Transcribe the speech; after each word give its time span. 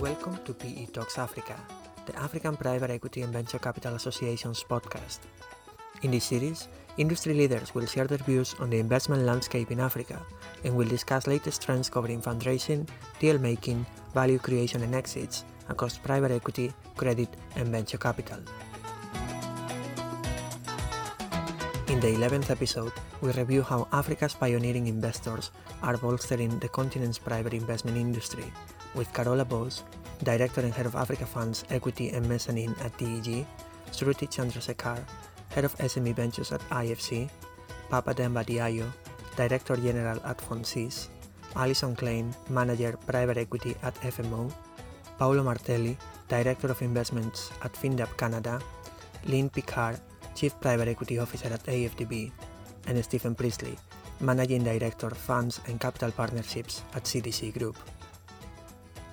Welcome 0.00 0.38
to 0.44 0.52
PE 0.52 0.86
Talks 0.86 1.18
Africa, 1.18 1.56
the 2.04 2.16
African 2.18 2.56
Private 2.56 2.90
Equity 2.90 3.22
and 3.22 3.32
Venture 3.32 3.60
Capital 3.60 3.94
Association's 3.94 4.64
podcast. 4.64 5.20
In 6.02 6.10
this 6.10 6.24
series, 6.24 6.68
industry 6.98 7.32
leaders 7.32 7.74
will 7.74 7.86
share 7.86 8.06
their 8.06 8.18
views 8.18 8.56
on 8.58 8.70
the 8.70 8.78
investment 8.78 9.22
landscape 9.22 9.70
in 9.70 9.78
Africa 9.78 10.20
and 10.64 10.76
will 10.76 10.88
discuss 10.88 11.28
latest 11.28 11.62
trends 11.62 11.88
covering 11.88 12.20
fundraising, 12.20 12.88
deal 13.20 13.38
making, 13.38 13.86
value 14.12 14.38
creation, 14.38 14.82
and 14.82 14.94
exits 14.94 15.44
across 15.68 15.96
private 15.96 16.32
equity, 16.32 16.72
credit, 16.96 17.28
and 17.54 17.68
venture 17.68 17.98
capital. 17.98 18.38
In 21.88 22.00
the 22.00 22.08
11th 22.08 22.50
episode, 22.50 22.92
we 23.20 23.30
review 23.30 23.62
how 23.62 23.86
Africa's 23.92 24.34
pioneering 24.34 24.88
investors 24.88 25.52
are 25.82 25.96
bolstering 25.96 26.58
the 26.58 26.68
continent's 26.68 27.18
private 27.18 27.54
investment 27.54 27.96
industry 27.96 28.52
with 28.94 29.12
Carola 29.12 29.44
Bose, 29.44 29.82
Director 30.22 30.60
and 30.60 30.72
Head 30.72 30.86
of 30.86 30.94
Africa 30.94 31.26
Funds 31.26 31.64
Equity 31.70 32.10
and 32.10 32.28
Mezzanine 32.28 32.74
at 32.80 32.96
DEG, 32.98 33.46
Shruti 33.92 34.26
Chandrasekhar, 34.26 35.02
Head 35.50 35.64
of 35.64 35.76
SME 35.78 36.14
Ventures 36.14 36.52
at 36.52 36.60
IFC, 36.70 37.28
Papa 37.90 38.14
Demba 38.14 38.44
Diallo, 38.44 38.90
Director 39.36 39.76
General 39.76 40.20
at 40.24 40.38
Fonsis, 40.38 41.08
Alison 41.56 41.94
Klein, 41.94 42.34
Manager 42.48 42.96
Private 43.06 43.38
Equity 43.38 43.74
at 43.82 43.94
FMO, 44.00 44.52
Paolo 45.18 45.42
Martelli, 45.42 45.96
Director 46.28 46.68
of 46.68 46.82
Investments 46.82 47.50
at 47.62 47.72
FinDev 47.72 48.16
Canada, 48.16 48.60
Lynn 49.26 49.48
Picard, 49.50 50.00
Chief 50.34 50.58
Private 50.60 50.88
Equity 50.88 51.18
Officer 51.18 51.52
at 51.52 51.62
AFDB, 51.64 52.32
and 52.86 53.04
Stephen 53.04 53.34
Priestley, 53.34 53.78
Managing 54.20 54.64
Director 54.64 55.10
Funds 55.10 55.60
and 55.66 55.80
Capital 55.80 56.10
Partnerships 56.10 56.82
at 56.94 57.04
CDC 57.04 57.56
Group. 57.58 57.76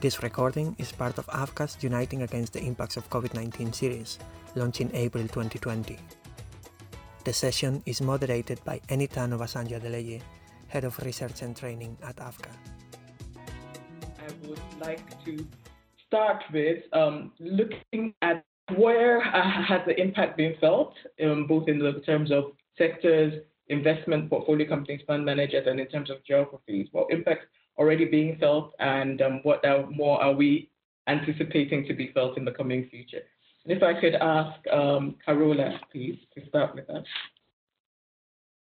This 0.02 0.24
recording 0.24 0.76
is 0.80 0.92
part 0.92 1.20
of 1.20 1.28
AVCA's 1.28 1.78
Uniting 1.84 2.24
Against 2.24 2.54
the 2.54 2.60
Impacts 2.66 2.98
of 2.98 3.08
COVID-19 3.12 3.70
series, 3.76 4.18
launched 4.56 4.82
in 4.82 4.90
April 4.96 5.22
2020. 5.28 5.96
The 7.24 7.32
session 7.32 7.84
is 7.86 8.02
moderated 8.02 8.60
by 8.66 8.80
Enitan 8.90 9.30
Obasanjo 9.38 9.80
Adeleye, 9.80 10.20
Head 10.70 10.86
of 10.86 10.98
Research 11.06 11.44
and 11.44 11.56
Training 11.56 11.96
at 12.02 12.16
AVCA. 12.16 12.50
I 14.18 14.48
would 14.48 14.60
like 14.80 15.06
to 15.26 15.46
start 16.08 16.46
with 16.52 16.82
um, 16.94 17.32
looking 17.40 18.16
at 18.24 18.44
where 18.76 19.22
uh, 19.22 19.64
has 19.70 19.82
the 19.86 19.94
impact 20.02 20.36
been 20.36 20.56
felt, 20.60 20.96
um, 21.24 21.46
both 21.46 21.68
in 21.68 21.78
the 21.78 22.02
terms 22.08 22.32
of 22.32 22.54
sectors, 22.76 23.34
investment 23.72 24.30
portfolio 24.30 24.68
companies, 24.68 25.02
fund 25.08 25.26
managers, 25.26 25.66
and 25.68 25.80
in 25.80 25.88
terms 25.88 26.10
of 26.10 26.24
geographies. 26.26 26.88
What 26.92 27.12
impacts 27.12 27.46
already 27.78 28.06
being 28.06 28.38
felt, 28.40 28.74
and 28.80 29.22
um, 29.22 29.40
what 29.44 29.64
more 29.92 30.22
are 30.22 30.34
we 30.34 30.70
anticipating 31.08 31.88
to 31.88 31.94
be 31.94 32.12
felt 32.14 32.38
in 32.38 32.46
the 32.46 32.52
coming 32.52 32.88
future? 32.90 33.22
And 33.66 33.76
if 33.76 33.84
I 33.84 34.00
could 34.00 34.16
ask 34.16 34.60
um, 34.72 35.16
Carola, 35.26 35.80
please, 35.92 36.20
to 36.36 36.48
start 36.48 36.76
with 36.76 36.88
that. 36.88 37.04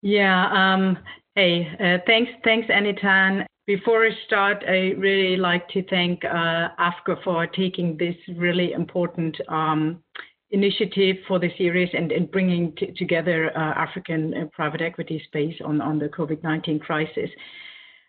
Yeah. 0.01 0.49
Um, 0.51 0.97
hey, 1.35 1.67
uh, 1.79 2.03
thanks, 2.05 2.31
thanks, 2.43 2.67
Enitan. 2.67 3.45
Before 3.65 4.05
I 4.05 4.09
start, 4.25 4.61
I 4.67 4.91
really 4.97 5.37
like 5.37 5.69
to 5.69 5.83
thank 5.83 6.25
uh, 6.25 6.67
for 7.23 7.47
taking 7.47 7.95
this 7.97 8.15
really 8.35 8.73
important 8.73 9.39
um, 9.47 10.03
initiative 10.53 11.17
for 11.27 11.39
the 11.39 11.49
series 11.57 11.89
and, 11.93 12.11
and 12.11 12.31
bringing 12.31 12.73
together 12.95 13.51
uh, 13.57 13.59
African 13.59 14.33
uh, 14.33 14.45
private 14.53 14.81
equity 14.81 15.21
space 15.25 15.55
on, 15.65 15.81
on 15.81 15.99
the 15.99 16.07
COVID-19 16.07 16.79
crisis. 16.79 17.29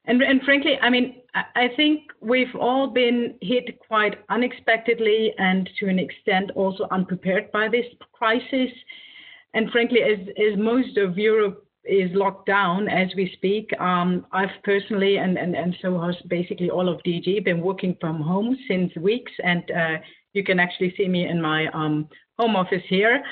And, 0.07 0.23
and 0.23 0.43
frankly, 0.43 0.75
I 0.83 0.91
mean, 0.91 1.23
I 1.35 1.69
think 1.77 2.03
we've 2.21 2.55
all 2.61 2.89
been 2.89 3.37
hit 3.41 3.79
quite 3.89 4.19
unexpectedly 4.29 5.33
and 5.39 5.69
to 5.81 5.89
an 5.89 5.99
extent 5.99 6.51
also 6.55 6.87
unprepared 6.91 7.51
by 7.51 7.69
this 7.69 7.87
crisis. 8.13 8.71
And 9.55 9.71
frankly, 9.71 10.03
as, 10.03 10.19
as 10.29 10.59
most 10.59 10.99
of 10.99 11.17
Europe 11.17 11.65
is 11.87 12.11
locked 12.15 12.47
down 12.47 12.89
as 12.89 13.09
we 13.17 13.31
speak. 13.35 13.71
Um, 13.79 14.27
I've 14.33 14.49
personally, 14.63 15.17
and, 15.19 15.37
and, 15.39 15.55
and 15.55 15.77
so 15.83 16.01
has 16.01 16.17
basically 16.29 16.71
all 16.71 16.89
of 16.89 17.03
DEG 17.03 17.45
been 17.45 17.61
working 17.61 17.97
from 18.01 18.21
home 18.21 18.57
since 18.69 18.95
weeks, 18.97 19.33
and 19.43 19.71
uh, 19.71 19.97
you 20.35 20.45
can 20.45 20.61
actually 20.61 20.93
see 20.97 21.09
me 21.09 21.27
in 21.27 21.41
my 21.41 21.69
um, 21.69 22.09
home 22.39 22.57
office 22.57 22.83
here. 22.89 23.23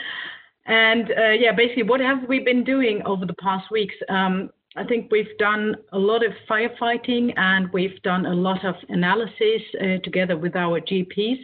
And 0.66 1.10
uh, 1.10 1.30
yeah, 1.30 1.52
basically, 1.52 1.82
what 1.82 2.00
have 2.00 2.28
we 2.28 2.38
been 2.38 2.64
doing 2.64 3.02
over 3.04 3.26
the 3.26 3.34
past 3.34 3.70
weeks? 3.70 3.94
Um, 4.08 4.50
I 4.76 4.84
think 4.84 5.10
we've 5.10 5.36
done 5.38 5.76
a 5.92 5.98
lot 5.98 6.24
of 6.24 6.32
firefighting 6.48 7.34
and 7.36 7.70
we've 7.72 8.00
done 8.02 8.24
a 8.26 8.34
lot 8.34 8.64
of 8.64 8.74
analysis 8.88 9.62
uh, 9.80 9.98
together 10.02 10.38
with 10.38 10.56
our 10.56 10.80
GPs 10.80 11.38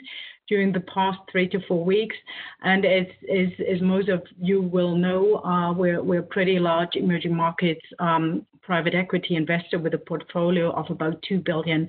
during 0.48 0.72
the 0.72 0.80
past 0.80 1.18
three 1.30 1.46
to 1.48 1.60
four 1.68 1.84
weeks. 1.84 2.16
And 2.62 2.86
as, 2.86 3.06
as, 3.30 3.48
as 3.70 3.82
most 3.82 4.08
of 4.08 4.22
you 4.40 4.62
will 4.62 4.96
know, 4.96 5.42
uh, 5.44 5.74
we're, 5.74 6.02
we're 6.02 6.22
pretty 6.22 6.58
large 6.58 6.94
emerging 6.94 7.34
markets 7.34 7.84
um, 7.98 8.46
private 8.62 8.94
equity 8.94 9.36
investor 9.36 9.78
with 9.78 9.94
a 9.94 9.98
portfolio 9.98 10.70
of 10.72 10.90
about 10.90 11.22
$2 11.30 11.44
billion 11.44 11.86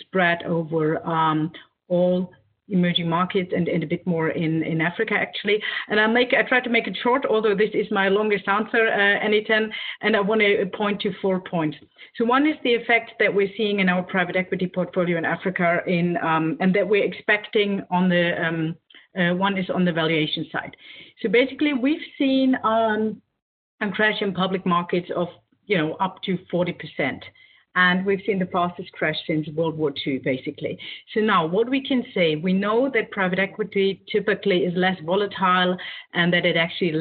spread 0.00 0.42
over 0.44 1.06
um, 1.06 1.50
all 1.88 2.30
emerging 2.68 3.08
markets 3.08 3.52
and, 3.54 3.68
a 3.68 3.86
bit 3.86 4.06
more 4.06 4.30
in, 4.30 4.80
Africa 4.80 5.14
actually. 5.14 5.60
And 5.88 5.98
I 6.00 6.06
make 6.06 6.32
I 6.32 6.42
try 6.42 6.60
to 6.60 6.70
make 6.70 6.86
it 6.86 6.96
short, 7.02 7.24
although 7.26 7.54
this 7.54 7.70
is 7.74 7.86
my 7.90 8.08
longest 8.08 8.46
answer, 8.48 8.88
uh, 8.88 9.26
Enitan, 9.26 9.70
and 10.02 10.16
I 10.16 10.20
want 10.20 10.40
to 10.40 10.66
point 10.76 11.00
to 11.02 11.12
four 11.20 11.40
points. 11.40 11.76
So 12.16 12.24
one 12.24 12.46
is 12.46 12.56
the 12.62 12.74
effect 12.74 13.12
that 13.18 13.34
we're 13.34 13.50
seeing 13.56 13.80
in 13.80 13.88
our 13.88 14.02
private 14.02 14.36
equity 14.36 14.70
portfolio 14.72 15.18
in 15.18 15.24
Africa, 15.24 15.80
in 15.86 16.16
um, 16.18 16.56
and 16.60 16.74
that 16.74 16.88
we're 16.88 17.04
expecting 17.04 17.82
on 17.90 18.08
the 18.08 18.32
um, 18.44 18.76
uh, 19.18 19.34
one 19.34 19.58
is 19.58 19.68
on 19.70 19.84
the 19.84 19.92
valuation 19.92 20.46
side. 20.52 20.76
So 21.22 21.28
basically, 21.28 21.72
we've 21.72 22.06
seen 22.18 22.56
um, 22.62 23.20
a 23.80 23.90
crash 23.90 24.20
in 24.20 24.32
public 24.32 24.64
markets 24.66 25.08
of 25.14 25.28
you 25.66 25.78
know 25.78 25.94
up 25.94 26.22
to 26.22 26.38
40 26.50 26.72
percent 26.72 27.24
and 27.74 28.04
we've 28.04 28.20
seen 28.26 28.38
the 28.38 28.46
fastest 28.46 28.90
crash 28.92 29.16
since 29.26 29.46
World 29.48 29.76
War 29.76 29.92
II, 30.06 30.18
basically. 30.18 30.78
So 31.14 31.20
now, 31.20 31.46
what 31.46 31.68
we 31.68 31.86
can 31.86 32.04
say, 32.14 32.36
we 32.36 32.52
know 32.52 32.90
that 32.92 33.10
private 33.10 33.38
equity 33.38 34.02
typically 34.10 34.64
is 34.64 34.74
less 34.76 34.96
volatile 35.04 35.76
and 36.14 36.32
that 36.32 36.44
it 36.44 36.56
actually 36.56 36.92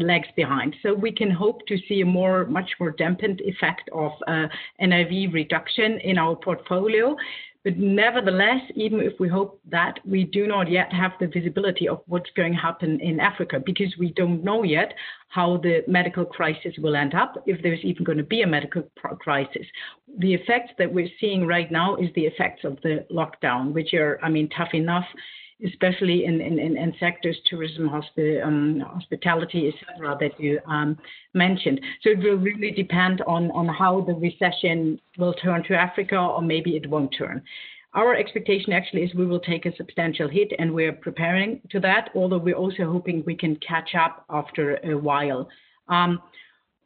lags 0.00 0.28
behind. 0.36 0.74
So 0.82 0.94
we 0.94 1.12
can 1.12 1.30
hope 1.30 1.66
to 1.66 1.76
see 1.88 2.00
a 2.00 2.06
more, 2.06 2.46
much 2.46 2.70
more 2.80 2.92
dampened 2.92 3.40
effect 3.42 3.90
of 3.92 4.12
uh, 4.26 4.46
NAV 4.80 5.32
reduction 5.32 5.98
in 6.00 6.18
our 6.18 6.36
portfolio. 6.36 7.16
But 7.64 7.76
nevertheless, 7.76 8.60
even 8.74 9.00
if 9.00 9.12
we 9.20 9.28
hope 9.28 9.60
that, 9.70 10.00
we 10.04 10.24
do 10.24 10.48
not 10.48 10.68
yet 10.68 10.92
have 10.92 11.12
the 11.20 11.28
visibility 11.28 11.88
of 11.88 12.00
what's 12.06 12.30
going 12.36 12.54
to 12.54 12.58
happen 12.58 13.00
in 13.00 13.20
Africa 13.20 13.60
because 13.64 13.94
we 13.98 14.12
don't 14.12 14.42
know 14.42 14.64
yet 14.64 14.94
how 15.28 15.58
the 15.58 15.84
medical 15.86 16.24
crisis 16.24 16.74
will 16.78 16.96
end 16.96 17.14
up, 17.14 17.42
if 17.46 17.62
there's 17.62 17.84
even 17.84 18.02
going 18.02 18.18
to 18.18 18.24
be 18.24 18.42
a 18.42 18.46
medical 18.46 18.82
crisis. 19.20 19.66
The 20.18 20.34
effects 20.34 20.72
that 20.78 20.92
we're 20.92 21.08
seeing 21.20 21.46
right 21.46 21.70
now 21.70 21.94
is 21.96 22.10
the 22.14 22.26
effects 22.26 22.64
of 22.64 22.78
the 22.82 23.06
lockdown, 23.12 23.72
which 23.72 23.94
are, 23.94 24.18
I 24.22 24.28
mean, 24.28 24.48
tough 24.48 24.74
enough 24.74 25.06
especially 25.66 26.24
in, 26.24 26.40
in, 26.40 26.58
in, 26.58 26.92
sectors, 26.98 27.36
tourism, 27.46 27.88
hospi- 27.88 28.44
um, 28.44 28.80
hospitality, 28.80 29.68
etc., 29.68 30.16
that 30.20 30.38
you 30.40 30.60
um, 30.66 30.98
mentioned. 31.34 31.80
So 32.02 32.10
it 32.10 32.18
will 32.18 32.36
really 32.36 32.70
depend 32.70 33.22
on, 33.22 33.50
on 33.52 33.68
how 33.68 34.00
the 34.02 34.14
recession 34.14 35.00
will 35.18 35.34
turn 35.34 35.62
to 35.64 35.74
Africa, 35.74 36.16
or 36.16 36.42
maybe 36.42 36.76
it 36.76 36.88
won't 36.88 37.14
turn. 37.16 37.42
Our 37.94 38.14
expectation 38.14 38.72
actually 38.72 39.02
is 39.02 39.14
we 39.14 39.26
will 39.26 39.40
take 39.40 39.66
a 39.66 39.76
substantial 39.76 40.28
hit, 40.28 40.52
and 40.58 40.72
we're 40.72 40.92
preparing 40.94 41.60
to 41.70 41.80
that, 41.80 42.10
although 42.14 42.38
we're 42.38 42.54
also 42.56 42.90
hoping 42.90 43.22
we 43.26 43.36
can 43.36 43.56
catch 43.56 43.94
up 43.94 44.24
after 44.30 44.78
a 44.84 44.96
while. 44.96 45.48
Um, 45.88 46.22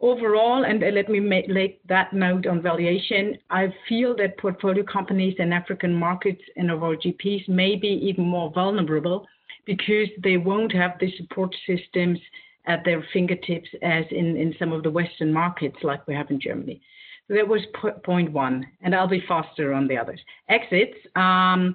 Overall, 0.00 0.64
and 0.64 0.80
let 0.80 1.08
me 1.08 1.20
make 1.20 1.80
that 1.88 2.12
note 2.12 2.46
on 2.46 2.60
valuation, 2.60 3.38
I 3.48 3.72
feel 3.88 4.14
that 4.16 4.36
portfolio 4.36 4.84
companies 4.84 5.34
in 5.38 5.54
African 5.54 5.94
markets 5.94 6.42
and 6.56 6.70
of 6.70 6.82
our 6.82 6.96
GPs 6.96 7.48
may 7.48 7.76
be 7.76 7.88
even 7.88 8.24
more 8.24 8.50
vulnerable 8.52 9.26
because 9.64 10.08
they 10.22 10.36
won't 10.36 10.72
have 10.72 10.98
the 11.00 11.10
support 11.16 11.54
systems 11.66 12.18
at 12.66 12.84
their 12.84 13.02
fingertips 13.12 13.68
as 13.82 14.04
in, 14.10 14.36
in 14.36 14.54
some 14.58 14.72
of 14.72 14.82
the 14.82 14.90
Western 14.90 15.32
markets 15.32 15.76
like 15.82 16.06
we 16.06 16.14
have 16.14 16.30
in 16.30 16.40
Germany. 16.40 16.80
So 17.28 17.34
that 17.34 17.48
was 17.48 17.62
point 18.04 18.30
one, 18.32 18.66
and 18.82 18.94
I'll 18.94 19.08
be 19.08 19.24
faster 19.26 19.72
on 19.72 19.88
the 19.88 19.96
others. 19.96 20.20
Exits. 20.48 20.96
Um, 21.16 21.74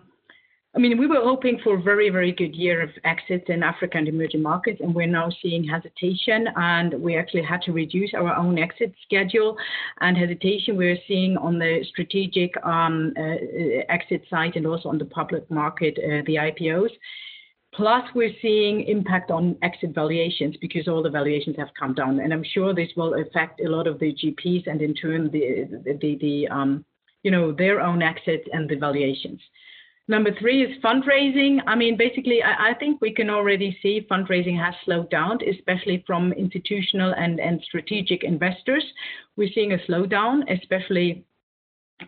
I 0.74 0.80
mean, 0.80 0.98
we 0.98 1.06
were 1.06 1.22
hoping 1.22 1.60
for 1.62 1.78
a 1.78 1.82
very, 1.82 2.10
very 2.10 2.32
good 2.32 2.56
year 2.56 2.82
of 2.82 2.92
exits 3.04 3.46
in 3.50 3.62
Africa 3.62 3.98
and 3.98 4.08
emerging 4.08 4.42
markets, 4.42 4.80
and 4.82 4.96
we're 4.96 5.06
now 5.06 5.30
seeing 5.42 5.68
hesitation, 5.68 6.48
and 6.56 6.94
we 6.94 7.18
actually 7.18 7.44
had 7.44 7.62
to 7.64 7.74
reduce 7.74 8.14
our 8.14 8.34
own 8.38 8.58
exit 8.58 8.94
schedule. 9.04 9.58
And 10.00 10.16
hesitation 10.16 10.78
we're 10.78 10.98
seeing 11.10 11.36
on 11.36 11.60
the 11.60 11.84
strategic 11.90 12.56
um, 12.66 13.14
uh, 13.18 13.36
exit 13.90 14.24
side 14.30 14.56
and 14.56 14.66
also 14.66 14.88
on 14.88 14.98
the 14.98 15.06
public 15.06 15.50
market, 15.52 15.98
uh, 15.98 16.24
the 16.26 16.36
IPOs. 16.36 16.92
Plus, 17.74 18.04
we're 18.16 18.36
seeing 18.42 18.84
impact 18.84 19.30
on 19.30 19.58
exit 19.64 19.94
valuations 19.94 20.56
because 20.62 20.88
all 20.88 21.04
the 21.04 21.10
valuations 21.10 21.58
have 21.58 21.70
come 21.78 21.94
down, 21.94 22.22
and 22.22 22.32
I'm 22.32 22.44
sure 22.46 22.74
this 22.74 22.92
will 22.96 23.16
affect 23.22 23.60
a 23.60 23.70
lot 23.70 23.88
of 23.88 24.00
the 24.00 24.14
GPs 24.14 24.68
and 24.68 24.82
in 24.82 24.94
turn 24.94 25.32
the 25.32 25.68
the, 26.00 26.18
the 26.22 26.48
um, 26.48 26.86
you 27.24 27.32
know 27.32 27.52
their 27.52 27.82
own 27.82 28.02
exits 28.02 28.48
and 28.54 28.70
the 28.70 28.76
valuations. 28.76 29.42
Number 30.12 30.36
three 30.38 30.62
is 30.62 30.78
fundraising. 30.84 31.60
I 31.68 31.76
mean, 31.76 31.96
basically, 31.96 32.44
I, 32.44 32.72
I, 32.72 32.74
think 32.74 33.00
we 33.00 33.14
can 33.14 33.30
already 33.30 33.78
see 33.82 34.06
fundraising 34.12 34.60
has 34.60 34.74
slowed 34.84 35.10
down, 35.10 35.40
especially 35.50 36.04
from 36.06 36.34
institutional 36.34 37.14
and, 37.16 37.40
and 37.40 37.62
strategic 37.64 38.26
investors. 38.26 38.84
We're 39.38 39.54
seeing 39.56 39.72
a 39.72 39.78
slowdown, 39.90 40.42
especially, 40.54 41.24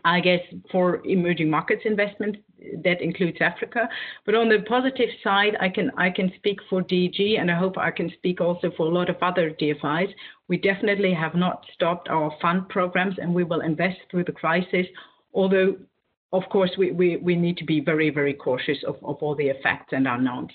I 0.04 0.20
guess, 0.20 0.42
for 0.70 1.02
emerging 1.06 1.50
markets 1.50 1.84
investment. 1.86 2.36
That 2.84 3.02
includes 3.02 3.38
Africa. 3.40 3.88
But 4.26 4.36
on 4.36 4.50
the 4.50 4.64
positive 4.68 5.10
side, 5.24 5.56
I 5.62 5.70
can 5.70 5.90
I 5.98 6.10
can 6.10 6.30
speak 6.36 6.60
for 6.70 6.82
DEG, 6.82 7.38
and 7.40 7.50
I 7.50 7.58
hope 7.58 7.78
I 7.78 7.92
can 7.92 8.12
speak 8.18 8.42
also 8.42 8.70
for 8.76 8.86
a 8.86 8.94
lot 8.94 9.10
of 9.10 9.16
other 9.22 9.52
DFIs. 9.52 10.10
We 10.50 10.58
definitely 10.58 11.14
have 11.14 11.36
not 11.36 11.66
stopped 11.74 12.10
our 12.10 12.34
fund 12.42 12.68
programs, 12.68 13.16
and 13.18 13.34
we 13.34 13.46
will 13.46 13.62
invest 13.62 14.00
through 14.12 14.26
the 14.26 14.34
crisis. 14.34 14.88
Although 15.34 15.78
of 16.34 16.44
course, 16.50 16.72
we, 16.78 16.92
need 17.36 17.58
to 17.58 17.64
be 17.64 17.80
very, 17.80 18.10
very 18.10 18.34
cautious 18.34 18.80
of, 18.88 18.96
all 19.04 19.36
the 19.36 19.48
effects 19.48 19.94
and 19.94 20.08
unknowns. 20.08 20.50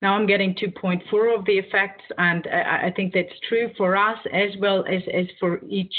Now 0.00 0.14
I'm 0.14 0.26
getting 0.26 0.54
to 0.56 0.70
point 0.70 1.02
four 1.10 1.34
of 1.34 1.44
the 1.44 1.58
effects, 1.58 2.04
and 2.16 2.46
I, 2.46 2.90
think 2.96 3.12
that's 3.12 3.38
true 3.48 3.70
for 3.76 3.96
us 3.96 4.18
as 4.32 4.50
well 4.58 4.82
as, 4.88 5.02
for 5.38 5.60
each 5.68 5.94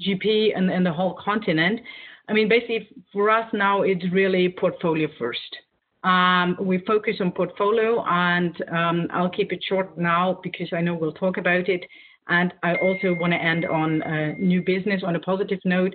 GP 0.00 0.56
and, 0.56 0.84
the 0.84 0.92
whole 0.92 1.16
continent. 1.24 1.80
I 2.28 2.32
mean, 2.32 2.48
basically 2.48 2.88
for 3.12 3.30
us 3.30 3.48
now, 3.52 3.82
it's 3.82 4.04
really 4.12 4.48
portfolio 4.48 5.08
first. 5.18 5.56
Um, 6.02 6.56
we 6.60 6.78
focus 6.84 7.16
on 7.20 7.30
portfolio, 7.30 8.04
and 8.08 8.56
um, 8.72 9.06
I'll 9.12 9.30
keep 9.30 9.52
it 9.52 9.62
short 9.68 9.96
now 9.96 10.40
because 10.42 10.68
I 10.72 10.80
know 10.80 10.94
we'll 10.94 11.12
talk 11.12 11.36
about 11.36 11.68
it. 11.68 11.84
And 12.28 12.52
I 12.62 12.74
also 12.76 13.14
want 13.18 13.32
to 13.32 13.42
end 13.42 13.64
on 13.64 14.02
uh, 14.02 14.34
new 14.38 14.62
business 14.62 15.02
on 15.06 15.16
a 15.16 15.20
positive 15.20 15.60
note. 15.64 15.94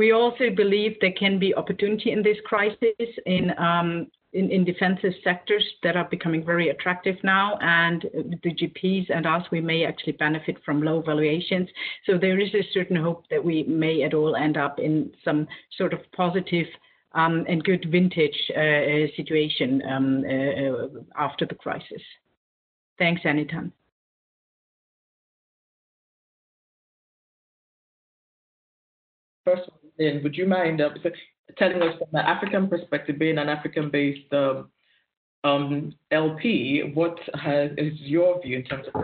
We 0.00 0.12
also 0.12 0.48
believe 0.48 0.96
there 1.02 1.12
can 1.12 1.38
be 1.38 1.54
opportunity 1.54 2.10
in 2.10 2.22
this 2.22 2.38
crisis 2.46 3.10
in 3.26 3.52
um, 3.58 4.06
defensive 4.32 5.12
sectors 5.22 5.62
that 5.82 5.94
are 5.94 6.08
becoming 6.10 6.42
very 6.42 6.70
attractive 6.70 7.16
now, 7.22 7.58
and 7.60 8.06
the 8.42 8.54
GPs 8.54 9.14
and 9.14 9.26
us, 9.26 9.44
we 9.52 9.60
may 9.60 9.84
actually 9.84 10.14
benefit 10.14 10.56
from 10.64 10.82
low 10.82 11.02
valuations. 11.02 11.68
So 12.06 12.16
there 12.16 12.40
is 12.40 12.48
a 12.54 12.66
certain 12.72 12.96
hope 12.96 13.26
that 13.28 13.44
we 13.44 13.64
may 13.64 14.02
at 14.02 14.14
all 14.14 14.36
end 14.36 14.56
up 14.56 14.78
in 14.78 15.12
some 15.22 15.46
sort 15.76 15.92
of 15.92 16.00
positive 16.12 16.68
um, 17.12 17.44
and 17.46 17.62
good 17.62 17.84
vintage 17.90 18.50
uh, 18.56 19.14
situation 19.18 19.82
um, 19.86 20.24
uh, 20.24 20.32
uh 20.32 20.88
after 21.18 21.44
the 21.44 21.56
crisis. 21.56 22.02
Thanks, 22.98 23.20
Enitan. 23.26 23.70
First 29.44 29.68
in, 30.00 30.22
would 30.22 30.34
you 30.34 30.46
mind 30.46 30.80
uh, 30.80 30.90
telling 31.56 31.82
us 31.82 31.96
from 31.98 32.08
the 32.12 32.28
African 32.28 32.68
perspective, 32.68 33.18
being 33.18 33.38
an 33.38 33.48
African-based 33.48 34.32
um, 34.32 34.70
um, 35.44 35.94
LP, 36.10 36.90
what 36.94 37.18
has, 37.34 37.70
is 37.78 37.92
your 38.00 38.40
view 38.42 38.58
in 38.58 38.64
terms 38.64 38.86
of? 38.94 39.02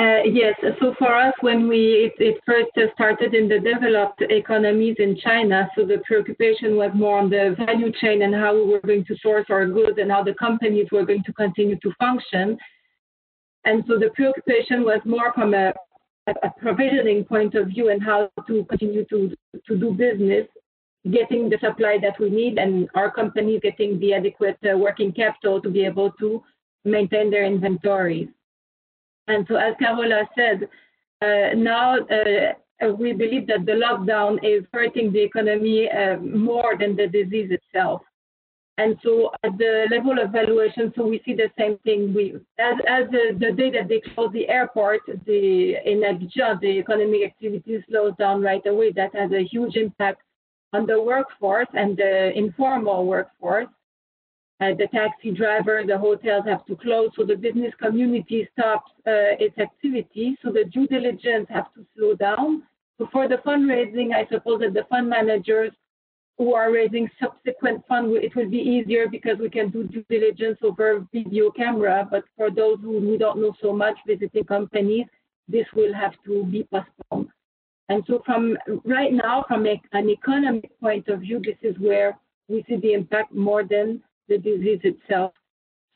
Uh, 0.00 0.22
yes, 0.24 0.54
so 0.80 0.94
for 0.96 1.12
us, 1.12 1.34
when 1.40 1.66
we 1.66 2.08
it, 2.08 2.12
it, 2.20 2.40
first 2.46 2.68
started 2.94 3.34
in 3.34 3.48
the 3.48 3.58
developed 3.58 4.22
economies 4.30 4.94
in 5.00 5.18
China, 5.18 5.68
so 5.76 5.84
the 5.84 6.00
preoccupation 6.06 6.76
was 6.76 6.92
more 6.94 7.18
on 7.18 7.28
the 7.28 7.56
value 7.66 7.90
chain 8.00 8.22
and 8.22 8.32
how 8.32 8.54
we 8.54 8.64
were 8.64 8.80
going 8.80 9.04
to 9.04 9.16
source 9.20 9.46
our 9.50 9.66
goods 9.66 9.98
and 10.00 10.10
how 10.10 10.22
the 10.22 10.34
companies 10.34 10.86
were 10.92 11.04
going 11.04 11.24
to 11.24 11.32
continue 11.32 11.76
to 11.80 11.92
function. 11.98 12.56
And 13.64 13.82
so 13.88 13.98
the 13.98 14.10
preoccupation 14.14 14.84
was 14.84 15.00
more 15.04 15.32
from 15.32 15.52
a 15.52 15.72
a 16.42 16.50
provisioning 16.60 17.24
point 17.24 17.54
of 17.54 17.68
view 17.68 17.90
and 17.90 18.02
how 18.02 18.30
to 18.46 18.64
continue 18.64 19.04
to, 19.06 19.34
to 19.66 19.76
do 19.76 19.92
business, 19.92 20.46
getting 21.10 21.48
the 21.48 21.58
supply 21.60 21.98
that 22.02 22.18
we 22.18 22.30
need, 22.30 22.58
and 22.58 22.88
our 22.94 23.10
companies 23.10 23.60
getting 23.62 23.98
the 24.00 24.14
adequate 24.14 24.58
uh, 24.70 24.76
working 24.76 25.12
capital 25.12 25.60
to 25.60 25.70
be 25.70 25.84
able 25.84 26.10
to 26.12 26.42
maintain 26.84 27.30
their 27.30 27.44
inventories. 27.44 28.28
And 29.28 29.46
so, 29.48 29.56
as 29.56 29.74
Carola 29.78 30.28
said, 30.36 30.68
uh, 31.20 31.54
now 31.54 31.98
uh, 31.98 32.92
we 32.98 33.12
believe 33.12 33.46
that 33.48 33.66
the 33.66 33.72
lockdown 33.72 34.38
is 34.42 34.64
hurting 34.72 35.12
the 35.12 35.22
economy 35.22 35.90
uh, 35.90 36.16
more 36.18 36.76
than 36.78 36.96
the 36.96 37.06
disease 37.06 37.50
itself. 37.50 38.02
And 38.78 38.96
so 39.02 39.32
at 39.42 39.58
the 39.58 39.86
level 39.90 40.22
of 40.22 40.30
valuation, 40.30 40.92
so 40.96 41.04
we 41.04 41.20
see 41.24 41.34
the 41.34 41.50
same 41.58 41.78
thing. 41.78 42.14
We, 42.14 42.36
as, 42.60 42.76
as 42.88 43.10
the, 43.10 43.36
the 43.36 43.52
day 43.52 43.70
that 43.72 43.88
they 43.88 44.00
close 44.14 44.32
the 44.32 44.48
airport, 44.48 45.00
the, 45.26 45.74
in 45.84 46.02
Abidjan, 46.02 46.60
the 46.60 46.78
economic 46.78 47.24
activity 47.24 47.84
slows 47.88 48.12
down 48.20 48.40
right 48.40 48.64
away. 48.66 48.92
That 48.92 49.12
has 49.16 49.32
a 49.32 49.42
huge 49.42 49.74
impact 49.74 50.22
on 50.72 50.86
the 50.86 51.02
workforce 51.02 51.66
and 51.74 51.96
the 51.96 52.30
informal 52.36 53.04
workforce. 53.04 53.66
Uh, 54.60 54.74
the 54.78 54.86
taxi 54.94 55.32
driver, 55.32 55.82
the 55.84 55.98
hotels 55.98 56.44
have 56.46 56.64
to 56.66 56.76
close, 56.76 57.10
so 57.16 57.24
the 57.24 57.36
business 57.36 57.72
community 57.80 58.48
stops 58.52 58.90
uh, 59.06 59.34
its 59.38 59.56
activity. 59.58 60.36
So 60.42 60.52
the 60.52 60.64
due 60.64 60.86
diligence 60.86 61.46
has 61.50 61.64
to 61.76 61.84
slow 61.96 62.14
down. 62.14 62.62
So 62.98 63.08
for 63.12 63.28
the 63.28 63.36
fundraising, 63.46 64.14
I 64.14 64.26
suppose 64.32 64.60
that 64.60 64.74
the 64.74 64.84
fund 64.88 65.08
managers 65.08 65.72
who 66.38 66.54
are 66.54 66.72
raising 66.72 67.10
subsequent 67.20 67.84
funds, 67.88 68.16
it 68.22 68.34
will 68.36 68.48
be 68.48 68.58
easier 68.58 69.08
because 69.08 69.38
we 69.38 69.50
can 69.50 69.70
do 69.70 69.82
due 69.84 70.04
diligence 70.08 70.58
over 70.62 71.04
video 71.12 71.50
camera. 71.50 72.06
But 72.08 72.24
for 72.36 72.48
those 72.50 72.78
who, 72.80 73.00
who 73.00 73.18
don't 73.18 73.42
know 73.42 73.54
so 73.60 73.72
much 73.72 73.96
visiting 74.06 74.44
companies, 74.44 75.06
this 75.48 75.66
will 75.74 75.92
have 75.92 76.12
to 76.26 76.44
be 76.44 76.66
postponed. 76.70 77.28
And 77.88 78.04
so 78.06 78.22
from 78.24 78.56
right 78.84 79.12
now, 79.12 79.44
from 79.48 79.66
a, 79.66 79.80
an 79.92 80.10
economic 80.10 80.78
point 80.80 81.08
of 81.08 81.20
view, 81.20 81.40
this 81.42 81.56
is 81.62 81.76
where 81.78 82.16
we 82.48 82.64
see 82.68 82.76
the 82.76 82.92
impact 82.92 83.34
more 83.34 83.64
than 83.64 84.02
the 84.28 84.38
disease 84.38 84.80
itself. 84.84 85.32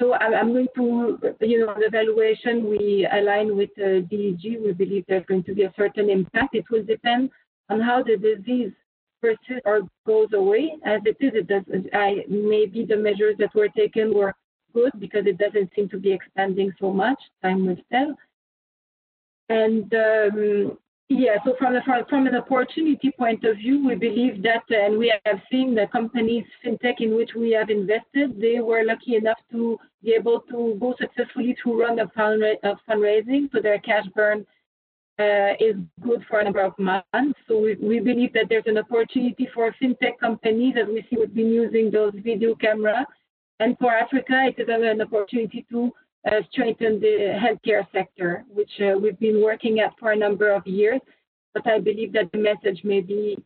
So 0.01 0.15
I'm 0.15 0.53
going 0.53 0.67
to, 0.75 1.19
you 1.41 1.65
know, 1.65 1.75
the 1.79 1.89
valuation 1.89 2.69
we 2.69 3.07
align 3.13 3.57
with 3.57 3.71
uh, 3.79 4.01
DEG. 4.11 4.59
We 4.65 4.73
believe 4.73 5.05
there's 5.07 5.27
going 5.27 5.45
to 5.45 5.55
be 5.55 5.63
a 5.63 5.73
certain 5.77 6.11
impact. 6.11 6.57
It 6.57 6.65
will 6.71 6.83
depend 6.83 7.31
on 7.69 7.81
how 7.81 8.03
the 8.03 8.17
disease 8.17 8.73
or 9.65 9.81
goes 10.07 10.29
away. 10.35 10.73
As 10.85 11.01
it 11.05 11.17
is, 11.21 11.33
it 11.35 11.47
does. 11.49 11.63
I, 11.93 12.25
maybe 12.29 12.85
the 12.85 12.97
measures 12.97 13.37
that 13.39 13.55
were 13.55 13.69
taken 13.69 14.15
were 14.15 14.35
good 14.75 14.93
because 14.99 15.27
it 15.27 15.39
doesn't 15.39 15.71
seem 15.75 15.89
to 15.91 15.99
be 15.99 16.13
expanding 16.13 16.73
so 16.81 16.93
much. 16.93 17.19
Time 17.43 17.67
will 17.67 17.77
tell. 17.91 18.17
And 19.49 19.93
um, 19.95 20.79
yeah, 21.09 21.37
so 21.45 21.55
from, 21.59 21.75
from, 21.85 22.05
from 22.09 22.27
an 22.27 22.37
opportunity 22.37 23.11
point 23.19 23.45
of 23.45 23.57
view, 23.57 23.87
we 23.87 23.95
believe 23.95 24.43
that, 24.43 24.63
and 24.71 24.99
we 24.99 25.13
have 25.27 25.41
seen 25.51 25.75
the 25.75 25.87
companies, 25.93 26.45
fintech 26.65 27.01
in 27.01 27.15
which 27.17 27.31
we 27.37 27.51
have 27.53 27.69
invested, 27.69 28.41
they 28.41 28.61
were 28.61 28.85
lucky 28.85 29.17
enough 29.17 29.39
to 29.51 29.79
be 30.03 30.15
able 30.19 30.41
to 30.51 30.77
go 30.81 30.95
successfully 30.99 31.55
through 31.63 31.83
run 31.83 31.99
of, 31.99 32.11
fundraising, 32.15 33.51
so 33.53 33.61
their 33.61 33.79
cash 33.81 34.07
burn 34.15 34.47
uh, 35.23 35.53
is 35.61 35.77
good 36.01 36.23
for 36.29 36.41
a 36.41 36.45
number 36.45 36.63
of 36.63 36.79
months. 36.79 37.39
So 37.47 37.61
we, 37.61 37.77
we 37.81 38.01
believe 38.01 38.33
that 38.33 38.47
there's 38.49 38.67
an 38.67 38.79
opportunity 38.79 39.49
for 39.55 39.75
fintech 39.81 40.19
companies, 40.21 40.75
as 40.81 40.89
we 40.89 41.07
see 41.09 41.17
we've 41.19 41.35
been 41.35 41.53
using 41.53 41.91
those 41.91 42.13
video 42.31 42.55
camera. 42.55 43.07
And 43.61 43.77
for 43.79 43.93
Africa, 43.93 44.37
it 44.51 44.61
is 44.61 44.69
an 44.69 45.01
opportunity 45.01 45.65
to 45.71 45.93
uh, 46.27 46.41
strengthen 46.51 47.01
the 47.01 47.15
healthcare 47.45 47.87
sector, 47.93 48.45
which 48.49 48.71
uh, 48.81 48.99
we've 48.99 49.19
been 49.19 49.43
working 49.43 49.81
at 49.81 49.93
for 49.99 50.13
a 50.13 50.17
number 50.17 50.51
of 50.53 50.67
years. 50.67 51.01
But 51.55 51.67
I 51.67 51.79
believe 51.79 52.13
that 52.15 52.33
the 52.33 52.39
message 52.39 52.83
may 52.83 53.01
be, 53.01 53.39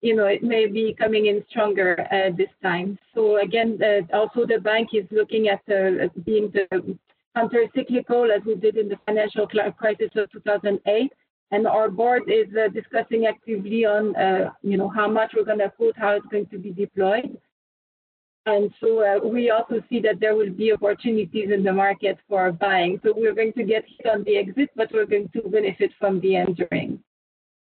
you 0.00 0.16
know, 0.16 0.26
it 0.26 0.42
may 0.42 0.66
be 0.66 0.94
coming 0.98 1.26
in 1.26 1.44
stronger 1.48 1.90
uh, 2.10 2.36
this 2.36 2.52
time. 2.62 2.98
So 3.14 3.38
again, 3.40 3.78
uh, 3.82 4.16
also 4.16 4.46
the 4.46 4.58
bank 4.58 4.88
is 4.92 5.06
looking 5.10 5.48
at 5.48 5.62
uh, 5.68 6.08
being 6.24 6.52
the 6.52 6.66
counter-cyclical 7.36 8.30
as 8.36 8.42
we 8.44 8.56
did 8.56 8.76
in 8.76 8.88
the 8.88 8.98
financial 9.06 9.46
crisis 9.46 10.10
of 10.16 10.30
2008. 10.32 11.12
And 11.52 11.66
our 11.66 11.90
board 11.90 12.22
is 12.28 12.48
uh, 12.56 12.68
discussing 12.68 13.26
actively 13.26 13.84
on, 13.84 14.16
uh, 14.16 14.52
you 14.62 14.78
know, 14.78 14.88
how 14.88 15.06
much 15.06 15.32
we're 15.36 15.44
going 15.44 15.58
to 15.58 15.68
put, 15.68 15.96
how 15.96 16.12
it's 16.16 16.26
going 16.26 16.46
to 16.46 16.58
be 16.58 16.72
deployed. 16.72 17.36
And 18.46 18.70
so 18.80 19.04
uh, 19.04 19.24
we 19.24 19.50
also 19.50 19.82
see 19.88 20.00
that 20.00 20.18
there 20.18 20.34
will 20.34 20.50
be 20.50 20.72
opportunities 20.72 21.50
in 21.52 21.62
the 21.62 21.72
market 21.72 22.18
for 22.28 22.50
buying. 22.52 22.98
So 23.04 23.12
we're 23.14 23.34
going 23.34 23.52
to 23.52 23.64
get 23.64 23.84
hit 23.86 24.10
on 24.10 24.24
the 24.24 24.38
exit, 24.38 24.70
but 24.74 24.90
we're 24.92 25.06
going 25.06 25.28
to 25.34 25.42
benefit 25.42 25.92
from 25.98 26.20
the 26.20 26.36
entering. 26.36 26.98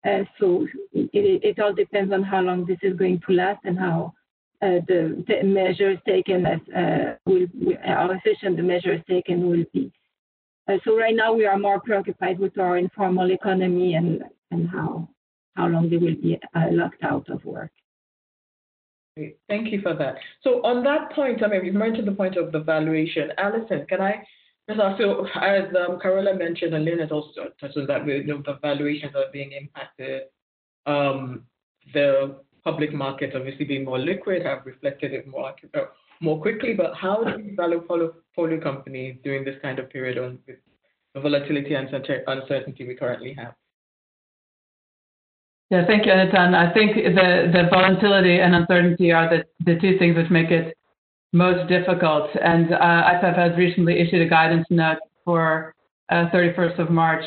Uh, 0.06 0.24
so 0.40 0.68
it, 0.94 1.10
it, 1.44 1.60
all 1.60 1.74
depends 1.74 2.14
on 2.14 2.24
how 2.24 2.42
long 2.42 2.66
this 2.66 2.78
is 2.82 2.98
going 2.98 3.22
to 3.28 3.34
last 3.34 3.60
and 3.66 3.78
how 3.78 4.14
uh, 4.62 4.80
the, 4.88 5.24
the, 5.28 5.44
measures 5.44 5.98
taken 6.08 6.46
as 6.46 6.60
uh, 6.76 7.16
will, 7.26 7.48
how 7.84 8.10
efficient 8.12 8.56
the 8.56 8.64
measures 8.64 9.02
taken 9.10 9.50
will 9.50 9.66
be. 9.74 9.92
Uh, 10.68 10.78
so 10.84 10.98
right 10.98 11.16
now 11.16 11.34
we 11.34 11.46
are 11.46 11.58
more 11.58 11.80
preoccupied 11.80 12.40
with 12.40 12.58
our 12.58 12.78
informal 12.78 13.32
economy 13.32 13.96
and, 13.96 14.24
and 14.52 14.68
how 14.70 15.08
how 15.56 15.68
long 15.68 15.90
they 15.90 15.98
will 15.98 16.16
be 16.16 16.38
locked 16.72 17.04
out 17.04 17.30
of 17.30 17.44
work. 17.46 17.72
Thank 19.48 19.72
you 19.72 19.82
for 19.82 19.94
that. 19.94 20.16
So 20.44 20.62
on 20.66 20.84
that 20.84 21.14
point, 21.14 21.42
I 21.42 21.48
mean, 21.48 21.64
you've 21.64 21.76
mentioned 21.76 22.08
the 22.08 22.12
point 22.12 22.36
of 22.36 22.52
the 22.52 22.60
valuation. 22.60 23.32
Alison, 23.38 23.86
can 23.88 24.02
I 24.02 24.28
just 24.68 24.82
ask, 24.82 25.00
so 25.00 25.26
as 25.42 25.74
um, 25.76 26.00
Carola 26.00 26.36
mentioned, 26.36 26.74
and 26.74 26.84
Lynn 26.84 27.00
has 27.00 27.12
also 27.12 27.52
touched 27.60 27.78
on 27.78 27.88
that, 27.88 28.06
you 28.06 28.26
know, 28.26 28.44
the 28.46 28.58
valuations 28.62 29.16
are 29.16 29.32
being 29.32 29.54
impacted. 29.54 30.24
Um, 30.86 31.44
the 31.94 32.40
public 32.66 32.94
markets 32.94 33.34
obviously 33.36 33.64
being 33.64 33.86
more 33.86 34.00
liquid 34.00 34.44
have 34.44 34.66
reflected 34.66 35.14
it 35.14 35.28
more 35.28 35.54
uh, 35.74 35.82
more 36.22 36.42
quickly. 36.42 36.74
But 36.74 36.96
how 36.96 37.24
do 37.24 37.56
value 37.56 37.82
portfolio 37.82 38.60
companies 38.62 39.18
during 39.24 39.44
this 39.44 39.56
kind 39.62 39.80
of 39.80 39.90
period 39.90 40.18
on 40.18 40.40
the 41.14 41.20
volatility 41.20 41.74
and 41.76 41.88
uncertainty 42.28 42.88
we 42.88 42.96
currently 42.96 43.34
have? 43.34 43.54
Yeah, 45.72 45.86
thank 45.88 46.06
you, 46.06 46.12
Enitan. 46.12 46.54
I 46.54 46.72
think 46.74 46.96
the, 46.96 47.68
volatility 47.72 48.40
and 48.40 48.54
uncertainty 48.54 49.12
are 49.12 49.44
the, 49.66 49.76
two 49.80 49.98
things 49.98 50.16
which 50.16 50.30
make 50.30 50.52
it 50.52 50.78
most 51.34 51.68
difficult. 51.68 52.30
And 52.42 52.72
uh, 52.72 52.78
IPEV 52.78 53.36
has 53.36 53.58
recently 53.58 54.00
issued 54.00 54.22
a 54.22 54.30
guidance 54.30 54.68
note 54.70 55.00
for 55.24 55.74
uh, 56.10 56.30
31st 56.32 56.80
of 56.80 56.92
March 56.92 57.26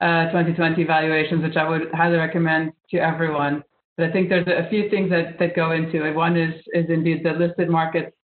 uh, 0.00 0.26
2020 0.26 0.84
valuations, 0.84 1.42
which 1.42 1.56
I 1.56 1.68
would 1.68 1.90
highly 1.92 2.18
recommend 2.18 2.72
to 2.90 2.98
everyone. 2.98 3.64
But 3.96 4.06
I 4.06 4.12
think 4.12 4.28
there's 4.28 4.46
a 4.46 4.68
few 4.70 4.88
things 4.88 5.10
that, 5.10 5.54
go 5.56 5.72
into 5.72 6.06
it. 6.06 6.14
One 6.14 6.36
is, 6.36 6.54
is 6.72 6.86
indeed 6.88 7.24
the 7.24 7.32
listed 7.32 7.68
markets 7.68 8.14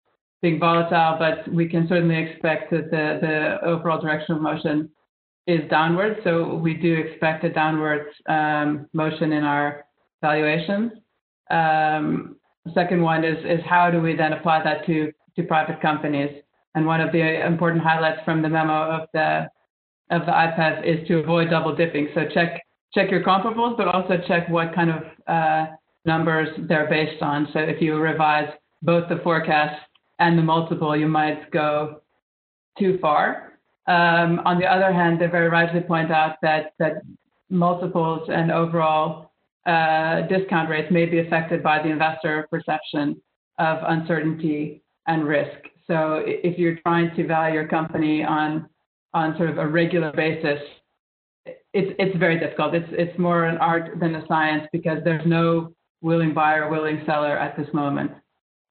being 0.41 0.59
volatile, 0.59 1.17
but 1.19 1.51
we 1.53 1.67
can 1.67 1.87
certainly 1.87 2.17
expect 2.17 2.71
that 2.71 2.91
the, 2.91 3.19
the 3.21 3.67
overall 3.67 4.01
direction 4.01 4.35
of 4.35 4.41
motion 4.41 4.89
is 5.47 5.61
downward. 5.69 6.17
So 6.23 6.55
we 6.55 6.75
do 6.75 6.93
expect 6.95 7.43
a 7.43 7.49
downward 7.49 8.07
um, 8.27 8.87
motion 8.93 9.33
in 9.33 9.43
our 9.43 9.85
valuations. 10.21 10.91
Um, 11.49 12.35
second 12.73 13.01
one 13.01 13.23
is, 13.25 13.37
is 13.45 13.59
how 13.67 13.89
do 13.89 13.99
we 13.99 14.15
then 14.15 14.33
apply 14.33 14.63
that 14.63 14.85
to, 14.85 15.11
to 15.35 15.43
private 15.43 15.81
companies? 15.81 16.41
And 16.75 16.85
one 16.85 17.01
of 17.01 17.11
the 17.11 17.45
important 17.45 17.83
highlights 17.83 18.21
from 18.23 18.41
the 18.41 18.49
memo 18.49 19.01
of 19.01 19.09
the 19.13 19.49
of 20.11 20.25
the 20.25 20.31
IPEV 20.31 20.85
is 20.85 21.07
to 21.07 21.19
avoid 21.19 21.51
double 21.51 21.75
dipping. 21.75 22.09
So 22.15 22.21
check 22.33 22.61
check 22.93 23.11
your 23.11 23.23
comparables, 23.23 23.77
but 23.77 23.87
also 23.87 24.17
check 24.27 24.49
what 24.49 24.73
kind 24.73 24.89
of 24.89 25.03
uh, 25.27 25.67
numbers 26.05 26.49
they're 26.67 26.89
based 26.89 27.21
on. 27.21 27.47
So 27.53 27.59
if 27.59 27.81
you 27.81 27.97
revise 27.97 28.49
both 28.81 29.09
the 29.09 29.19
forecast 29.23 29.81
and 30.19 30.37
the 30.37 30.43
multiple, 30.43 30.95
you 30.95 31.07
might 31.07 31.49
go 31.51 32.01
too 32.77 32.97
far. 33.01 33.53
Um, 33.87 34.41
on 34.45 34.59
the 34.59 34.65
other 34.65 34.93
hand, 34.93 35.19
they 35.19 35.27
very 35.27 35.49
rightly 35.49 35.81
point 35.81 36.11
out 36.11 36.35
that, 36.41 36.73
that 36.79 37.01
multiples 37.49 38.29
and 38.31 38.51
overall 38.51 39.31
uh, 39.65 40.21
discount 40.27 40.69
rates 40.69 40.91
may 40.91 41.05
be 41.05 41.19
affected 41.19 41.63
by 41.63 41.81
the 41.81 41.89
investor 41.89 42.47
perception 42.49 43.21
of 43.57 43.79
uncertainty 43.87 44.81
and 45.07 45.25
risk. 45.25 45.57
So 45.87 46.23
if 46.25 46.57
you're 46.57 46.77
trying 46.77 47.15
to 47.15 47.25
value 47.25 47.55
your 47.55 47.67
company 47.67 48.23
on 48.23 48.69
on 49.13 49.35
sort 49.37 49.49
of 49.49 49.57
a 49.57 49.67
regular 49.67 50.11
basis, 50.11 50.59
it's 51.45 51.95
it's 51.97 52.15
very 52.17 52.39
difficult. 52.39 52.75
It's 52.75 52.89
it's 52.91 53.17
more 53.17 53.45
an 53.45 53.57
art 53.57 53.99
than 53.99 54.15
a 54.15 54.25
science 54.27 54.67
because 54.71 54.99
there's 55.03 55.25
no 55.25 55.73
willing 56.01 56.33
buyer, 56.33 56.69
willing 56.69 57.01
seller 57.05 57.37
at 57.37 57.57
this 57.57 57.67
moment. 57.73 58.11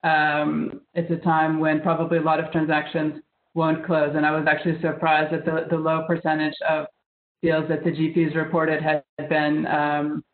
Um, 0.08 0.80
it's 0.94 1.10
a 1.10 1.22
time 1.24 1.58
when 1.60 1.80
probably 1.80 2.18
a 2.18 2.22
lot 2.22 2.40
of 2.40 2.50
transactions 2.52 3.20
won't 3.54 3.84
close. 3.84 4.12
And 4.14 4.24
I 4.24 4.30
was 4.30 4.46
actually 4.48 4.80
surprised 4.80 5.34
at 5.34 5.44
the, 5.44 5.66
the 5.70 5.76
low 5.76 6.04
percentage 6.06 6.54
of 6.68 6.86
deals 7.42 7.68
that 7.68 7.84
the 7.84 7.90
GPs 7.90 8.34
reported 8.34 8.82
had 8.82 9.04
been 9.28 9.66
um, 9.66 10.24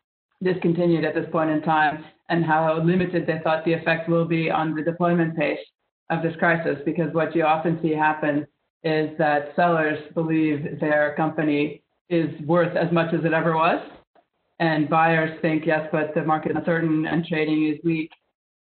discontinued 0.43 1.05
at 1.05 1.15
this 1.15 1.25
point 1.31 1.49
in 1.49 1.61
time 1.61 2.05
and 2.29 2.43
how 2.43 2.81
limited 2.81 3.27
they 3.27 3.39
thought 3.43 3.65
the 3.65 3.73
effect 3.73 4.09
will 4.09 4.25
be 4.25 4.49
on 4.49 4.75
the 4.75 4.81
deployment 4.81 5.35
pace 5.37 5.59
of 6.09 6.23
this 6.23 6.35
crisis. 6.37 6.77
Because 6.85 7.13
what 7.13 7.35
you 7.35 7.43
often 7.43 7.79
see 7.81 7.91
happen 7.91 8.45
is 8.83 9.09
that 9.17 9.53
sellers 9.55 9.99
believe 10.13 10.79
their 10.79 11.15
company 11.15 11.83
is 12.09 12.29
worth 12.45 12.75
as 12.75 12.91
much 12.91 13.13
as 13.13 13.25
it 13.25 13.33
ever 13.33 13.55
was. 13.55 13.81
And 14.59 14.89
buyers 14.89 15.37
think, 15.41 15.65
yes, 15.65 15.87
but 15.91 16.13
the 16.15 16.23
market 16.23 16.51
is 16.51 16.57
uncertain 16.57 17.05
and 17.05 17.25
trading 17.25 17.67
is 17.67 17.79
weak. 17.83 18.11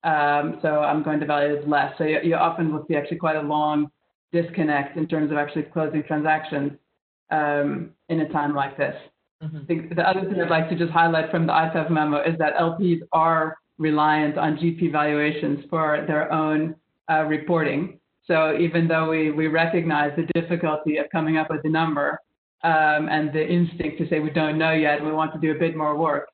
Um, 0.04 0.60
so 0.62 0.80
I'm 0.80 1.04
going 1.04 1.20
to 1.20 1.26
value 1.26 1.56
it 1.56 1.68
less. 1.68 1.94
So 1.98 2.04
you, 2.04 2.20
you 2.24 2.36
often 2.36 2.72
will 2.72 2.86
see 2.88 2.96
actually 2.96 3.18
quite 3.18 3.36
a 3.36 3.42
long 3.42 3.90
disconnect 4.32 4.98
in 4.98 5.08
terms 5.08 5.32
of 5.32 5.38
actually 5.38 5.64
closing 5.64 6.04
transactions 6.04 6.74
um, 7.32 7.92
in 8.10 8.22
a 8.22 8.30
time 8.30 8.56
like 8.56 8.78
this. 8.78 8.96
Mm-hmm. 9.44 9.60
The, 9.68 9.96
the, 9.96 10.08
other 10.08 10.22
thing 10.22 10.42
I'd 10.42 10.50
like 10.50 10.70
to 10.70 10.76
just 10.76 10.92
highlight 10.92 11.30
from 11.30 11.46
the 11.46 11.54
IPEV 11.54 11.92
memo 11.92 12.22
is 12.22 12.38
that 12.40 12.56
LPs 12.56 13.02
are 13.12 13.58
reliant 13.78 14.38
on 14.38 14.58
GP 14.58 14.92
valuations 14.92 15.64
for 15.70 16.04
their 16.08 16.32
own 16.32 16.76
uh, 17.10 17.24
reporting. 17.24 18.00
So 18.26 18.58
even 18.58 18.88
though 18.88 19.10
we, 19.10 19.32
we 19.32 19.48
recognize 19.48 20.12
the 20.18 20.28
difficulty 20.40 20.98
of 20.98 21.06
coming 21.12 21.38
up 21.38 21.50
with 21.50 21.62
a 21.64 21.70
number 21.70 22.20
um, 22.64 23.08
and 23.10 23.32
the 23.32 23.48
instinct 23.48 24.00
to 24.00 24.10
say 24.10 24.20
we 24.20 24.32
don't 24.32 24.58
know 24.58 24.74
yet, 24.74 25.04
we 25.04 25.12
want 25.12 25.34
to 25.34 25.40
do 25.40 25.52
a 25.52 25.60
bit 25.60 25.76
more 25.76 25.96
work, 25.96 26.28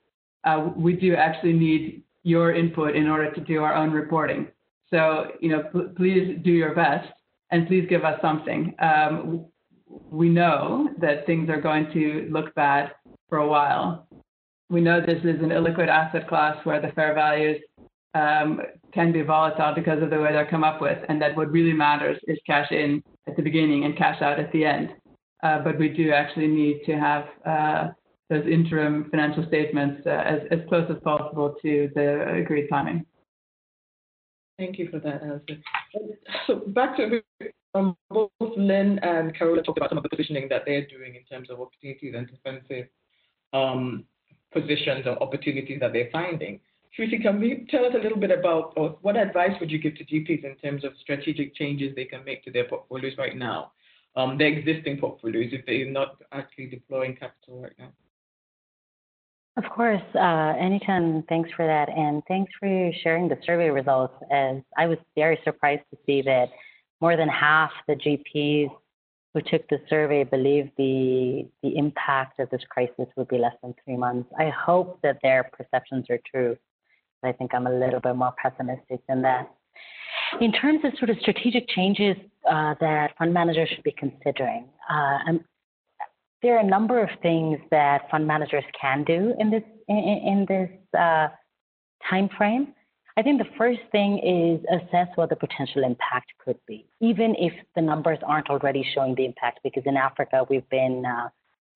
uh, 0.45 0.69
we 0.75 0.93
do 0.93 1.15
actually 1.15 1.53
need 1.53 2.03
your 2.23 2.53
input 2.53 2.95
in 2.95 3.07
order 3.07 3.31
to 3.31 3.41
do 3.41 3.63
our 3.63 3.75
own 3.75 3.91
reporting. 3.91 4.47
So, 4.89 5.31
you 5.39 5.49
know, 5.49 5.63
please 5.95 6.39
do 6.43 6.51
your 6.51 6.73
best 6.73 7.09
and 7.51 7.67
please 7.67 7.85
give 7.89 8.03
us 8.03 8.19
something. 8.21 8.73
Um, 8.79 9.45
we 9.87 10.29
know 10.29 10.89
that 10.99 11.25
things 11.25 11.49
are 11.49 11.61
going 11.61 11.91
to 11.93 12.27
look 12.31 12.53
bad 12.55 12.91
for 13.29 13.39
a 13.39 13.47
while. 13.47 14.07
We 14.69 14.81
know 14.81 15.01
this 15.01 15.19
is 15.23 15.41
an 15.41 15.49
illiquid 15.49 15.87
asset 15.87 16.27
class 16.27 16.57
where 16.65 16.81
the 16.81 16.91
fair 16.93 17.13
values 17.13 17.61
um, 18.13 18.61
can 18.93 19.11
be 19.11 19.21
volatile 19.21 19.73
because 19.75 20.01
of 20.01 20.09
the 20.09 20.19
way 20.19 20.31
they're 20.31 20.49
come 20.49 20.63
up 20.63 20.81
with, 20.81 20.99
and 21.09 21.21
that 21.21 21.35
what 21.35 21.51
really 21.51 21.73
matters 21.73 22.17
is 22.27 22.37
cash 22.45 22.71
in 22.71 23.03
at 23.27 23.35
the 23.35 23.41
beginning 23.41 23.85
and 23.85 23.97
cash 23.97 24.21
out 24.21 24.39
at 24.39 24.51
the 24.51 24.65
end. 24.65 24.93
Uh, 25.41 25.59
but 25.59 25.77
we 25.77 25.89
do 25.89 26.11
actually 26.11 26.47
need 26.47 26.81
to 26.85 26.93
have 26.93 27.25
uh, 27.45 27.87
those 28.33 28.47
interim 28.47 29.09
financial 29.09 29.45
statements 29.47 30.01
uh, 30.05 30.09
as, 30.09 30.59
close 30.67 30.89
as 30.89 31.01
possible 31.03 31.55
to 31.61 31.89
the 31.95 32.35
agreed 32.41 32.67
timing. 32.67 33.05
Thank 34.57 34.79
you 34.79 34.89
for 34.89 34.99
that 34.99 35.21
answer. 35.23 35.61
So 36.47 36.63
back 36.67 36.97
to 36.97 37.21
um, 37.75 37.95
both 38.09 38.29
Lynn 38.55 38.99
and 38.99 39.35
Carola 39.35 39.63
talked 39.63 39.77
about 39.77 39.89
some 39.89 39.97
of 39.97 40.03
the 40.03 40.09
positioning 40.09 40.47
that 40.49 40.63
they're 40.65 40.85
doing 40.85 41.15
in 41.15 41.23
terms 41.23 41.49
of 41.49 41.59
opportunities 41.59 42.13
and 42.15 42.27
defensive 42.27 42.87
um, 43.51 44.05
positions 44.51 45.05
or 45.05 45.21
opportunities 45.21 45.79
that 45.79 45.93
they're 45.93 46.09
finding. 46.11 46.59
Shruti, 46.97 47.21
can 47.21 47.41
you 47.41 47.65
tell 47.69 47.85
us 47.85 47.93
a 47.95 47.97
little 47.97 48.19
bit 48.19 48.29
about 48.29 48.73
or 48.77 48.97
what 49.01 49.17
advice 49.17 49.51
would 49.59 49.71
you 49.71 49.79
give 49.79 49.95
to 49.95 50.05
GPs 50.05 50.43
in 50.43 50.55
terms 50.57 50.83
of 50.83 50.91
strategic 51.01 51.55
changes 51.55 51.95
they 51.95 52.05
can 52.05 52.23
make 52.23 52.43
to 52.43 52.51
their 52.51 52.65
portfolios 52.65 53.17
right 53.17 53.35
now, 53.35 53.71
um, 54.15 54.37
their 54.37 54.47
existing 54.47 54.97
portfolios, 54.97 55.49
if 55.51 55.65
they're 55.65 55.89
not 55.89 56.17
actually 56.31 56.67
deploying 56.67 57.15
capital 57.15 57.61
right 57.61 57.73
now? 57.79 57.91
Of 59.55 59.65
course, 59.69 60.01
uh, 60.15 60.55
Enitan, 60.57 61.27
thanks 61.29 61.49
for 61.55 61.67
that, 61.67 61.87
and 61.89 62.23
thanks 62.27 62.51
for 62.59 62.91
sharing 63.03 63.27
the 63.27 63.37
survey 63.45 63.69
results. 63.69 64.15
As 64.31 64.57
I 64.77 64.87
was 64.87 64.97
very 65.15 65.39
surprised 65.43 65.83
to 65.91 65.97
see 66.07 66.23
that 66.23 66.49
more 67.01 67.15
than 67.15 67.29
half 67.29 67.71
the 67.87 67.93
GPs 67.93 68.71
who 69.33 69.41
took 69.41 69.67
the 69.69 69.79
survey 69.89 70.23
believe 70.23 70.69
the 70.77 71.47
the 71.61 71.75
impact 71.77 72.39
of 72.39 72.49
this 72.49 72.63
crisis 72.69 73.05
would 73.15 73.27
be 73.27 73.37
less 73.37 73.55
than 73.61 73.75
three 73.83 73.97
months. 73.97 74.29
I 74.39 74.49
hope 74.49 74.99
that 75.03 75.19
their 75.21 75.43
perceptions 75.43 76.07
are 76.09 76.19
true. 76.31 76.57
I 77.23 77.31
think 77.31 77.53
I'm 77.53 77.67
a 77.67 77.71
little 77.71 77.99
bit 77.99 78.15
more 78.15 78.33
pessimistic 78.41 79.01
than 79.07 79.21
that. 79.21 79.51
In 80.41 80.51
terms 80.51 80.81
of 80.83 80.93
sort 80.97 81.09
of 81.09 81.17
strategic 81.19 81.67
changes 81.69 82.17
uh, 82.49 82.75
that 82.79 83.15
fund 83.17 83.33
managers 83.33 83.69
should 83.69 83.83
be 83.83 83.95
considering, 83.97 84.67
uh, 84.89 85.19
there 86.43 86.57
are 86.57 86.59
a 86.59 86.67
number 86.67 87.01
of 87.01 87.09
things 87.21 87.57
that 87.71 88.09
fund 88.11 88.27
managers 88.27 88.65
can 88.79 89.03
do 89.05 89.33
in 89.39 89.49
this 89.49 89.63
in, 89.87 89.97
in 89.97 90.45
this 90.47 90.69
uh, 90.99 91.29
time 92.09 92.29
frame. 92.37 92.73
I 93.15 93.21
think 93.21 93.39
the 93.39 93.49
first 93.57 93.79
thing 93.91 94.17
is 94.19 94.59
assess 94.69 95.07
what 95.15 95.29
the 95.29 95.35
potential 95.35 95.83
impact 95.83 96.33
could 96.43 96.57
be, 96.67 96.85
even 96.99 97.35
if 97.39 97.53
the 97.75 97.81
numbers 97.81 98.19
aren't 98.25 98.49
already 98.49 98.85
showing 98.93 99.15
the 99.15 99.25
impact. 99.25 99.59
Because 99.63 99.83
in 99.85 99.95
Africa, 99.95 100.45
we've 100.49 100.67
been 100.69 101.05
uh, 101.05 101.29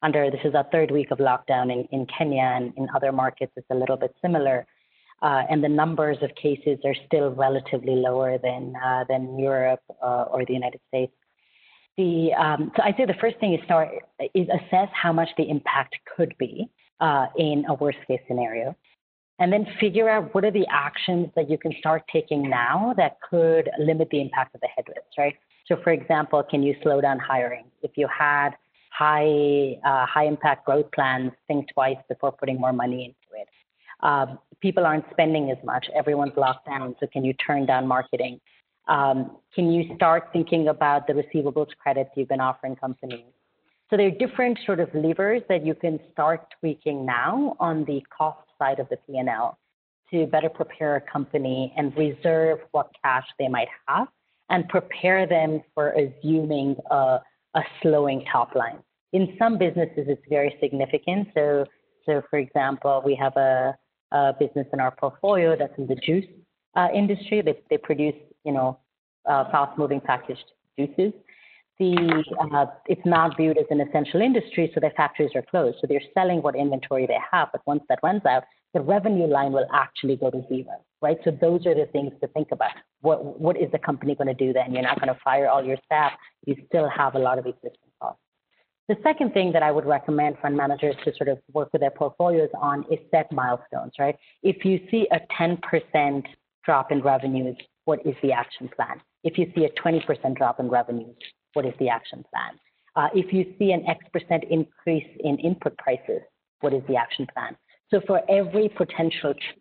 under 0.03 0.29
this 0.29 0.41
is 0.43 0.53
our 0.53 0.65
third 0.71 0.91
week 0.91 1.11
of 1.11 1.19
lockdown 1.19 1.71
in, 1.71 1.87
in 1.91 2.05
Kenya 2.05 2.41
and 2.41 2.73
in 2.75 2.87
other 2.95 3.11
markets, 3.11 3.53
it's 3.55 3.67
a 3.71 3.75
little 3.75 3.97
bit 3.97 4.13
similar. 4.21 4.65
Uh, 5.21 5.43
and 5.49 5.63
the 5.63 5.69
numbers 5.69 6.17
of 6.21 6.29
cases 6.35 6.77
are 6.85 6.95
still 7.07 7.31
relatively 7.31 7.95
lower 7.95 8.37
than 8.37 8.73
uh, 8.83 9.03
than 9.07 9.39
Europe 9.39 9.81
uh, 10.03 10.25
or 10.31 10.45
the 10.45 10.53
United 10.53 10.81
States 10.89 11.13
the 11.97 12.33
um, 12.33 12.71
so 12.75 12.83
I'd 12.83 12.95
say 12.97 13.05
the 13.05 13.15
first 13.19 13.39
thing 13.39 13.53
is 13.53 13.59
start 13.65 13.89
is 14.33 14.47
assess 14.49 14.89
how 14.93 15.11
much 15.11 15.29
the 15.37 15.49
impact 15.49 15.95
could 16.15 16.35
be 16.37 16.69
uh, 16.99 17.27
in 17.37 17.65
a 17.67 17.73
worst 17.73 17.97
case 18.07 18.19
scenario, 18.27 18.75
and 19.39 19.51
then 19.51 19.65
figure 19.79 20.09
out 20.09 20.33
what 20.33 20.45
are 20.45 20.51
the 20.51 20.65
actions 20.71 21.27
that 21.35 21.49
you 21.49 21.57
can 21.57 21.73
start 21.79 22.03
taking 22.11 22.49
now 22.49 22.93
that 22.97 23.17
could 23.27 23.69
limit 23.79 24.09
the 24.11 24.21
impact 24.21 24.55
of 24.55 24.61
the 24.61 24.67
headwinds, 24.75 25.09
right? 25.17 25.35
So, 25.67 25.75
for 25.83 25.91
example, 25.91 26.43
can 26.49 26.63
you 26.63 26.75
slow 26.81 27.01
down 27.01 27.19
hiring? 27.19 27.65
If 27.81 27.91
you 27.95 28.07
had 28.07 28.51
high 28.91 29.77
uh, 29.85 30.05
high 30.05 30.25
impact 30.25 30.65
growth 30.65 30.91
plans, 30.93 31.31
think 31.47 31.67
twice 31.73 31.97
before 32.07 32.31
putting 32.31 32.59
more 32.59 32.73
money 32.73 33.05
into 33.05 33.41
it. 33.41 33.47
Um, 34.01 34.39
people 34.61 34.85
aren't 34.85 35.05
spending 35.11 35.49
as 35.51 35.57
much. 35.63 35.87
Everyone's 35.95 36.37
locked 36.37 36.67
down, 36.67 36.95
so 36.99 37.07
can 37.11 37.25
you 37.25 37.33
turn 37.33 37.65
down 37.65 37.87
marketing? 37.87 38.39
Um, 38.87 39.37
can 39.53 39.71
you 39.71 39.95
start 39.95 40.29
thinking 40.31 40.67
about 40.69 41.07
the 41.07 41.13
receivables 41.13 41.69
credits 41.77 42.09
you've 42.15 42.29
been 42.29 42.41
offering 42.41 42.75
companies? 42.75 43.25
So 43.89 43.97
there 43.97 44.07
are 44.07 44.11
different 44.11 44.59
sort 44.65 44.79
of 44.79 44.93
levers 44.93 45.41
that 45.49 45.65
you 45.65 45.73
can 45.73 45.99
start 46.11 46.53
tweaking 46.59 47.05
now 47.05 47.55
on 47.59 47.85
the 47.85 48.01
cost 48.15 48.47
side 48.59 48.79
of 48.79 48.89
the 48.89 48.97
P&L 48.97 49.57
to 50.11 50.25
better 50.27 50.49
prepare 50.49 50.97
a 50.97 51.01
company 51.01 51.73
and 51.77 51.95
reserve 51.97 52.59
what 52.71 52.89
cash 53.03 53.25
they 53.39 53.47
might 53.47 53.67
have 53.87 54.07
and 54.49 54.67
prepare 54.69 55.27
them 55.27 55.61
for 55.73 55.91
assuming 55.91 56.75
a, 56.91 57.19
slowing 57.81 58.23
top 58.31 58.53
line. 58.55 58.77
In 59.13 59.35
some 59.39 59.57
businesses, 59.57 60.05
it's 60.07 60.21
very 60.29 60.55
significant. 60.61 61.29
So, 61.33 61.65
so 62.05 62.21
for 62.29 62.37
example, 62.37 63.01
we 63.03 63.15
have 63.15 63.35
a 63.35 63.75
business 64.39 64.67
in 64.71 64.79
our 64.79 64.91
portfolio 64.91 65.55
that's 65.57 65.73
in 65.77 65.87
the 65.87 65.95
juice 65.95 66.25
uh, 66.77 66.87
industry. 66.93 67.41
They, 67.41 67.59
they 67.69 67.77
produce, 67.77 68.15
you 68.45 68.53
know, 68.53 68.79
uh, 69.25 69.51
fast-moving 69.51 70.01
packaged 70.01 70.45
juices. 70.77 71.11
The, 71.79 72.23
uh, 72.53 72.65
it's 72.87 73.05
not 73.05 73.37
viewed 73.37 73.57
as 73.57 73.65
an 73.69 73.81
essential 73.81 74.21
industry, 74.21 74.71
so 74.73 74.79
their 74.79 74.93
factories 74.97 75.31
are 75.35 75.43
closed. 75.43 75.77
So 75.81 75.87
they're 75.87 76.01
selling 76.13 76.41
what 76.41 76.55
inventory 76.55 77.05
they 77.05 77.19
have, 77.31 77.49
but 77.51 77.61
once 77.67 77.83
that 77.89 77.99
runs 78.01 78.25
out, 78.25 78.43
the 78.73 78.81
revenue 78.81 79.27
line 79.27 79.51
will 79.51 79.67
actually 79.73 80.15
go 80.15 80.31
to 80.31 80.43
zero, 80.49 80.83
right? 81.01 81.17
So 81.23 81.31
those 81.31 81.65
are 81.65 81.75
the 81.75 81.85
things 81.91 82.13
to 82.21 82.27
think 82.29 82.49
about. 82.51 82.71
What 83.01 83.39
what 83.39 83.57
is 83.57 83.71
the 83.71 83.79
company 83.79 84.15
going 84.15 84.27
to 84.27 84.33
do 84.33 84.53
then? 84.53 84.73
You're 84.73 84.83
not 84.83 84.99
going 84.99 85.13
to 85.13 85.19
fire 85.23 85.47
all 85.49 85.63
your 85.63 85.77
staff. 85.85 86.11
You 86.45 86.55
still 86.67 86.89
have 86.89 87.15
a 87.15 87.19
lot 87.19 87.39
of 87.39 87.45
existing 87.45 87.91
costs. 88.01 88.21
The 88.87 88.97
second 89.03 89.33
thing 89.33 89.51
that 89.53 89.63
I 89.63 89.71
would 89.71 89.85
recommend 89.85 90.37
fund 90.41 90.55
managers 90.55 90.95
to 91.05 91.13
sort 91.15 91.29
of 91.29 91.39
work 91.53 91.69
with 91.73 91.81
their 91.81 91.91
portfolios 91.91 92.49
on 92.59 92.85
is 92.91 92.99
set 93.11 93.31
milestones, 93.31 93.93
right? 93.99 94.15
If 94.43 94.65
you 94.65 94.79
see 94.89 95.07
a 95.11 95.19
10% 95.39 96.23
drop 96.67 96.91
in 96.91 97.01
revenues, 97.01 97.55
what 97.85 98.05
is 98.05 98.13
the 98.21 98.33
action 98.33 98.69
plan? 98.75 99.01
If 99.23 99.37
you 99.37 99.51
see 99.55 99.65
a 99.65 99.69
20% 99.81 100.35
drop 100.35 100.59
in 100.59 100.69
revenues, 100.69 101.15
what 101.53 101.65
is 101.65 101.73
the 101.79 101.89
action 101.89 102.23
plan? 102.29 102.59
Uh, 102.95 103.07
if 103.15 103.31
you 103.33 103.53
see 103.57 103.71
an 103.71 103.87
X 103.87 104.03
percent 104.11 104.43
increase 104.49 105.07
in 105.21 105.37
input 105.37 105.77
prices, 105.77 106.21
what 106.59 106.73
is 106.73 106.81
the 106.89 106.95
action 106.95 107.25
plan? 107.33 107.55
So 107.89 108.01
for 108.05 108.21
every 108.29 108.69
potential 108.69 109.33
ch- 109.33 109.57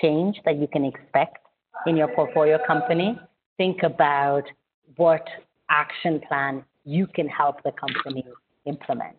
change 0.00 0.36
that 0.46 0.56
you 0.56 0.66
can 0.66 0.84
expect 0.84 1.38
in 1.86 1.96
your 1.96 2.08
portfolio 2.08 2.58
company, 2.66 3.18
think 3.58 3.82
about 3.82 4.44
what 4.96 5.26
action 5.68 6.20
plan 6.26 6.64
you 6.84 7.06
can 7.06 7.28
help 7.28 7.62
the 7.62 7.72
company 7.72 8.24
implement. 8.64 9.16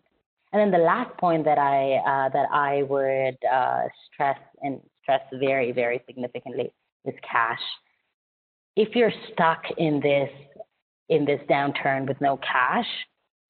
And 0.52 0.60
then 0.60 0.70
the 0.72 0.84
last 0.84 1.16
point 1.18 1.44
that 1.44 1.58
I 1.58 2.00
uh, 2.12 2.28
that 2.30 2.48
I 2.50 2.82
would 2.82 3.38
uh, 3.44 3.82
stress 4.06 4.38
and 4.62 4.80
stress 5.02 5.20
very 5.32 5.70
very 5.70 6.02
significantly 6.08 6.72
is 7.04 7.14
cash. 7.30 7.60
If 8.76 8.94
you're 8.94 9.12
stuck 9.32 9.62
in 9.76 10.00
this 10.00 10.30
in 11.08 11.24
this 11.24 11.40
downturn 11.50 12.06
with 12.06 12.20
no 12.20 12.36
cash, 12.38 12.86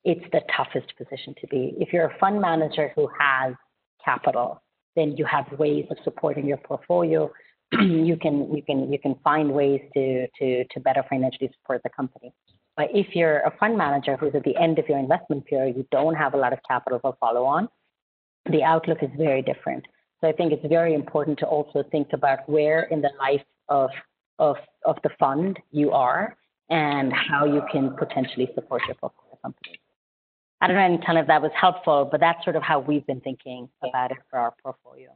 it's 0.05 0.25
the 0.33 0.41
toughest 0.57 0.97
position 0.97 1.35
to 1.41 1.47
be. 1.49 1.75
If 1.79 1.93
you're 1.93 2.07
a 2.07 2.19
fund 2.19 2.41
manager 2.41 2.91
who 2.95 3.09
has 3.19 3.55
capital, 4.03 4.63
then 4.97 5.17
you 5.17 5.25
have 5.27 5.47
ways 5.59 5.85
of 5.91 5.99
supporting 6.05 6.47
your 6.47 6.57
portfolio. 6.57 7.31
you 7.73 8.17
can 8.17 8.55
you 8.55 8.63
can 8.63 8.93
you 8.93 8.99
can 8.99 9.15
find 9.23 9.53
ways 9.53 9.81
to 9.95 10.27
to 10.39 10.65
to 10.65 10.81
better 10.81 11.05
financially 11.09 11.51
support 11.61 11.83
the 11.83 11.91
company. 11.91 12.33
But 12.77 12.89
if 12.95 13.15
you're 13.15 13.41
a 13.41 13.55
fund 13.59 13.77
manager 13.77 14.17
who's 14.17 14.35
at 14.35 14.45
the 14.45 14.57
end 14.57 14.79
of 14.79 14.89
your 14.89 14.99
investment 14.99 15.45
period, 15.45 15.77
you 15.77 15.87
don't 15.91 16.15
have 16.15 16.35
a 16.35 16.39
lot 16.39 16.53
of 16.53 16.61
capital 16.67 16.99
for 17.01 17.15
follow 17.21 17.45
on, 17.45 17.69
the 18.51 18.63
outlook 18.63 19.03
is 19.03 19.11
very 19.19 19.43
different. 19.43 19.85
So 20.21 20.29
I 20.29 20.33
think 20.33 20.53
it's 20.53 20.67
very 20.67 20.95
important 20.95 21.39
to 21.41 21.47
also 21.47 21.83
think 21.91 22.09
about 22.13 22.49
where 22.49 22.83
in 22.85 23.01
the 23.01 23.11
life 23.19 23.45
of 23.69 23.91
of 24.39 24.57
of 24.85 24.97
the 25.03 25.11
fund 25.19 25.59
you 25.71 25.93
are 25.93 26.37
and 26.69 27.13
how 27.13 27.45
you 27.45 27.63
can 27.71 27.97
potentially 27.97 28.49
support 28.55 28.83
your 28.87 28.97
portfolio 28.97 29.39
companies. 29.43 29.79
I 30.61 30.67
don't 30.67 30.77
know 30.77 30.83
Anton, 30.83 31.17
if 31.17 31.27
that 31.27 31.41
was 31.41 31.53
helpful, 31.59 32.09
but 32.11 32.21
that's 32.21 32.43
sort 32.45 32.57
of 32.57 32.63
how 32.63 32.81
we've 32.81 33.07
been 33.07 33.21
thinking 33.21 33.69
about 33.83 34.11
it 34.11 34.19
for 34.29 34.39
our 34.39 34.55
portfolio. 34.63 35.09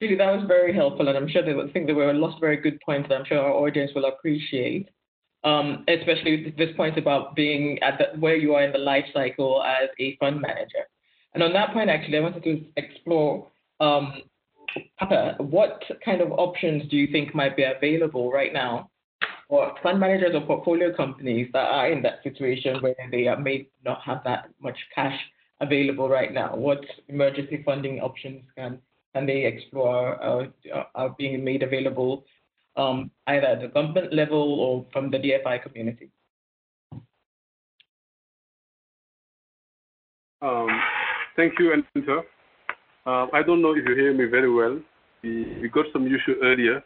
Julie, 0.00 0.16
that 0.16 0.36
was 0.36 0.44
very 0.46 0.74
helpful, 0.74 1.08
and 1.08 1.16
I'm 1.16 1.28
sure 1.28 1.44
they 1.44 1.54
would 1.54 1.72
think 1.72 1.86
there 1.86 1.94
were 1.94 2.10
a 2.10 2.14
lot 2.14 2.34
of 2.34 2.40
very 2.40 2.56
good 2.56 2.80
points 2.80 3.08
that 3.08 3.16
I'm 3.16 3.24
sure 3.24 3.38
our 3.38 3.52
audience 3.52 3.90
will 3.94 4.04
appreciate. 4.04 4.88
Um, 5.42 5.84
especially 5.88 6.54
this 6.56 6.74
point 6.74 6.96
about 6.96 7.34
being 7.34 7.78
at 7.82 7.98
the, 7.98 8.18
where 8.18 8.34
you 8.34 8.54
are 8.54 8.62
in 8.62 8.72
the 8.72 8.78
life 8.78 9.04
cycle 9.12 9.62
as 9.62 9.90
a 9.98 10.16
fund 10.16 10.40
manager. 10.40 10.86
And 11.34 11.42
on 11.42 11.52
that 11.52 11.72
point, 11.72 11.90
actually, 11.90 12.18
I 12.18 12.20
wanted 12.20 12.44
to 12.44 12.64
explore, 12.76 13.48
um, 13.80 14.22
what 15.38 15.82
kind 16.04 16.20
of 16.20 16.32
options 16.32 16.88
do 16.90 16.96
you 16.96 17.08
think 17.10 17.34
might 17.34 17.56
be 17.56 17.64
available 17.64 18.30
right 18.30 18.52
now 18.52 18.90
for 19.48 19.74
fund 19.82 20.00
managers 20.00 20.34
or 20.34 20.40
portfolio 20.42 20.94
companies 20.96 21.48
that 21.52 21.68
are 21.68 21.90
in 21.90 22.02
that 22.02 22.22
situation 22.22 22.80
where 22.80 22.94
they 23.10 23.28
may 23.36 23.68
not 23.84 24.00
have 24.02 24.22
that 24.24 24.48
much 24.60 24.78
cash 24.94 25.18
available 25.60 26.08
right 26.08 26.32
now? 26.32 26.54
What 26.54 26.84
emergency 27.08 27.62
funding 27.64 28.00
options 28.00 28.44
can 28.56 28.78
can 29.14 29.26
they 29.26 29.44
explore 29.44 30.22
uh, 30.22 30.46
are 30.94 31.14
being 31.16 31.44
made 31.44 31.62
available 31.62 32.24
um, 32.76 33.10
either 33.28 33.46
at 33.46 33.60
the 33.60 33.68
government 33.68 34.12
level 34.12 34.60
or 34.60 34.86
from 34.92 35.10
the 35.10 35.18
DFI 35.18 35.62
community? 35.62 36.10
Um, 40.42 40.68
thank 41.36 41.58
you, 41.58 41.72
Anita. 41.72 42.22
Uh, 43.06 43.26
I 43.32 43.42
don't 43.42 43.60
know 43.60 43.74
if 43.74 43.84
you 43.86 43.94
hear 43.94 44.14
me 44.14 44.24
very 44.26 44.52
well. 44.52 44.80
We, 45.22 45.58
we 45.60 45.68
got 45.68 45.86
some 45.92 46.06
issue 46.06 46.36
earlier 46.42 46.82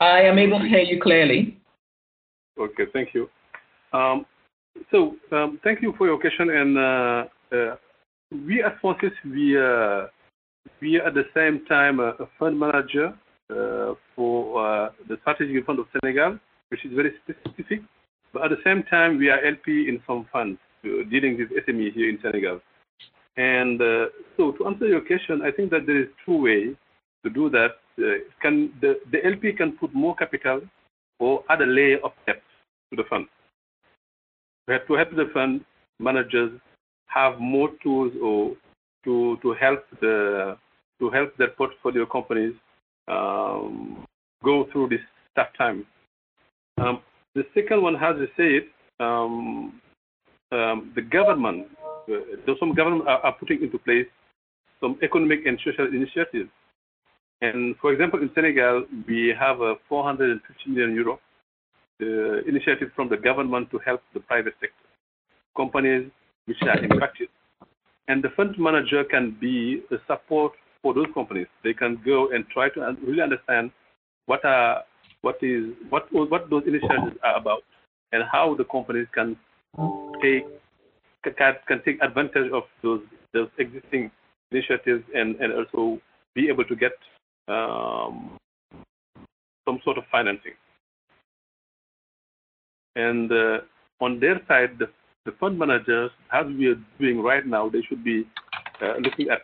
I 0.00 0.22
am 0.22 0.38
able 0.38 0.58
to 0.58 0.66
hear 0.66 0.80
you 0.80 1.00
clearly. 1.00 1.58
Okay, 2.58 2.84
thank 2.92 3.14
you. 3.14 3.28
Um, 3.92 4.24
so, 4.90 5.16
um, 5.32 5.60
thank 5.62 5.82
you 5.82 5.94
for 5.98 6.06
your 6.06 6.18
question. 6.18 6.50
And 6.50 6.78
uh, 6.78 7.24
uh, 7.52 7.76
we 8.30 8.62
as 8.62 8.72
Fonsis, 8.82 9.12
we, 9.24 9.56
uh, 9.56 10.08
we 10.80 10.98
are 10.98 11.06
at 11.06 11.14
the 11.14 11.24
same 11.34 11.64
time 11.66 12.00
a 12.00 12.14
fund 12.38 12.58
manager 12.58 13.14
uh, 13.50 13.94
for 14.14 14.66
uh, 14.66 14.90
the 15.08 15.18
Strategic 15.22 15.66
Fund 15.66 15.78
of 15.78 15.86
Senegal, 16.00 16.38
which 16.70 16.84
is 16.84 16.92
very 16.94 17.12
specific. 17.22 17.80
But 18.32 18.44
at 18.44 18.50
the 18.50 18.62
same 18.64 18.82
time, 18.84 19.18
we 19.18 19.28
are 19.28 19.44
LP 19.44 19.88
in 19.88 20.00
some 20.06 20.26
funds 20.32 20.58
uh, 20.84 21.08
dealing 21.10 21.38
with 21.38 21.50
SME 21.66 21.92
here 21.92 22.08
in 22.08 22.18
Senegal. 22.22 22.60
And 23.36 23.80
so, 24.36 24.52
to 24.52 24.66
answer 24.66 24.86
your 24.86 25.02
question, 25.02 25.42
I 25.42 25.50
think 25.50 25.70
that 25.70 25.86
there 25.86 26.00
is 26.00 26.08
two 26.24 26.42
ways 26.42 26.74
to 27.24 27.30
do 27.30 27.50
that, 27.50 27.76
uh, 27.98 28.18
can 28.40 28.72
the, 28.80 29.00
the 29.10 29.24
LP 29.24 29.52
can 29.52 29.72
put 29.72 29.94
more 29.94 30.14
capital 30.14 30.60
or 31.18 31.42
add 31.50 31.60
a 31.60 31.66
layer 31.66 31.98
of 32.04 32.12
debt 32.26 32.42
to 32.90 32.96
the 32.96 33.02
fund. 33.10 33.26
We 34.68 34.74
have 34.74 34.86
to 34.86 34.94
help 34.94 35.10
the 35.10 35.30
fund 35.32 35.64
managers 35.98 36.52
have 37.06 37.38
more 37.40 37.70
tools 37.82 38.12
or 38.22 38.52
to 39.04 39.38
to 39.42 39.54
help 39.54 39.84
the 40.00 40.56
to 41.00 41.10
help 41.10 41.36
their 41.36 41.50
portfolio 41.50 42.06
companies 42.06 42.54
um, 43.08 44.04
go 44.44 44.66
through 44.72 44.88
this 44.88 45.00
tough 45.36 45.48
time. 45.56 45.86
Um, 46.78 47.00
the 47.34 47.44
second 47.54 47.82
one, 47.82 47.96
as 47.96 48.16
I 48.18 48.26
said, 48.36 48.62
um, 48.98 49.80
um, 50.52 50.92
the 50.94 51.02
government, 51.02 51.66
uh, 51.82 51.85
some 52.60 52.74
governments 52.74 53.06
are, 53.08 53.18
are 53.18 53.34
putting 53.38 53.62
into 53.62 53.78
place 53.78 54.06
some 54.80 54.98
economic 55.02 55.46
and 55.46 55.58
social 55.64 55.86
initiatives 55.86 56.50
and 57.42 57.76
for 57.80 57.92
example, 57.92 58.20
in 58.20 58.30
Senegal, 58.34 58.86
we 59.06 59.34
have 59.38 59.60
a 59.60 59.74
450 59.88 60.70
million 60.70 60.94
euro 60.94 61.20
uh, 62.00 62.42
initiative 62.48 62.88
from 62.94 63.08
the 63.08 63.16
government 63.16 63.70
to 63.70 63.78
help 63.78 64.00
the 64.14 64.20
private 64.20 64.54
sector, 64.60 64.88
companies 65.56 66.10
which 66.46 66.56
are 66.62 66.78
impacted. 66.78 67.28
And 68.08 68.22
the 68.22 68.30
fund 68.36 68.54
manager 68.58 69.04
can 69.04 69.36
be 69.38 69.82
a 69.90 69.96
support 70.06 70.52
for 70.82 70.94
those 70.94 71.08
companies. 71.12 71.48
They 71.62 71.74
can 71.74 72.00
go 72.04 72.30
and 72.32 72.46
try 72.48 72.70
to 72.70 72.96
really 73.04 73.20
understand 73.22 73.70
what 74.26 74.44
are 74.44 74.82
what 75.22 75.36
is 75.42 75.74
what 75.90 76.06
what 76.12 76.48
those 76.48 76.62
initiatives 76.66 77.16
are 77.22 77.36
about 77.36 77.62
and 78.12 78.22
how 78.30 78.54
the 78.54 78.64
companies 78.64 79.08
can 79.12 79.36
take 80.22 80.44
can, 81.30 81.54
can 81.66 81.82
take 81.84 82.02
advantage 82.02 82.50
of 82.52 82.64
those 82.82 83.00
existing 83.58 84.10
initiatives 84.50 85.04
and, 85.14 85.36
also 85.52 86.00
be 86.34 86.48
able 86.48 86.64
to 86.64 86.76
get 86.76 86.92
um, 87.48 88.38
some 89.66 89.80
sort 89.84 89.98
of 89.98 90.04
financing. 90.10 90.52
And 92.94 93.30
uh, 93.30 93.58
on 94.00 94.20
their 94.20 94.40
side, 94.48 94.78
the, 94.78 94.88
fund 95.40 95.58
managers, 95.58 96.12
as 96.32 96.46
we 96.46 96.68
are 96.68 96.80
doing 97.00 97.20
right 97.20 97.44
now, 97.44 97.68
they 97.68 97.82
should 97.82 98.04
be 98.04 98.24
uh, 98.80 98.94
looking 99.00 99.28
at 99.28 99.40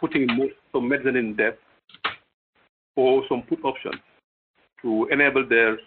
putting 0.00 0.26
more, 0.26 0.48
some 0.70 0.86
mezzanine 0.86 1.34
debt 1.34 1.58
or 2.96 3.22
some 3.28 3.42
put 3.42 3.64
options 3.64 3.94
to 4.82 5.08
enable 5.10 5.48
their 5.48 5.78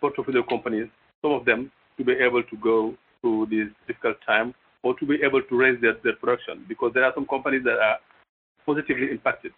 portfolio 0.00 0.42
companies, 0.44 0.86
some 1.20 1.32
of 1.32 1.44
them, 1.44 1.72
to 1.96 2.04
be 2.04 2.12
able 2.12 2.44
to 2.44 2.56
go 2.58 2.94
through 3.20 3.46
this 3.50 3.68
difficult 3.86 4.16
time 4.26 4.54
or 4.82 4.98
to 4.98 5.06
be 5.06 5.16
able 5.24 5.42
to 5.42 5.56
raise 5.56 5.80
their, 5.80 5.94
their 6.04 6.16
production 6.16 6.64
because 6.68 6.92
there 6.94 7.04
are 7.04 7.12
some 7.14 7.26
companies 7.26 7.62
that 7.64 7.78
are 7.78 7.98
positively 8.64 9.10
impacted 9.10 9.52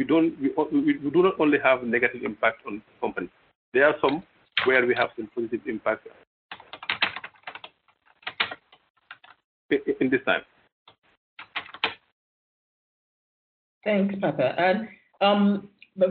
we 0.00 0.04
don't 0.04 0.34
we, 0.40 0.98
we 0.98 1.10
do 1.10 1.22
not 1.22 1.38
only 1.38 1.58
have 1.62 1.82
negative 1.82 2.22
impact 2.24 2.62
on 2.66 2.82
companies. 3.00 3.30
There 3.74 3.86
are 3.86 3.94
some 4.00 4.22
where 4.64 4.86
we 4.86 4.94
have 4.94 5.10
some 5.14 5.28
positive 5.34 5.60
impact 5.66 6.08
in 9.70 10.10
this 10.10 10.20
time. 10.24 10.40
Thanks, 13.84 14.14
Papa. 14.20 14.54
And 14.58 14.88
Um, 15.20 15.68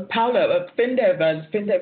Paula, 0.10 0.42
uh, 0.42 0.68
FinDev, 0.78 1.20
as 1.22 1.52
FinDev, 1.52 1.82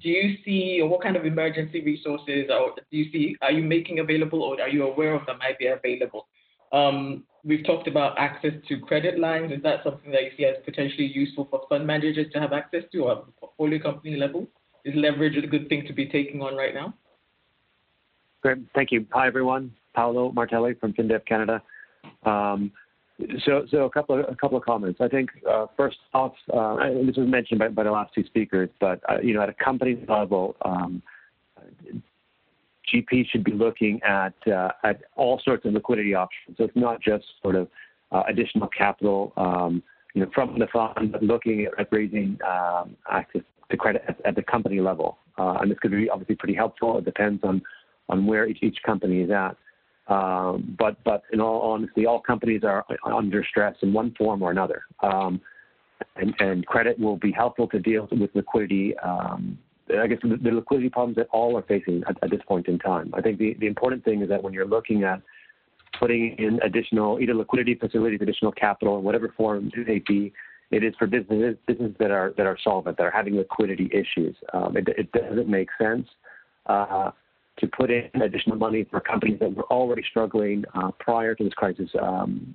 do 0.00 0.08
you 0.08 0.36
see 0.44 0.80
or 0.82 0.88
what 0.88 1.02
kind 1.02 1.16
of 1.16 1.24
emergency 1.24 1.82
resources 1.82 2.50
or 2.50 2.72
do 2.76 2.96
you 2.96 3.10
see 3.10 3.36
are 3.42 3.52
you 3.52 3.64
making 3.64 3.98
available 3.98 4.42
or 4.42 4.60
are 4.60 4.68
you 4.68 4.84
aware 4.84 5.14
of 5.14 5.26
that 5.26 5.38
might 5.38 5.58
be 5.58 5.66
available? 5.66 6.28
Um, 6.72 7.24
we've 7.44 7.64
talked 7.64 7.88
about 7.88 8.18
access 8.18 8.52
to 8.68 8.78
credit 8.78 9.18
lines. 9.18 9.52
Is 9.52 9.62
that 9.62 9.82
something 9.82 10.10
that 10.12 10.22
you 10.22 10.30
see 10.36 10.44
as 10.44 10.56
potentially 10.64 11.06
useful 11.06 11.48
for 11.50 11.62
fund 11.68 11.86
managers 11.86 12.30
to 12.32 12.40
have 12.40 12.52
access 12.52 12.84
to 12.92 12.98
or 13.04 13.24
portfolio 13.40 13.80
company 13.80 14.16
level? 14.16 14.46
Is 14.84 14.94
leverage 14.94 15.36
a 15.36 15.46
good 15.46 15.68
thing 15.68 15.84
to 15.86 15.92
be 15.92 16.06
taking 16.06 16.40
on 16.42 16.54
right 16.54 16.74
now? 16.74 16.94
Great. 18.42 18.58
Thank 18.74 18.92
you. 18.92 19.06
Hi, 19.12 19.26
everyone. 19.26 19.74
Paolo 19.94 20.30
Martelli 20.30 20.74
from 20.74 20.92
FinDev 20.92 21.26
Canada. 21.26 21.60
Um, 22.24 22.70
so, 23.44 23.66
so 23.70 23.84
a 23.84 23.90
couple 23.90 24.18
of 24.18 24.26
a 24.28 24.36
couple 24.36 24.56
of 24.56 24.64
comments. 24.64 25.00
I 25.00 25.08
think 25.08 25.30
uh, 25.48 25.66
first 25.76 25.96
off, 26.14 26.32
uh, 26.52 26.76
this 27.04 27.16
was 27.16 27.28
mentioned 27.28 27.58
by, 27.58 27.68
by 27.68 27.84
the 27.84 27.90
last 27.90 28.14
two 28.14 28.24
speakers, 28.24 28.70
but 28.80 29.00
uh, 29.08 29.20
you 29.20 29.34
know, 29.34 29.42
at 29.42 29.48
a 29.48 29.54
company 29.54 29.98
level, 30.08 30.54
um, 30.64 31.02
GP 32.92 33.28
should 33.30 33.44
be 33.44 33.52
looking 33.52 34.00
at 34.02 34.34
uh, 34.46 34.70
at 34.84 35.02
all 35.16 35.40
sorts 35.44 35.64
of 35.66 35.72
liquidity 35.72 36.14
options. 36.14 36.56
So 36.58 36.64
it's 36.64 36.76
not 36.76 37.02
just 37.02 37.24
sort 37.42 37.56
of 37.56 37.68
uh, 38.12 38.22
additional 38.28 38.68
capital, 38.68 39.32
um, 39.36 39.82
you 40.14 40.22
know, 40.22 40.30
from 40.34 40.58
the 40.58 40.68
fund, 40.72 41.12
but 41.12 41.22
looking 41.22 41.66
at 41.78 41.88
raising 41.90 42.38
um, 42.48 42.96
access 43.10 43.42
to 43.70 43.76
credit 43.76 44.04
at, 44.08 44.24
at 44.24 44.34
the 44.36 44.42
company 44.42 44.80
level. 44.80 45.18
Uh, 45.36 45.58
and 45.60 45.70
this 45.70 45.78
could 45.80 45.90
be 45.90 46.08
obviously 46.08 46.36
pretty 46.36 46.54
helpful. 46.54 46.98
It 46.98 47.04
depends 47.04 47.42
on 47.42 47.62
on 48.08 48.26
where 48.26 48.46
each, 48.46 48.62
each 48.62 48.78
company 48.86 49.20
is 49.20 49.30
at. 49.30 49.56
Um, 50.08 50.74
but 50.78 50.96
but 51.04 51.22
in 51.32 51.40
all 51.40 51.60
honesty, 51.60 52.06
all 52.06 52.20
companies 52.20 52.62
are 52.64 52.84
under 53.04 53.44
stress 53.44 53.76
in 53.82 53.92
one 53.92 54.14
form 54.16 54.42
or 54.42 54.50
another. 54.50 54.82
Um, 55.02 55.40
and, 56.16 56.34
and, 56.38 56.66
credit 56.66 56.98
will 56.98 57.16
be 57.16 57.32
helpful 57.32 57.66
to 57.68 57.78
deal 57.78 58.08
with 58.10 58.30
liquidity. 58.34 58.96
Um, 58.98 59.58
I 59.98 60.06
guess 60.06 60.18
the, 60.22 60.36
the, 60.36 60.50
liquidity 60.50 60.88
problems 60.88 61.16
that 61.16 61.28
all 61.32 61.56
are 61.58 61.62
facing 61.62 62.04
at, 62.08 62.16
at, 62.22 62.30
this 62.30 62.40
point 62.46 62.68
in 62.68 62.78
time. 62.78 63.12
I 63.14 63.20
think 63.20 63.38
the, 63.38 63.54
the 63.58 63.66
important 63.66 64.04
thing 64.04 64.22
is 64.22 64.28
that 64.28 64.42
when 64.42 64.52
you're 64.52 64.66
looking 64.66 65.02
at 65.02 65.20
putting 65.98 66.36
in 66.38 66.60
additional 66.62 67.18
either 67.20 67.34
liquidity 67.34 67.74
facilities, 67.74 68.20
additional 68.22 68.52
capital, 68.52 68.98
in 68.98 69.04
whatever 69.04 69.34
form 69.36 69.70
it 69.74 69.88
may 69.88 70.02
be, 70.06 70.32
it 70.70 70.84
is 70.84 70.94
for 70.98 71.06
businesses 71.06 71.56
businesses 71.66 71.96
that 71.98 72.10
are 72.10 72.34
that 72.36 72.46
are 72.46 72.58
solvent, 72.62 72.96
that 72.98 73.04
are 73.04 73.10
having 73.10 73.36
liquidity 73.36 73.90
issues. 73.92 74.36
Um, 74.52 74.76
it, 74.76 74.88
it, 74.88 75.12
doesn't 75.12 75.48
make 75.48 75.68
sense. 75.80 76.06
Uh, 76.66 77.10
to 77.58 77.66
put 77.66 77.90
in 77.90 78.22
additional 78.22 78.56
money 78.56 78.84
for 78.90 79.00
companies 79.00 79.38
that 79.40 79.54
were 79.54 79.64
already 79.64 80.02
struggling 80.08 80.64
uh, 80.74 80.90
prior 80.98 81.34
to 81.34 81.44
this 81.44 81.52
crisis 81.54 81.90
um, 82.00 82.54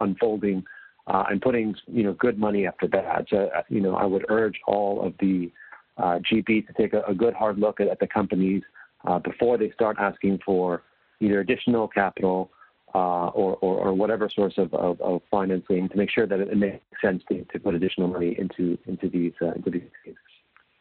unfolding, 0.00 0.64
uh, 1.06 1.24
and 1.30 1.40
putting 1.40 1.74
you 1.86 2.02
know 2.02 2.12
good 2.14 2.38
money 2.38 2.66
after 2.66 2.86
bad. 2.86 3.26
So 3.30 3.50
uh, 3.56 3.62
you 3.68 3.80
know 3.80 3.94
I 3.94 4.04
would 4.04 4.26
urge 4.28 4.58
all 4.66 5.04
of 5.04 5.14
the 5.20 5.50
uh, 5.96 6.20
GPs 6.30 6.66
to 6.66 6.72
take 6.74 6.92
a, 6.92 7.02
a, 7.08 7.14
good 7.14 7.34
hard 7.34 7.58
look 7.58 7.80
at, 7.80 7.88
at 7.88 7.98
the 7.98 8.06
companies 8.06 8.62
uh, 9.06 9.18
before 9.18 9.58
they 9.58 9.70
start 9.72 9.96
asking 9.98 10.38
for 10.44 10.82
either 11.20 11.40
additional 11.40 11.88
capital 11.88 12.50
uh, 12.94 13.28
or, 13.28 13.56
or, 13.56 13.78
or, 13.78 13.92
whatever 13.92 14.30
source 14.34 14.54
of, 14.56 14.72
of, 14.72 14.98
of, 15.00 15.20
financing 15.30 15.88
to 15.90 15.96
make 15.96 16.10
sure 16.10 16.26
that 16.26 16.40
it, 16.40 16.56
makes 16.56 16.80
sense 17.02 17.22
to, 17.28 17.44
to 17.52 17.58
put 17.58 17.74
additional 17.74 18.08
money 18.08 18.34
into 18.38 18.78
into 18.86 19.10
these 19.10 19.32
into 19.56 19.70
these. 19.70 20.14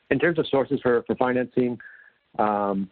In 0.10 0.17
terms 0.17 0.39
of 0.39 0.47
sources 0.47 0.80
for, 0.82 1.03
for 1.06 1.15
financing, 1.15 1.77
um, 2.39 2.89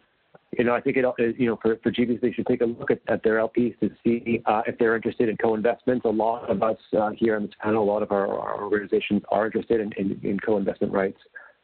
you 0.56 0.64
know, 0.64 0.74
I 0.74 0.80
think 0.80 0.96
it, 0.96 1.36
you 1.38 1.46
know, 1.46 1.58
for, 1.60 1.76
for 1.82 1.90
GPs, 1.90 2.20
they 2.20 2.32
should 2.32 2.46
take 2.46 2.60
a 2.60 2.64
look 2.64 2.90
at, 2.90 3.00
at 3.08 3.22
their 3.22 3.36
LPs 3.36 3.78
to 3.80 3.90
see 4.04 4.42
uh, 4.46 4.62
if 4.66 4.78
they're 4.78 4.96
interested 4.96 5.28
in 5.28 5.36
co-investments. 5.36 6.04
A 6.04 6.08
lot 6.08 6.48
of 6.48 6.62
us 6.62 6.78
uh, 6.98 7.10
here 7.10 7.36
on 7.36 7.42
this 7.42 7.54
panel, 7.60 7.82
a 7.82 7.84
lot 7.84 8.02
of 8.02 8.12
our, 8.12 8.26
our 8.26 8.62
organizations 8.62 9.22
are 9.30 9.46
interested 9.46 9.80
in, 9.80 9.92
in, 9.96 10.20
in 10.22 10.40
co-investment 10.40 10.92
rights. 10.92 11.18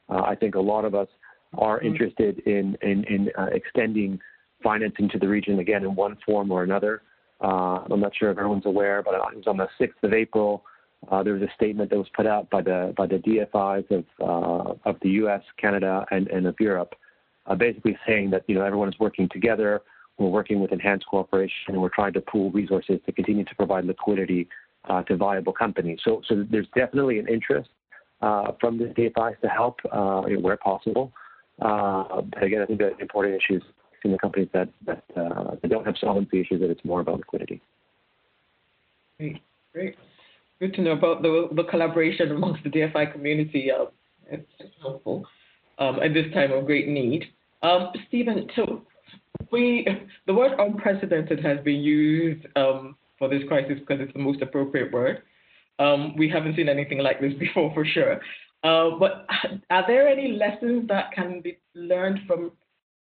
Uh, 0.08 0.22
I 0.22 0.34
think 0.34 0.56
a 0.56 0.60
lot 0.60 0.84
of 0.84 0.94
us 0.94 1.08
are 1.56 1.78
mm-hmm. 1.78 1.86
interested 1.86 2.40
in, 2.40 2.76
in, 2.82 3.04
in 3.04 3.30
uh, 3.38 3.46
extending 3.52 4.18
financing 4.62 5.08
to 5.10 5.18
the 5.18 5.28
region 5.28 5.58
again 5.58 5.84
in 5.84 5.94
one 5.94 6.16
form 6.26 6.50
or 6.50 6.62
another. 6.62 7.02
Uh, 7.42 7.84
I'm 7.90 8.00
not 8.00 8.12
sure 8.16 8.30
if 8.30 8.38
everyone's 8.38 8.66
aware, 8.66 9.02
but 9.02 9.14
it 9.14 9.36
was 9.36 9.46
on 9.46 9.56
the 9.56 9.68
6th 9.80 10.02
of 10.02 10.12
April. 10.12 10.64
Uh, 11.10 11.22
there 11.22 11.32
was 11.32 11.42
a 11.42 11.50
statement 11.56 11.90
that 11.90 11.98
was 11.98 12.06
put 12.14 12.28
out 12.28 12.48
by 12.50 12.62
the 12.62 12.94
by 12.96 13.08
the 13.08 13.16
DFIs 13.16 13.90
of 13.90 14.78
of 14.84 14.96
the 15.02 15.08
U.S., 15.10 15.42
Canada, 15.60 16.06
and, 16.12 16.28
and 16.28 16.46
of 16.46 16.54
Europe, 16.60 16.94
uh, 17.46 17.54
basically 17.54 17.96
saying 18.06 18.30
that 18.30 18.44
you 18.46 18.54
know 18.54 18.62
everyone 18.62 18.88
is 18.88 18.98
working 18.98 19.28
together. 19.28 19.82
We're 20.18 20.28
working 20.28 20.60
with 20.60 20.72
enhanced 20.72 21.06
cooperation, 21.06 21.56
and 21.68 21.80
we're 21.80 21.88
trying 21.88 22.12
to 22.14 22.20
pool 22.20 22.50
resources 22.50 23.00
to 23.06 23.12
continue 23.12 23.44
to 23.44 23.54
provide 23.54 23.84
liquidity 23.84 24.48
uh, 24.88 25.02
to 25.04 25.16
viable 25.16 25.52
companies. 25.52 26.00
So, 26.04 26.22
so 26.28 26.44
there's 26.50 26.66
definitely 26.74 27.18
an 27.18 27.28
interest 27.28 27.70
uh, 28.20 28.52
from 28.60 28.78
the 28.78 28.86
DFIs 28.86 29.40
to 29.40 29.48
help 29.48 29.80
uh, 29.90 30.22
where 30.22 30.56
possible. 30.56 31.12
Uh, 31.60 32.22
but 32.22 32.42
again, 32.42 32.62
I 32.62 32.66
think 32.66 32.78
the 32.78 32.96
important 32.98 33.36
issues 33.36 33.62
in 34.04 34.12
the 34.12 34.18
companies 34.18 34.48
that 34.52 34.68
that, 34.86 35.04
uh, 35.16 35.56
that 35.60 35.68
don't 35.68 35.86
have 35.86 35.96
solvency 36.00 36.40
issues 36.40 36.60
that 36.60 36.70
it's 36.70 36.84
more 36.84 37.00
about 37.00 37.18
liquidity. 37.18 37.60
Great, 39.18 39.40
great. 39.72 39.96
Good 40.60 40.74
to 40.74 40.82
know 40.82 40.92
about 40.92 41.22
the, 41.22 41.48
the 41.52 41.64
collaboration 41.64 42.30
amongst 42.30 42.62
the 42.64 42.70
DFI 42.70 43.12
community. 43.12 43.70
it's 44.30 44.46
helpful 44.80 45.26
um, 45.78 46.00
at 46.02 46.14
this 46.14 46.32
time 46.32 46.52
of 46.52 46.66
great 46.66 46.88
need. 46.88 47.24
Um, 47.62 47.90
Stephen, 48.08 48.48
so 48.56 48.82
we 49.50 49.86
the 50.26 50.34
word 50.34 50.52
unprecedented 50.58 51.44
has 51.44 51.58
been 51.64 51.80
used 51.80 52.46
um, 52.56 52.96
for 53.18 53.28
this 53.28 53.42
crisis 53.48 53.78
because 53.78 54.00
it's 54.00 54.12
the 54.12 54.18
most 54.18 54.42
appropriate 54.42 54.92
word. 54.92 55.22
Um, 55.78 56.16
we 56.16 56.28
haven't 56.28 56.56
seen 56.56 56.68
anything 56.68 56.98
like 56.98 57.20
this 57.20 57.34
before, 57.38 57.72
for 57.74 57.84
sure. 57.84 58.20
Uh, 58.64 58.90
but 58.98 59.26
are 59.70 59.84
there 59.86 60.06
any 60.06 60.32
lessons 60.32 60.86
that 60.88 61.12
can 61.12 61.40
be 61.40 61.58
learned 61.74 62.20
from 62.26 62.52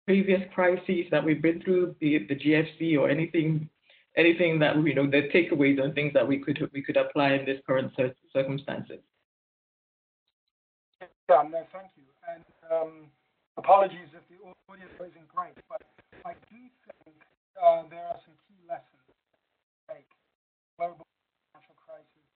previous 0.07 0.43
crises 0.55 1.07
that 1.11 1.25
we've 1.25 1.43
been 1.43 1.61
through, 1.63 1.95
be 1.99 2.15
it 2.15 2.29
the 2.29 2.37
GFC 2.37 2.99
or 2.99 3.09
anything, 3.09 3.69
anything 4.17 4.59
that 4.59 4.77
you 4.77 4.95
know, 4.95 5.07
the 5.07 5.29
takeaways 5.35 5.83
and 5.83 5.95
things 5.95 6.13
that 6.13 6.27
we 6.27 6.39
could 6.39 6.71
we 6.73 6.83
could 6.83 6.97
apply 6.97 7.33
in 7.33 7.47
this 7.47 7.59
current 7.67 7.93
circumstances? 8.33 9.01
Yeah, 11.01 11.43
no, 11.51 11.67
thank 11.73 11.91
you. 11.97 12.05
Um, 12.71 13.11
apologies 13.57 14.11
if 14.15 14.25
the 14.27 14.39
audio 14.43 14.87
isn't 14.99 15.29
great, 15.29 15.55
but 15.69 15.83
I 16.25 16.35
do 16.51 16.61
think 16.87 17.17
uh, 17.57 17.87
there 17.91 18.05
are 18.11 18.19
some 18.27 18.35
key 18.47 18.59
lessons 18.69 19.01
to 19.07 19.15
take. 19.95 20.11
Global 20.77 21.07
financial 21.55 21.79
crisis, 21.87 22.27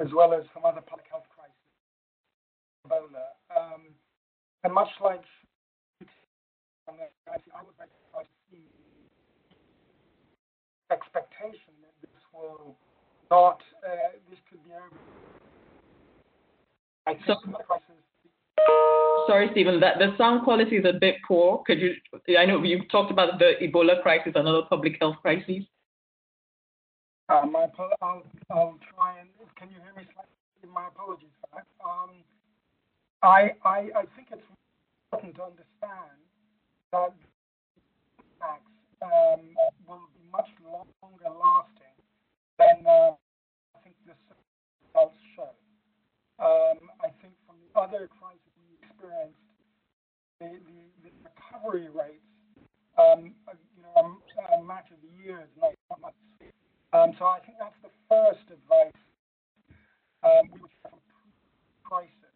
as 0.00 0.08
well 0.14 0.32
as 0.32 0.46
some 0.54 0.64
other 0.64 0.80
public 0.80 1.06
health 1.10 1.28
crises, 1.34 1.54
Ebola. 2.86 3.36
Um, 3.52 3.92
and 4.64 4.72
much 4.72 4.88
like 5.02 5.24
I 6.88 7.62
would 7.62 7.78
like 7.78 7.90
to 7.90 8.38
see 8.50 8.62
expectation 10.90 11.74
that 11.82 11.94
this 12.00 12.22
will 12.32 12.76
not, 13.30 13.60
uh, 13.82 14.14
this 14.30 14.38
could 14.48 14.62
be 14.64 14.70
over. 14.70 15.00
I 17.06 17.14
think 17.14 17.26
so, 17.26 17.34
the 17.44 17.58
crisis 17.66 17.95
Sorry, 19.26 19.48
Stephen, 19.52 19.80
that 19.80 19.98
the 19.98 20.14
sound 20.16 20.44
quality 20.44 20.76
is 20.76 20.84
a 20.84 20.92
bit 20.92 21.16
poor. 21.26 21.62
Could 21.66 21.80
you? 21.80 21.94
I 22.38 22.46
know 22.46 22.62
you 22.62 22.84
talked 22.90 23.10
about 23.10 23.38
the 23.38 23.54
Ebola 23.60 24.00
crisis 24.02 24.32
and 24.34 24.46
other 24.46 24.62
public 24.68 24.96
health 25.00 25.16
crises. 25.20 25.64
Uh, 27.28 27.42
my, 27.44 27.66
I'll, 28.00 28.22
I'll 28.50 28.78
try 28.94 29.18
and. 29.18 29.28
Can 29.58 29.68
you 29.70 29.82
hear 29.82 29.92
me? 29.96 30.08
Slightly? 30.14 30.72
My 30.72 30.86
apologies 30.88 31.34
for 31.40 31.48
that. 31.58 31.66
Um, 31.84 32.10
I, 33.22 33.54
I, 33.64 33.78
I 33.96 34.04
think 34.14 34.28
it's 34.30 34.42
important 35.10 35.34
to 35.36 35.42
understand 35.42 36.18
that 36.92 37.14
impacts 38.22 38.70
um, 39.02 39.42
will 39.88 40.06
be 40.14 40.22
much 40.30 40.48
longer 40.62 41.30
lasting 41.30 41.96
than 42.58 42.86
uh, 42.86 43.14
I 43.74 43.78
think 43.82 43.96
the 44.06 44.14
results 44.86 45.18
show. 45.34 45.50
Um, 46.38 46.90
I 47.02 47.10
think 47.22 47.34
from 47.46 47.56
the 47.58 47.80
other 47.80 48.08
crises 48.20 48.45
the, 50.40 50.46
the, 50.46 50.84
the 51.04 51.10
recovery 51.22 51.88
rates, 51.88 52.26
um, 52.98 53.34
you 53.76 53.82
know, 53.82 54.18
a, 54.52 54.60
a 54.60 54.62
matter 54.62 54.94
of 54.94 55.02
years, 55.24 55.48
not 55.60 55.72
months. 56.00 56.18
Um, 56.92 57.12
so 57.18 57.26
I 57.26 57.40
think 57.40 57.58
that's 57.58 57.76
the 57.82 57.92
first 58.08 58.46
advice 58.48 58.94
um, 60.22 60.48
we 60.52 60.60
would 60.60 60.70
have 60.84 60.98
crisis 61.84 62.34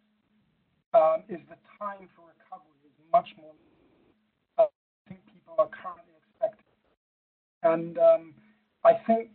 um, 0.94 1.22
is 1.28 1.42
the 1.50 1.59
time 1.78 2.06
for 2.14 2.30
recovery 2.30 2.78
is 2.87 2.94
much 3.12 3.28
more. 3.38 3.54
Uh, 4.59 4.70
I 4.70 5.09
think 5.09 5.20
people 5.26 5.54
are 5.59 5.70
currently 5.70 6.14
expecting, 6.22 6.78
and 7.62 7.98
um, 7.98 8.35
I 8.85 8.94
think 9.06 9.30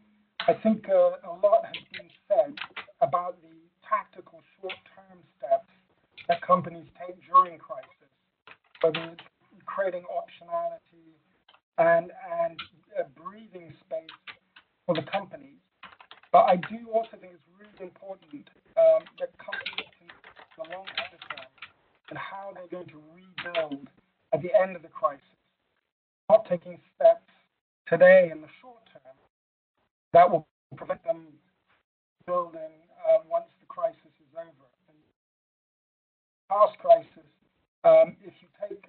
I 0.48 0.54
think 0.54 0.88
uh, 0.88 1.20
a 1.26 1.36
lot 1.44 1.68
has 1.68 1.84
been 1.92 2.12
said 2.28 2.56
about 3.02 3.42
the 3.42 3.56
tactical 3.84 4.40
short-term 4.60 5.20
steps 5.38 5.72
that 6.28 6.42
companies 6.42 6.88
take 7.00 7.16
during 7.28 7.58
crisis, 7.58 8.12
whether 8.82 9.00
it's 9.14 9.24
creating 9.66 10.04
optionality 10.10 11.16
and 11.78 12.12
and 12.42 12.60
a 13.00 13.04
breathing 13.20 13.74
space 13.86 14.18
for 14.86 14.96
the 14.96 15.04
companies. 15.04 15.60
But 16.32 16.46
I 16.52 16.56
do 16.56 16.90
also 16.94 17.18
think 17.20 17.34
it's 17.34 17.50
really 17.60 17.92
important 17.92 18.48
um, 18.78 19.04
that 19.20 19.32
companies 19.38 19.88
can 20.00 20.08
the 20.58 20.64
long 20.72 20.86
term 20.88 21.52
and 22.10 22.18
how 22.18 22.54
they're 22.54 22.72
going 22.72 22.88
to 22.88 23.02
rebuild 23.12 23.88
at 24.34 24.42
the 24.42 24.52
end 24.56 24.76
of 24.76 24.82
the 24.82 24.88
crisis. 24.88 25.24
Not 26.30 26.48
taking 26.50 26.80
steps 26.96 27.30
today 27.88 28.30
in 28.32 28.42
the 28.42 28.48
short 28.62 28.82
term 28.92 29.16
that 30.14 30.30
will 30.30 30.48
prevent 30.76 31.04
them 31.04 31.28
building 32.26 32.88
uh, 33.04 33.20
once 33.30 33.46
the 33.60 33.68
crisis 33.68 34.15
past 36.56 36.80
crisis, 36.80 37.28
um, 37.84 38.16
if 38.24 38.32
you 38.40 38.48
take 38.64 38.88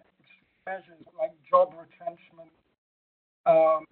measures 0.67 1.03
like 1.19 1.35
job 1.51 1.75
retrenchment, 1.75 2.55
um, 3.47 3.85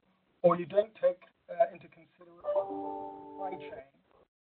or 0.42 0.56
you 0.56 0.66
don't 0.66 0.94
take 1.02 1.18
uh, 1.50 1.66
into 1.74 1.90
consideration 1.90 2.38
supply 2.54 3.50
chain, 3.58 3.90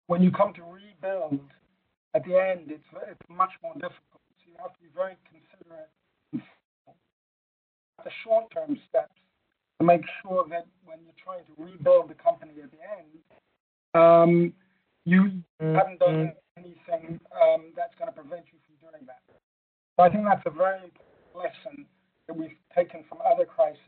when 0.06 0.20
you 0.22 0.30
come 0.32 0.52
to 0.54 0.62
rebuild 0.66 1.38
at 2.14 2.24
the 2.24 2.34
end, 2.34 2.70
it's, 2.74 2.84
it's 3.06 3.28
much 3.30 3.50
more 3.62 3.74
difficult. 3.74 4.22
So 4.42 4.50
you 4.50 4.58
have 4.58 4.74
to 4.74 4.80
be 4.82 4.90
very 4.94 5.14
considerate 5.30 5.90
the 8.02 8.10
short-term 8.22 8.76
steps 8.88 9.14
to 9.80 9.86
make 9.86 10.02
sure 10.22 10.44
that 10.50 10.66
when 10.84 10.98
you're 11.06 11.18
trying 11.22 11.46
to 11.46 11.54
rebuild 11.56 12.10
the 12.10 12.14
company 12.14 12.52
at 12.62 12.70
the 12.70 12.82
end, 12.82 13.14
um, 13.94 14.52
you 15.04 15.42
mm-hmm. 15.62 15.74
haven't 15.74 16.00
done 16.00 16.32
anything 16.58 17.20
um, 17.32 17.72
that's 17.76 17.94
going 17.98 18.10
to 18.10 18.14
prevent 18.14 18.44
you 18.52 18.58
that. 19.06 19.22
So 19.96 20.02
I 20.02 20.10
think 20.10 20.24
that's 20.24 20.42
a 20.46 20.50
very 20.50 20.82
important 20.82 21.34
lesson 21.34 21.86
that 22.26 22.36
we've 22.36 22.56
taken 22.74 23.04
from 23.08 23.18
other 23.30 23.44
crises. 23.44 23.78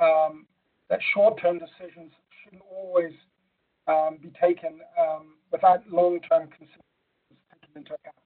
Um, 0.00 0.46
that 0.90 1.00
short-term 1.14 1.58
decisions 1.58 2.12
shouldn't 2.42 2.62
always 2.70 3.12
um, 3.86 4.18
be 4.22 4.30
taken 4.40 4.80
um, 4.98 5.34
without 5.50 5.82
long-term 5.90 6.48
considerations 6.48 6.84
taken 7.52 7.76
into 7.76 7.94
account. 7.94 8.16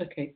Okay. 0.00 0.34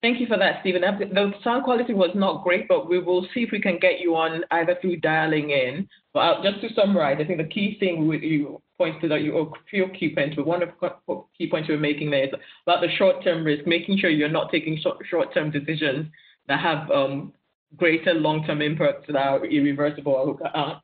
Thank 0.00 0.20
you 0.20 0.26
for 0.26 0.38
that, 0.38 0.60
Stephen. 0.60 0.82
The 0.82 1.32
sound 1.42 1.64
quality 1.64 1.92
was 1.92 2.10
not 2.14 2.44
great, 2.44 2.68
but 2.68 2.88
we 2.88 3.00
will 3.00 3.26
see 3.34 3.40
if 3.40 3.50
we 3.50 3.60
can 3.60 3.78
get 3.80 3.98
you 3.98 4.14
on 4.14 4.44
either 4.52 4.76
through 4.80 4.98
dialing 4.98 5.50
in. 5.50 5.88
But 6.14 6.20
uh, 6.20 6.42
just 6.42 6.60
to 6.60 6.74
summarize, 6.74 7.18
I 7.20 7.24
think 7.24 7.38
the 7.38 7.48
key 7.48 7.76
thing 7.80 8.06
with 8.06 8.22
you 8.22 8.62
pointed 8.78 9.12
out, 9.12 9.20
you 9.20 9.52
few 9.68 9.88
key 9.88 10.14
points, 10.14 10.36
but 10.36 10.46
one 10.46 10.62
of 10.62 10.70
the 10.80 11.24
key 11.36 11.50
points 11.50 11.68
you 11.68 11.74
were 11.74 11.80
making 11.80 12.10
there 12.10 12.24
is 12.24 12.30
about 12.62 12.80
the 12.80 12.88
short-term 12.96 13.44
risk, 13.44 13.66
making 13.66 13.98
sure 13.98 14.08
you're 14.08 14.28
not 14.28 14.50
taking 14.50 14.80
short-term 15.10 15.50
decisions 15.50 16.06
that 16.46 16.60
have 16.60 16.90
um, 16.90 17.32
greater 17.76 18.14
long-term 18.14 18.62
impacts 18.62 19.06
that 19.08 19.16
are 19.16 19.44
irreversible 19.44 20.12
or 20.12 20.56
uh, 20.56 20.78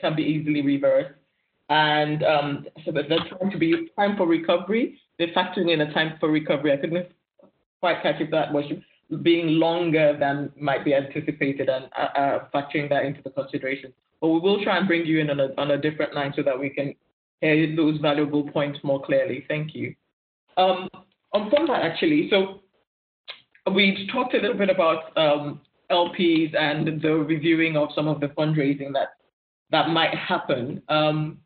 can 0.00 0.16
be 0.16 0.22
easily 0.22 0.62
reversed. 0.62 1.14
And 1.68 2.22
um, 2.24 2.66
so 2.84 2.90
there's 2.92 3.06
trying 3.06 3.50
to 3.50 3.58
be 3.58 3.90
time 3.96 4.16
for 4.16 4.26
recovery. 4.26 4.98
They're 5.18 5.28
factoring 5.28 5.72
in 5.72 5.82
a 5.82 5.92
time 5.92 6.16
for 6.18 6.30
recovery. 6.30 6.72
I 6.72 6.76
couldn't 6.76 7.06
quite 7.80 8.02
catch 8.02 8.20
if 8.20 8.30
that 8.30 8.52
was 8.52 8.64
being 9.22 9.48
longer 9.48 10.16
than 10.18 10.52
might 10.58 10.84
be 10.84 10.94
anticipated 10.94 11.68
and 11.68 11.88
uh, 11.98 12.18
uh, 12.18 12.44
factoring 12.54 12.88
that 12.88 13.04
into 13.04 13.20
the 13.22 13.30
consideration. 13.30 13.92
But 14.20 14.28
we 14.28 14.40
will 14.40 14.62
try 14.62 14.78
and 14.78 14.86
bring 14.86 15.06
you 15.06 15.18
in 15.18 15.30
on 15.30 15.70
a, 15.70 15.78
different 15.78 16.14
line 16.14 16.32
so 16.36 16.42
that 16.42 16.58
we 16.58 16.70
can 16.70 16.94
hear 17.40 17.74
those 17.74 17.98
valuable 17.98 18.48
points 18.50 18.78
more 18.82 19.02
clearly. 19.02 19.44
Thank 19.48 19.74
you. 19.74 19.94
Um, 20.56 20.88
on 21.32 21.50
from 21.50 21.70
actually, 21.70 22.28
so 22.30 22.60
we've 23.72 24.08
talked 24.12 24.34
a 24.34 24.38
little 24.38 24.56
bit 24.56 24.68
about 24.68 25.16
um, 25.16 25.60
LPs 25.90 26.54
and 26.54 27.00
the 27.00 27.14
reviewing 27.14 27.76
of 27.76 27.88
some 27.94 28.08
of 28.08 28.20
the 28.20 28.28
fundraising 28.28 28.92
that 28.92 29.10
that 29.70 29.88
might 29.88 30.14
happen. 30.14 30.82
Um, 30.88 31.38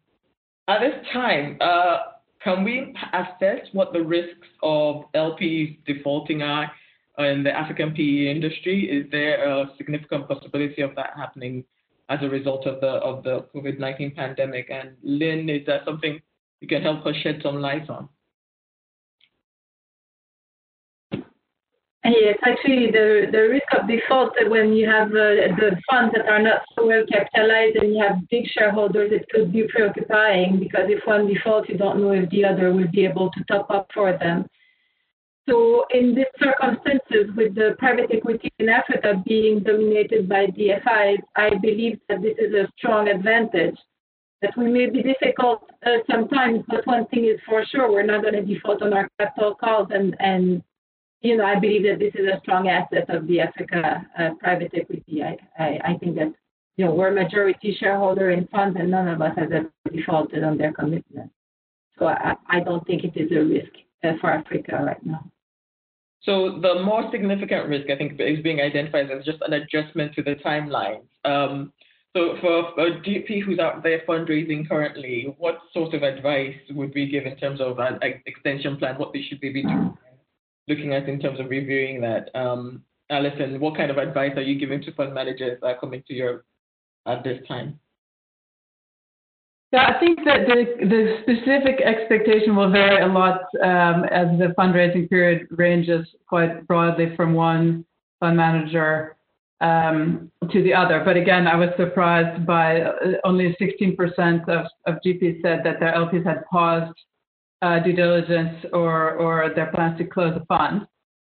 at 0.68 0.80
this 0.80 0.94
time, 1.12 1.58
uh, 1.60 1.98
can 2.42 2.64
we 2.64 2.94
assess 3.12 3.66
what 3.72 3.92
the 3.92 4.02
risks 4.02 4.48
of 4.62 5.04
LPs 5.14 5.78
defaulting 5.86 6.42
are 6.42 6.70
in 7.18 7.42
the 7.44 7.50
African 7.50 7.92
PE 7.92 8.30
industry? 8.30 8.90
Is 8.90 9.10
there 9.10 9.44
a 9.44 9.70
significant 9.76 10.28
possibility 10.28 10.82
of 10.82 10.94
that 10.96 11.12
happening 11.16 11.64
as 12.08 12.18
a 12.22 12.28
result 12.28 12.66
of 12.66 12.80
the 12.80 12.88
of 12.88 13.22
the 13.22 13.46
COVID-19 13.54 14.16
pandemic? 14.16 14.70
And 14.70 14.96
Lynn, 15.02 15.48
is 15.48 15.66
that 15.66 15.84
something 15.84 16.20
you 16.60 16.68
can 16.68 16.82
help 16.82 17.06
us 17.06 17.14
shed 17.22 17.40
some 17.42 17.60
light 17.60 17.88
on? 17.88 18.08
Yes, 22.06 22.36
actually, 22.44 22.90
the, 22.90 23.28
the 23.32 23.48
risk 23.48 23.64
of 23.72 23.88
default 23.88 24.34
when 24.48 24.74
you 24.74 24.86
have 24.86 25.08
uh, 25.08 25.56
the 25.56 25.74
funds 25.90 26.12
that 26.14 26.26
are 26.26 26.42
not 26.42 26.60
so 26.76 26.86
well 26.86 27.02
capitalized 27.10 27.76
and 27.76 27.94
you 27.94 28.02
have 28.02 28.28
big 28.28 28.44
shareholders, 28.46 29.10
it 29.10 29.26
could 29.30 29.50
be 29.50 29.66
preoccupying 29.68 30.58
because 30.58 30.84
if 30.88 31.06
one 31.06 31.26
defaults, 31.26 31.70
you 31.70 31.78
don't 31.78 32.02
know 32.02 32.10
if 32.10 32.28
the 32.28 32.44
other 32.44 32.74
will 32.74 32.88
be 32.92 33.06
able 33.06 33.30
to 33.30 33.44
top 33.44 33.70
up 33.70 33.88
for 33.94 34.18
them. 34.18 34.46
So, 35.48 35.84
in 35.92 36.14
these 36.14 36.24
circumstances, 36.42 37.34
with 37.36 37.54
the 37.54 37.76
private 37.78 38.10
equity 38.10 38.50
in 38.58 38.70
Africa 38.70 39.22
being 39.26 39.60
dominated 39.60 40.26
by 40.28 40.46
DFIs, 40.46 41.18
I 41.36 41.50
believe 41.60 42.00
that 42.08 42.22
this 42.22 42.36
is 42.38 42.54
a 42.54 42.66
strong 42.78 43.08
advantage. 43.08 43.76
That 44.40 44.56
we 44.56 44.70
may 44.70 44.90
be 44.90 45.02
difficult 45.02 45.70
uh, 45.86 45.98
sometimes, 46.10 46.64
but 46.68 46.86
one 46.86 47.06
thing 47.06 47.24
is 47.26 47.40
for 47.46 47.64
sure, 47.66 47.90
we're 47.90 48.04
not 48.04 48.22
going 48.22 48.34
to 48.34 48.42
default 48.42 48.82
on 48.82 48.92
our 48.92 49.08
capital 49.18 49.54
calls 49.54 49.88
and, 49.90 50.16
and 50.18 50.62
you 51.24 51.38
know, 51.38 51.44
I 51.44 51.58
believe 51.58 51.84
that 51.84 51.98
this 51.98 52.14
is 52.14 52.26
a 52.26 52.38
strong 52.40 52.68
asset 52.68 53.08
of 53.08 53.26
the 53.26 53.40
Africa 53.40 54.06
uh, 54.18 54.30
private 54.38 54.72
equity. 54.74 55.22
I, 55.22 55.38
I, 55.58 55.78
I, 55.92 55.96
think 55.96 56.16
that, 56.16 56.34
you 56.76 56.84
know, 56.84 56.92
we're 56.92 57.10
majority 57.10 57.74
shareholder 57.80 58.30
in 58.30 58.46
funds 58.48 58.76
and 58.78 58.90
none 58.90 59.08
of 59.08 59.22
us 59.22 59.32
has 59.38 59.48
ever 59.50 59.72
defaulted 59.90 60.44
on 60.44 60.58
their 60.58 60.74
commitment. 60.74 61.30
So 61.98 62.06
I, 62.06 62.34
I 62.50 62.60
don't 62.60 62.86
think 62.86 63.04
it 63.04 63.16
is 63.16 63.32
a 63.32 63.42
risk 63.42 63.72
uh, 64.04 64.18
for 64.20 64.30
Africa 64.30 64.78
right 64.84 65.04
now. 65.06 65.24
So 66.24 66.58
the 66.60 66.82
more 66.82 67.10
significant 67.10 67.68
risk, 67.68 67.90
I 67.90 67.96
think, 67.96 68.18
is 68.18 68.42
being 68.42 68.60
identified 68.60 69.10
as 69.10 69.24
just 69.24 69.42
an 69.42 69.52
adjustment 69.52 70.14
to 70.14 70.22
the 70.22 70.36
timelines. 70.36 71.04
Um, 71.24 71.72
so 72.16 72.36
for 72.40 72.60
a 72.80 73.00
GP 73.00 73.42
who's 73.42 73.58
out 73.58 73.82
there 73.82 74.02
fundraising 74.08 74.68
currently, 74.68 75.34
what 75.38 75.58
sort 75.72 75.94
of 75.94 76.02
advice 76.02 76.54
would 76.70 76.94
we 76.94 77.08
give 77.08 77.26
in 77.26 77.36
terms 77.36 77.60
of 77.60 77.78
an 77.78 77.98
extension 78.26 78.76
plan, 78.76 78.96
what 78.96 79.12
they 79.12 79.22
should 79.22 79.40
they 79.42 79.50
be 79.50 79.64
looking 80.68 80.94
at 80.94 81.08
in 81.08 81.20
terms 81.20 81.40
of 81.40 81.50
reviewing 81.50 82.00
that. 82.00 82.30
Um, 82.34 82.82
Alison, 83.10 83.60
what 83.60 83.76
kind 83.76 83.90
of 83.90 83.98
advice 83.98 84.32
are 84.36 84.42
you 84.42 84.58
giving 84.58 84.80
to 84.82 84.92
fund 84.92 85.12
managers 85.12 85.58
that 85.60 85.66
are 85.66 85.78
coming 85.78 86.02
to 86.06 86.14
Europe 86.14 86.44
at 87.06 87.22
this 87.22 87.46
time? 87.46 87.78
Yeah, 89.74 89.92
I 89.92 89.98
think 89.98 90.20
that 90.24 90.46
the, 90.46 90.86
the 90.86 91.16
specific 91.22 91.80
expectation 91.80 92.54
will 92.54 92.70
vary 92.70 93.02
a 93.02 93.08
lot 93.08 93.40
um, 93.60 94.04
as 94.04 94.38
the 94.38 94.54
fundraising 94.56 95.10
period 95.10 95.48
ranges 95.50 96.06
quite 96.28 96.64
broadly 96.68 97.12
from 97.16 97.34
one 97.34 97.84
fund 98.20 98.36
manager 98.36 99.16
um, 99.60 100.30
to 100.52 100.62
the 100.62 100.72
other. 100.72 101.02
But 101.04 101.16
again, 101.16 101.48
I 101.48 101.56
was 101.56 101.70
surprised 101.76 102.46
by 102.46 102.82
uh, 102.82 102.92
only 103.24 103.56
16% 103.60 104.48
of, 104.48 104.66
of 104.86 105.02
GPs 105.04 105.42
said 105.42 105.62
that 105.64 105.80
their 105.80 105.92
LPs 105.92 106.24
had 106.24 106.46
paused 106.46 106.96
uh, 107.60 107.80
due 107.80 107.94
diligence 107.94 108.64
or, 108.72 109.14
or 109.14 109.52
their 109.56 109.72
plans 109.72 109.98
to 109.98 110.04
close 110.04 110.40
a 110.40 110.44
fund. 110.46 110.86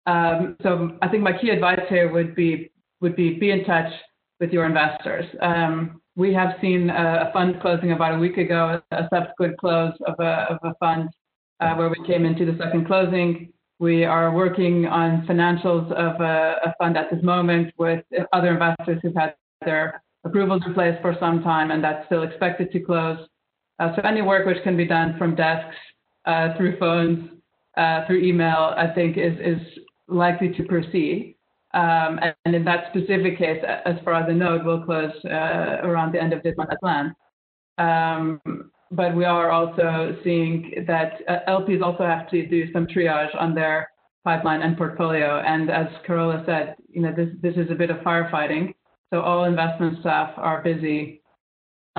Um, 0.07 0.57
so 0.62 0.96
I 1.03 1.09
think 1.09 1.22
my 1.22 1.37
key 1.38 1.50
advice 1.50 1.83
here 1.90 2.11
would 2.11 2.35
be 2.35 2.70
would 3.03 3.16
be 3.16 3.35
be 3.35 3.50
in 3.50 3.64
touch 3.64 3.92
with 4.40 4.50
your 4.50 4.64
investors. 4.64 5.26
Um, 5.42 5.99
we 6.16 6.32
have 6.34 6.54
seen 6.60 6.90
a, 6.90 7.28
a, 7.28 7.32
fund 7.32 7.60
closing 7.60 7.92
about 7.92 8.14
a 8.14 8.18
week 8.18 8.36
ago, 8.36 8.80
a 8.90 9.08
subsequent 9.12 9.58
close 9.58 9.92
of 10.06 10.14
a, 10.18 10.46
of 10.50 10.58
a 10.64 10.74
fund 10.80 11.08
uh, 11.60 11.74
where 11.74 11.88
we 11.88 12.06
came 12.06 12.24
into 12.24 12.44
the 12.44 12.56
second 12.58 12.86
closing. 12.86 13.52
We 13.78 14.04
are 14.04 14.34
working 14.34 14.86
on 14.86 15.26
financials 15.26 15.90
of 15.92 16.20
a, 16.20 16.56
a, 16.64 16.74
fund 16.78 16.96
at 16.96 17.10
this 17.10 17.22
moment 17.22 17.72
with 17.78 18.04
other 18.32 18.52
investors 18.52 18.98
who've 19.02 19.14
had 19.14 19.34
their 19.64 20.02
approvals 20.24 20.62
in 20.66 20.74
place 20.74 20.96
for 21.00 21.16
some 21.18 21.42
time, 21.42 21.70
and 21.70 21.82
that's 21.82 22.04
still 22.06 22.22
expected 22.22 22.72
to 22.72 22.80
close. 22.80 23.18
Uh, 23.78 23.94
so 23.96 24.02
any 24.02 24.20
work 24.20 24.46
which 24.46 24.62
can 24.62 24.76
be 24.76 24.84
done 24.84 25.16
from 25.16 25.34
desks 25.34 25.76
uh, 26.26 26.54
through 26.56 26.78
phones, 26.78 27.30
uh, 27.76 28.06
through 28.06 28.22
email, 28.22 28.74
I 28.76 28.88
think 28.94 29.16
is, 29.16 29.38
is 29.40 29.60
likely 30.08 30.52
to 30.54 30.64
proceed. 30.64 31.36
Um, 31.72 32.18
and, 32.20 32.35
and, 32.44 32.54
in 32.56 32.64
that 32.64 32.87
specific 32.90 33.38
case, 33.38 33.62
as 33.85 33.94
far 34.04 34.14
as 34.14 34.26
I 34.28 34.33
know, 34.33 34.56
it 34.56 34.64
will 34.64 34.83
close 34.83 35.12
uh, 35.24 35.87
around 35.87 36.12
the 36.12 36.20
end 36.20 36.33
of 36.33 36.42
this 36.42 36.56
month 36.56 36.70
at 36.72 36.80
plan. 36.80 37.14
Um, 37.78 38.40
but 38.90 39.14
we 39.14 39.24
are 39.24 39.52
also 39.52 40.16
seeing 40.24 40.85
that 40.88 41.20
uh, 41.28 41.38
LPs 41.48 41.80
also 41.80 42.04
have 42.04 42.28
to 42.30 42.44
do 42.46 42.72
some 42.72 42.88
triage 42.88 43.30
on 43.40 43.54
their 43.54 43.88
pipeline 44.24 44.62
and 44.62 44.76
portfolio. 44.76 45.40
And 45.46 45.70
as 45.70 45.87
Carola 46.04 46.42
said, 46.44 46.74
you 46.88 47.02
know, 47.02 47.14
this, 47.14 47.28
this 47.40 47.54
is 47.54 47.70
a 47.70 47.76
bit 47.76 47.90
of 47.90 47.98
firefighting. 47.98 48.74
So 49.12 49.20
all 49.20 49.44
investment 49.44 50.00
staff 50.00 50.33
are 50.37 50.62
busy 50.62 51.22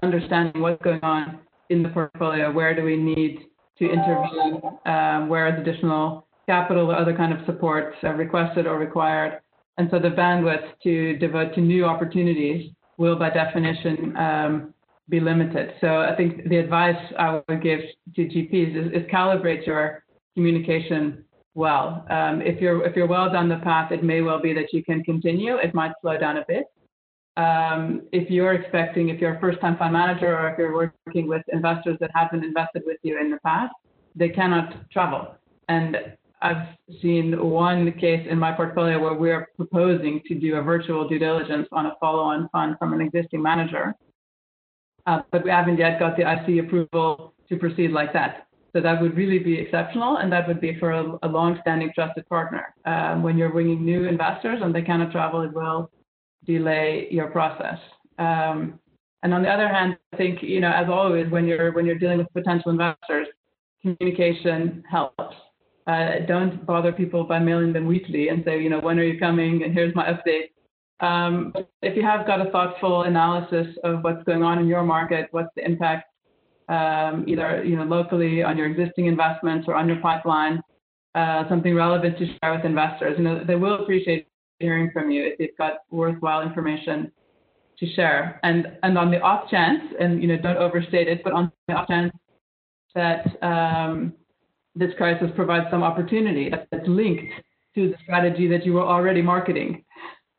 understanding 0.03 0.61
what's 0.61 0.81
going 0.83 1.03
on 1.03 1.39
in 1.69 1.81
the 1.81 1.89
portfolio. 1.89 2.51
Where 2.51 2.75
do 2.75 2.83
we 2.83 2.97
need 2.97 3.39
to 3.79 3.89
intervene 3.89 4.61
um, 4.85 5.27
where 5.27 5.47
is 5.47 5.59
additional 5.59 6.27
capital 6.45 6.91
or 6.91 6.95
other 6.95 7.15
kind 7.15 7.33
of 7.33 7.45
support 7.45 7.95
requested 8.03 8.67
or 8.67 8.77
required. 8.77 9.39
And 9.77 9.89
so 9.91 9.99
the 9.99 10.09
bandwidth 10.09 10.67
to 10.83 11.17
devote 11.17 11.55
to 11.55 11.61
new 11.61 11.85
opportunities 11.85 12.71
will, 12.97 13.15
by 13.15 13.29
definition, 13.29 14.15
um, 14.17 14.73
be 15.09 15.19
limited. 15.19 15.73
So 15.81 16.01
I 16.01 16.15
think 16.15 16.47
the 16.49 16.57
advice 16.57 17.01
I 17.17 17.41
would 17.47 17.61
give 17.61 17.79
to 18.15 18.21
GPs 18.21 18.87
is, 18.87 18.91
is 18.93 19.09
calibrate 19.11 19.65
your 19.65 20.03
communication 20.35 21.25
well. 21.53 22.05
Um, 22.09 22.41
if 22.41 22.61
you're 22.61 22.85
if 22.85 22.95
you're 22.95 23.07
well 23.07 23.31
down 23.31 23.49
the 23.49 23.57
path, 23.57 23.91
it 23.91 24.03
may 24.03 24.21
well 24.21 24.41
be 24.41 24.53
that 24.53 24.71
you 24.71 24.83
can 24.83 25.03
continue. 25.03 25.57
It 25.57 25.73
might 25.73 25.91
slow 26.01 26.17
down 26.17 26.37
a 26.37 26.45
bit. 26.47 26.65
Um, 27.37 28.03
if 28.11 28.29
you're 28.29 28.53
expecting, 28.53 29.09
if 29.09 29.19
you're 29.19 29.35
a 29.35 29.39
first-time 29.39 29.77
fund 29.77 29.93
manager, 29.93 30.37
or 30.37 30.49
if 30.49 30.57
you're 30.57 30.73
working 30.73 31.27
with 31.27 31.41
investors 31.51 31.97
that 32.01 32.11
haven't 32.13 32.43
invested 32.43 32.83
with 32.85 32.97
you 33.03 33.19
in 33.19 33.31
the 33.31 33.39
past, 33.43 33.73
they 34.15 34.29
cannot 34.29 34.89
travel. 34.91 35.35
And 35.69 35.97
I've 36.41 36.67
seen 37.01 37.39
one 37.39 37.91
case 37.93 38.25
in 38.29 38.39
my 38.39 38.51
portfolio 38.51 38.99
where 38.99 39.13
we're 39.13 39.47
proposing 39.55 40.21
to 40.27 40.35
do 40.35 40.55
a 40.55 40.61
virtual 40.61 41.07
due 41.07 41.19
diligence 41.19 41.67
on 41.71 41.85
a 41.85 41.95
follow-on 41.99 42.49
fund 42.51 42.77
from 42.79 42.93
an 42.93 43.01
existing 43.01 43.41
manager, 43.41 43.93
uh, 45.05 45.21
but 45.31 45.43
we 45.43 45.51
haven't 45.51 45.77
yet 45.77 45.99
got 45.99 46.17
the 46.17 46.23
IC 46.23 46.65
approval 46.65 47.33
to 47.49 47.57
proceed 47.57 47.91
like 47.91 48.11
that. 48.13 48.47
So 48.73 48.81
that 48.81 49.01
would 49.01 49.17
really 49.17 49.39
be 49.39 49.59
exceptional, 49.59 50.17
and 50.17 50.31
that 50.31 50.47
would 50.47 50.61
be 50.61 50.79
for 50.79 50.91
a, 50.91 51.19
a 51.23 51.27
long-standing 51.27 51.91
trusted 51.93 52.27
partner. 52.29 52.73
Um, 52.85 53.21
when 53.21 53.37
you're 53.37 53.49
bringing 53.51 53.83
new 53.83 54.05
investors 54.05 54.59
and 54.63 54.73
they 54.73 54.81
cannot 54.81 55.11
travel, 55.11 55.41
it 55.41 55.53
will 55.53 55.91
delay 56.45 57.07
your 57.11 57.27
process. 57.27 57.77
Um, 58.17 58.79
and 59.23 59.33
on 59.33 59.43
the 59.43 59.49
other 59.49 59.67
hand, 59.67 59.97
I 60.13 60.17
think 60.17 60.41
you 60.41 60.61
know, 60.61 60.71
as 60.71 60.87
always, 60.89 61.29
when 61.29 61.45
you're 61.45 61.71
when 61.73 61.85
you're 61.85 61.99
dealing 61.99 62.17
with 62.17 62.33
potential 62.33 62.71
investors, 62.71 63.27
communication 63.81 64.83
helps. 64.89 65.35
Uh, 65.91 66.25
don't 66.25 66.65
bother 66.65 66.93
people 66.93 67.25
by 67.25 67.37
mailing 67.37 67.73
them 67.73 67.85
weekly 67.85 68.29
and 68.29 68.43
say, 68.45 68.61
you 68.61 68.69
know, 68.69 68.79
when 68.79 68.97
are 68.97 69.03
you 69.03 69.19
coming? 69.19 69.63
And 69.63 69.73
here's 69.73 69.93
my 69.93 70.05
update. 70.05 70.51
Um, 71.05 71.53
if 71.81 71.97
you 71.97 72.03
have 72.03 72.25
got 72.25 72.45
a 72.45 72.49
thoughtful 72.49 73.03
analysis 73.03 73.67
of 73.83 74.01
what's 74.01 74.23
going 74.23 74.41
on 74.41 74.59
in 74.59 74.67
your 74.67 74.83
market, 74.83 75.27
what's 75.31 75.49
the 75.57 75.65
impact, 75.65 76.05
um, 76.69 77.25
either 77.27 77.63
you 77.65 77.75
know 77.75 77.83
locally 77.83 78.41
on 78.41 78.57
your 78.57 78.67
existing 78.67 79.07
investments 79.07 79.67
or 79.67 79.75
on 79.75 79.87
your 79.89 79.97
pipeline, 79.97 80.61
uh, 81.15 81.49
something 81.49 81.75
relevant 81.75 82.17
to 82.19 82.25
share 82.25 82.55
with 82.55 82.63
investors. 82.63 83.15
You 83.17 83.25
know, 83.25 83.43
they 83.43 83.55
will 83.55 83.81
appreciate 83.81 84.27
hearing 84.59 84.91
from 84.93 85.11
you 85.11 85.25
if 85.25 85.39
you've 85.39 85.57
got 85.57 85.79
worthwhile 85.89 86.41
information 86.41 87.11
to 87.79 87.93
share. 87.95 88.39
And 88.43 88.77
and 88.83 88.97
on 88.97 89.11
the 89.11 89.19
off 89.19 89.49
chance, 89.49 89.81
and 89.99 90.21
you 90.21 90.29
know, 90.29 90.37
don't 90.37 90.57
overstate 90.57 91.09
it, 91.09 91.21
but 91.23 91.33
on 91.33 91.51
the 91.67 91.73
off 91.73 91.87
chance 91.87 92.13
that 92.95 93.25
um, 93.41 94.13
this 94.75 94.91
crisis 94.97 95.29
provides 95.35 95.65
some 95.69 95.83
opportunity 95.83 96.49
that's 96.71 96.87
linked 96.87 97.31
to 97.75 97.89
the 97.89 97.95
strategy 98.03 98.47
that 98.47 98.65
you 98.65 98.73
were 98.73 98.85
already 98.85 99.21
marketing 99.21 99.83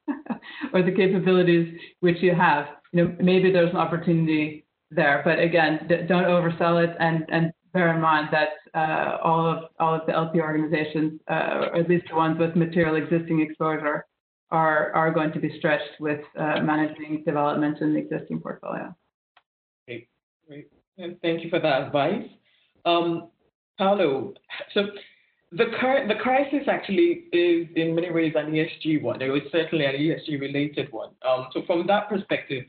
or 0.72 0.82
the 0.82 0.92
capabilities 0.92 1.78
which 2.00 2.18
you 2.20 2.34
have. 2.34 2.66
You 2.92 3.04
know, 3.04 3.16
maybe 3.20 3.52
there's 3.52 3.70
an 3.70 3.76
opportunity 3.76 4.66
there, 4.90 5.22
but 5.24 5.38
again, 5.38 5.88
don't 6.08 6.24
oversell 6.24 6.82
it 6.82 6.94
and, 6.98 7.24
and 7.30 7.52
bear 7.72 7.94
in 7.94 8.00
mind 8.00 8.28
that 8.32 8.50
uh, 8.74 9.18
all 9.22 9.46
of 9.46 9.64
all 9.78 9.94
of 9.94 10.06
the 10.06 10.12
LP 10.12 10.40
organizations, 10.40 11.20
uh, 11.30 11.68
or 11.72 11.76
at 11.76 11.88
least 11.88 12.06
the 12.08 12.16
ones 12.16 12.38
with 12.38 12.54
material 12.56 12.96
existing 12.96 13.40
exposure, 13.40 14.06
are 14.50 14.92
are 14.92 15.10
going 15.10 15.32
to 15.32 15.40
be 15.40 15.56
stretched 15.58 16.00
with 16.00 16.20
uh, 16.38 16.60
managing 16.60 17.22
development 17.24 17.80
in 17.80 17.94
the 17.94 18.00
existing 18.00 18.40
portfolio. 18.40 18.94
Great, 19.86 20.08
great. 20.46 20.68
Thank 21.22 21.42
you 21.42 21.50
for 21.50 21.60
that 21.60 21.82
advice. 21.82 22.28
Um, 22.84 23.28
Paulo, 23.82 24.32
so 24.74 24.86
the, 25.50 25.64
the 26.08 26.14
crisis 26.14 26.68
actually 26.68 27.24
is 27.32 27.66
in 27.74 27.96
many 27.96 28.12
ways 28.12 28.32
an 28.36 28.52
ESG 28.52 29.02
one. 29.02 29.20
It 29.20 29.28
was 29.28 29.42
certainly 29.50 29.84
an 29.86 29.94
ESG 29.94 30.40
related 30.40 30.92
one. 30.92 31.10
Um, 31.28 31.48
so 31.52 31.62
from 31.66 31.86
that 31.88 32.08
perspective, 32.08 32.64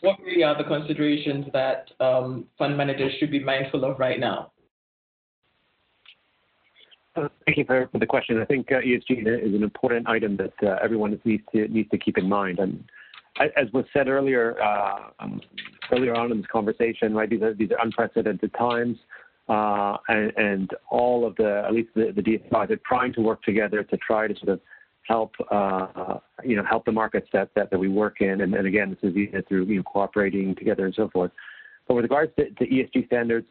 what 0.00 0.18
really 0.24 0.44
are 0.44 0.56
the 0.56 0.64
considerations 0.64 1.46
that 1.52 1.90
um, 2.00 2.46
fund 2.56 2.76
managers 2.76 3.12
should 3.18 3.30
be 3.30 3.44
mindful 3.44 3.84
of 3.84 3.98
right 3.98 4.18
now? 4.18 4.52
Uh, 7.14 7.28
thank 7.44 7.58
you 7.58 7.64
for, 7.64 7.88
for, 7.92 7.98
the 7.98 8.06
question. 8.06 8.40
I 8.40 8.46
think 8.46 8.72
uh, 8.72 8.76
ESG 8.76 9.26
is 9.26 9.54
an 9.54 9.62
important 9.62 10.08
item 10.08 10.38
that 10.38 10.52
uh, 10.62 10.76
everyone 10.82 11.18
needs 11.24 11.42
to 11.52 11.68
needs 11.68 11.88
to 11.90 11.98
keep 11.98 12.18
in 12.18 12.28
mind. 12.28 12.58
And 12.58 12.82
as 13.40 13.72
was 13.72 13.84
said 13.92 14.08
earlier, 14.08 14.56
um, 15.20 15.40
earlier 15.92 16.14
on 16.14 16.32
in 16.32 16.38
this 16.38 16.46
conversation, 16.50 17.14
right? 17.14 17.28
These 17.28 17.42
are 17.42 17.54
these 17.54 17.70
are 17.70 17.82
unprecedented 17.82 18.52
times. 18.54 18.98
Uh, 19.48 19.96
and, 20.08 20.32
and, 20.36 20.70
all 20.90 21.24
of 21.24 21.36
the, 21.36 21.62
at 21.64 21.72
least 21.72 21.88
the, 21.94 22.12
the 22.16 22.22
DFIs 22.22 22.70
are 22.70 22.80
trying 22.84 23.12
to 23.12 23.20
work 23.20 23.40
together 23.42 23.84
to 23.84 23.96
try 23.98 24.26
to 24.26 24.34
sort 24.34 24.48
of 24.48 24.60
help, 25.06 25.34
uh, 25.52 26.18
you 26.44 26.56
know, 26.56 26.64
help 26.64 26.84
the 26.84 26.90
markets 26.92 27.28
that, 27.32 27.48
that, 27.54 27.70
that 27.70 27.78
we 27.78 27.88
work 27.88 28.20
in. 28.20 28.40
And, 28.40 28.54
and 28.54 28.66
again, 28.66 28.90
this 29.00 29.12
is 29.14 29.44
through, 29.48 29.66
you 29.66 29.76
know, 29.76 29.82
cooperating 29.84 30.54
together 30.56 30.84
and 30.84 30.94
so 30.94 31.08
forth. 31.10 31.30
But 31.86 31.94
with 31.94 32.04
regards 32.04 32.32
to, 32.36 32.50
to 32.50 32.66
ESG 32.66 33.06
standards, 33.06 33.46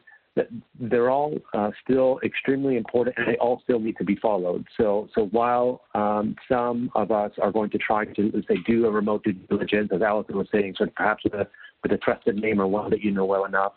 they're 0.78 1.10
all 1.10 1.34
uh, 1.54 1.70
still 1.82 2.20
extremely 2.22 2.76
important 2.76 3.16
and 3.16 3.28
they 3.28 3.36
all 3.36 3.60
still 3.64 3.80
need 3.80 3.96
to 3.96 4.04
be 4.04 4.16
followed. 4.16 4.66
So, 4.76 5.08
so 5.14 5.26
while 5.26 5.82
um, 5.94 6.36
some 6.48 6.90
of 6.94 7.10
us 7.10 7.32
are 7.40 7.50
going 7.50 7.70
to 7.70 7.78
try 7.78 8.04
to, 8.04 8.42
say, 8.46 8.56
do 8.66 8.86
a 8.86 8.90
remote 8.90 9.24
due 9.24 9.32
diligence, 9.32 9.90
as 9.94 10.02
Alison 10.02 10.36
was 10.36 10.48
saying, 10.52 10.74
sort 10.76 10.90
of 10.90 10.94
perhaps 10.94 11.24
with 11.24 11.34
a, 11.34 11.48
with 11.82 11.92
a 11.92 11.98
trusted 11.98 12.36
name 12.36 12.60
or 12.60 12.66
one 12.66 12.90
that 12.90 13.00
you 13.00 13.10
know 13.10 13.24
well 13.24 13.46
enough, 13.46 13.72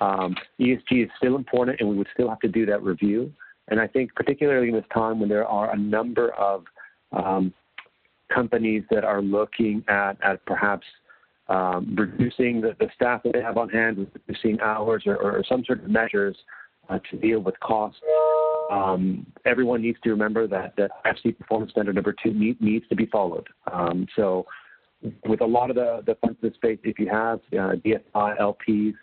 um, 0.00 0.34
ESG 0.60 1.04
is 1.04 1.10
still 1.16 1.36
important, 1.36 1.80
and 1.80 1.88
we 1.88 1.96
would 1.96 2.08
still 2.12 2.28
have 2.28 2.40
to 2.40 2.48
do 2.48 2.66
that 2.66 2.82
review. 2.82 3.32
And 3.68 3.80
I 3.80 3.86
think, 3.86 4.14
particularly 4.14 4.68
in 4.68 4.74
this 4.74 4.84
time 4.92 5.18
when 5.20 5.28
there 5.28 5.46
are 5.46 5.72
a 5.72 5.76
number 5.76 6.30
of 6.34 6.64
um, 7.12 7.52
companies 8.32 8.84
that 8.90 9.04
are 9.04 9.22
looking 9.22 9.84
at, 9.88 10.16
at 10.22 10.44
perhaps 10.46 10.86
um, 11.48 11.94
reducing 11.96 12.60
the, 12.60 12.76
the, 12.80 12.88
staff 12.94 13.22
that 13.22 13.32
they 13.32 13.42
have 13.42 13.56
on 13.56 13.68
hand, 13.68 14.06
reducing 14.26 14.60
hours, 14.60 15.04
or, 15.06 15.16
or 15.16 15.44
some 15.48 15.64
sort 15.64 15.82
of 15.84 15.88
measures 15.88 16.36
uh, 16.88 16.98
to 17.10 17.16
deal 17.18 17.40
with 17.40 17.58
costs. 17.60 18.00
Um, 18.70 19.26
everyone 19.44 19.82
needs 19.82 19.98
to 20.02 20.10
remember 20.10 20.48
that 20.48 20.74
that 20.76 20.90
IFC 21.04 21.38
performance 21.38 21.70
standard 21.70 21.94
number 21.94 22.14
two 22.20 22.32
need, 22.32 22.60
needs 22.60 22.86
to 22.88 22.96
be 22.96 23.06
followed. 23.06 23.46
Um, 23.72 24.08
so, 24.16 24.44
with 25.28 25.40
a 25.40 25.46
lot 25.46 25.70
of 25.70 25.76
the 25.76 26.02
the 26.04 26.16
funds 26.16 26.38
in 26.42 26.48
the 26.48 26.54
space, 26.54 26.78
if 26.82 26.98
you 26.98 27.08
have 27.08 27.38
uh, 27.52 27.76
DFI 27.76 28.40
LPs 28.40 28.94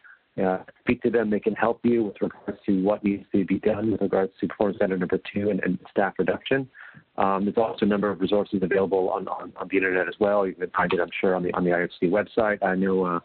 uh, 0.42 0.60
speak 0.80 1.02
to 1.04 1.10
them. 1.10 1.30
They 1.30 1.40
can 1.40 1.54
help 1.54 1.80
you 1.84 2.04
with 2.04 2.16
regards 2.22 2.60
to 2.66 2.84
what 2.84 3.04
needs 3.04 3.26
to 3.34 3.46
be 3.46 3.60
done 3.60 3.92
with 3.92 4.02
regards 4.02 4.34
to 4.40 4.48
performance 4.48 4.78
standard 4.78 5.00
number 5.00 5.20
two 5.34 5.50
and, 5.50 5.60
and 5.64 5.78
staff 5.92 6.14
reduction. 6.18 6.68
Um, 7.18 7.46
there's 7.46 7.58
also 7.58 7.86
a 7.86 7.90
number 7.90 8.10
of 8.10 8.20
resources 8.20 8.60
available 8.64 9.10
on, 9.10 9.28
on, 9.28 9.54
on, 9.58 9.68
the 9.70 9.78
internet 9.78 10.08
as 10.08 10.16
well. 10.20 10.48
You 10.48 10.54
can 10.54 10.70
find 10.72 10.92
it, 10.92 11.00
I'm 11.00 11.10
sure, 11.22 11.36
on 11.36 11.44
the 11.44 11.54
on 11.54 11.64
the 11.64 11.70
IFC 11.70 12.10
website. 12.10 12.64
I 12.64 12.76
know 12.76 13.06
uh, 13.06 13.20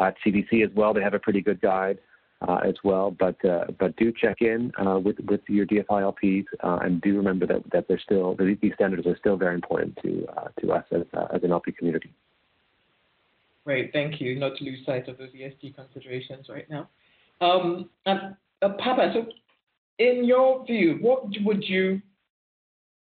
at 0.00 0.14
CDC 0.24 0.64
as 0.64 0.70
well, 0.74 0.94
they 0.94 1.02
have 1.02 1.14
a 1.14 1.18
pretty 1.18 1.42
good 1.42 1.60
guide 1.60 1.98
uh, 2.46 2.60
as 2.66 2.74
well. 2.84 3.10
But 3.10 3.42
uh, 3.44 3.66
but 3.78 3.96
do 3.96 4.12
check 4.12 4.40
in 4.40 4.72
uh, 4.78 4.98
with 4.98 5.16
with 5.28 5.40
your 5.48 5.66
DFI 5.66 5.86
LPs 6.14 6.44
uh, 6.62 6.78
and 6.82 7.00
do 7.02 7.16
remember 7.16 7.46
that 7.46 7.62
that 7.72 7.88
they're 7.88 8.00
still 8.00 8.36
these 8.38 8.72
standards 8.74 9.06
are 9.06 9.16
still 9.18 9.36
very 9.36 9.54
important 9.54 9.98
to 10.02 10.26
to 10.60 10.72
us 10.72 10.84
as 10.92 11.02
as 11.34 11.42
an 11.42 11.52
LP 11.52 11.72
community. 11.72 12.12
Great, 13.66 13.92
thank 13.92 14.20
you. 14.20 14.38
Not 14.38 14.56
to 14.58 14.64
lose 14.64 14.78
sight 14.86 15.08
of 15.08 15.18
those 15.18 15.30
ESG 15.30 15.74
considerations 15.74 16.46
right 16.48 16.70
now. 16.70 16.88
Um, 17.40 17.90
and, 18.06 18.36
uh, 18.62 18.68
Papa, 18.78 19.10
so 19.12 19.26
in 19.98 20.24
your 20.24 20.64
view, 20.64 20.98
what 21.00 21.24
would 21.44 21.64
you 21.64 22.00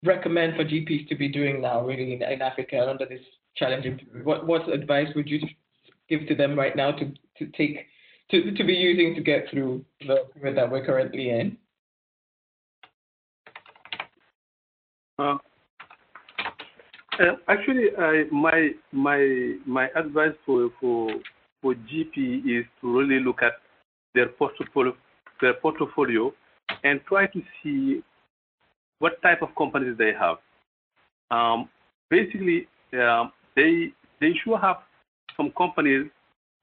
recommend 0.03 0.55
for 0.55 0.65
GPs 0.65 1.07
to 1.09 1.15
be 1.15 1.27
doing 1.27 1.61
now, 1.61 1.85
really, 1.85 2.11
in, 2.11 2.23
in 2.23 2.41
Africa 2.41 2.89
under 2.89 3.05
this 3.05 3.21
challenging 3.55 3.99
period? 3.99 4.25
What, 4.25 4.47
what 4.47 4.67
advice 4.67 5.09
would 5.15 5.29
you 5.29 5.41
give 6.09 6.27
to 6.27 6.33
them 6.33 6.57
right 6.57 6.75
now 6.75 6.91
to, 6.91 7.13
to 7.37 7.45
take 7.55 7.85
to, 8.31 8.51
to 8.51 8.63
be 8.63 8.73
using 8.73 9.13
to 9.13 9.21
get 9.21 9.45
through 9.51 9.85
the 10.01 10.23
period 10.33 10.57
that 10.57 10.71
we're 10.71 10.85
currently 10.85 11.29
in? 11.29 11.55
Uh, 15.19 15.37
uh, 17.19 17.35
actually, 17.47 17.89
I, 17.97 18.25
my 18.31 18.69
my 18.91 19.55
my 19.65 19.89
advice 19.95 20.33
for 20.45 20.69
for 20.79 21.09
for 21.61 21.73
GP 21.73 22.45
is 22.45 22.65
to 22.81 22.97
really 22.97 23.19
look 23.23 23.41
at 23.41 23.53
their 24.13 24.27
portfolio 24.29 24.95
their 25.41 25.53
portfolio 25.55 26.33
and 26.83 27.01
try 27.07 27.27
to 27.27 27.41
see 27.61 28.03
what 28.99 29.21
type 29.21 29.41
of 29.41 29.49
companies 29.57 29.97
they 29.97 30.13
have. 30.13 30.37
Um, 31.31 31.69
basically, 32.09 32.67
um, 32.93 33.31
they 33.55 33.93
they 34.19 34.33
should 34.43 34.59
have 34.59 34.77
some 35.35 35.51
companies 35.57 36.07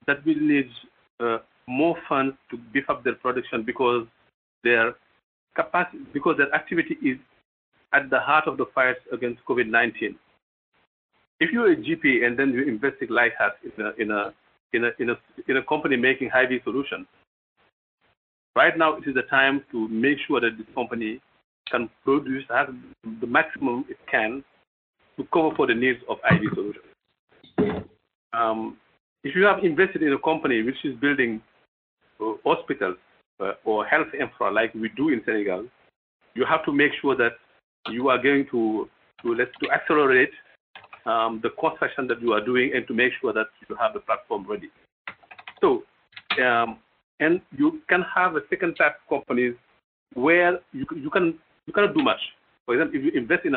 that 0.07 0.24
will 0.24 0.40
need 0.40 0.68
uh, 1.20 1.38
more 1.66 1.96
funds 2.09 2.36
to 2.50 2.59
beef 2.72 2.88
up 2.88 3.05
their 3.05 3.14
production 3.14 3.62
because 3.64 4.07
their 4.62 4.94
capacity 5.57 5.98
because 6.12 6.36
their 6.36 6.52
activity 6.55 6.94
is 7.02 7.18
at 7.92 8.11
the 8.11 8.18
heart 8.18 8.46
of 8.46 8.57
the 8.57 8.66
fight 8.74 8.96
against 9.12 9.44
COVID-19 9.46 10.16
if 11.45 11.53
you're 11.53 11.72
a 11.72 11.76
GP 11.76 12.24
and 12.24 12.38
then 12.38 12.53
you 12.53 12.62
invest 12.62 12.97
like 13.11 13.32
us 13.38 13.53
in 13.99 14.11
a 14.11 15.62
company 15.68 15.97
making 15.97 16.28
IV 16.28 16.62
solutions, 16.64 17.07
right 18.57 18.76
now 18.78 18.97
it 18.97 19.05
is 19.07 19.14
the 19.14 19.22
time 19.22 19.62
to 19.70 19.88
make 19.88 20.18
sure 20.26 20.40
that 20.40 20.57
this 20.57 20.66
company 20.74 21.20
can 21.70 21.90
produce 22.05 22.45
the 22.49 23.26
maximum 23.26 23.84
it 23.88 23.99
can 24.11 24.42
to 25.16 25.24
cover 25.32 25.55
for 25.55 25.66
the 25.66 25.74
needs 25.74 26.01
of 26.09 26.16
IV 26.32 26.42
solutions. 26.55 27.88
Um, 28.32 28.78
if 29.22 29.36
you 29.36 29.45
have 29.45 29.62
invested 29.62 30.03
in 30.03 30.12
a 30.12 30.18
company 30.18 30.62
which 30.62 30.82
is 30.82 30.95
building 30.97 31.40
uh, 32.20 32.32
hospitals 32.45 32.97
uh, 33.40 33.53
or 33.64 33.84
health 33.84 34.09
infra 34.18 34.51
like 34.51 34.74
we 34.74 34.88
do 34.97 35.11
in 35.11 35.22
Senegal, 35.24 35.66
you 36.34 36.45
have 36.45 36.64
to 36.64 36.72
make 36.72 36.92
sure 37.01 37.16
that 37.16 37.32
you 37.90 38.09
are 38.09 38.20
going 38.20 38.47
to 38.51 38.88
accelerate 39.72 40.32
um, 41.07 41.40
the 41.42 41.50
construction 41.61 42.07
that 42.09 42.20
you 42.20 42.32
are 42.32 42.44
doing 42.44 42.72
and 42.74 42.86
to 42.86 42.94
make 42.94 43.12
sure 43.20 43.32
that 43.32 43.46
you 43.68 43.76
have 43.76 43.92
the 43.92 44.00
platform 44.00 44.46
ready. 44.48 44.70
So, 45.61 45.84
um, 46.42 46.78
and 47.20 47.40
you 47.57 47.80
can 47.88 48.02
have 48.14 48.36
a 48.36 48.40
second 48.50 48.74
type 48.74 48.96
of 48.96 49.18
companies 49.18 49.55
where 50.14 50.61
you 50.72 50.86
you 50.96 51.11
can 51.11 51.38
you 51.66 51.72
cannot 51.72 51.94
do 51.94 52.02
much. 52.02 52.20
For 52.66 52.74
example, 52.74 52.98
if 52.98 53.05
you 53.05 53.20
invest 53.20 53.44
in 53.44 53.55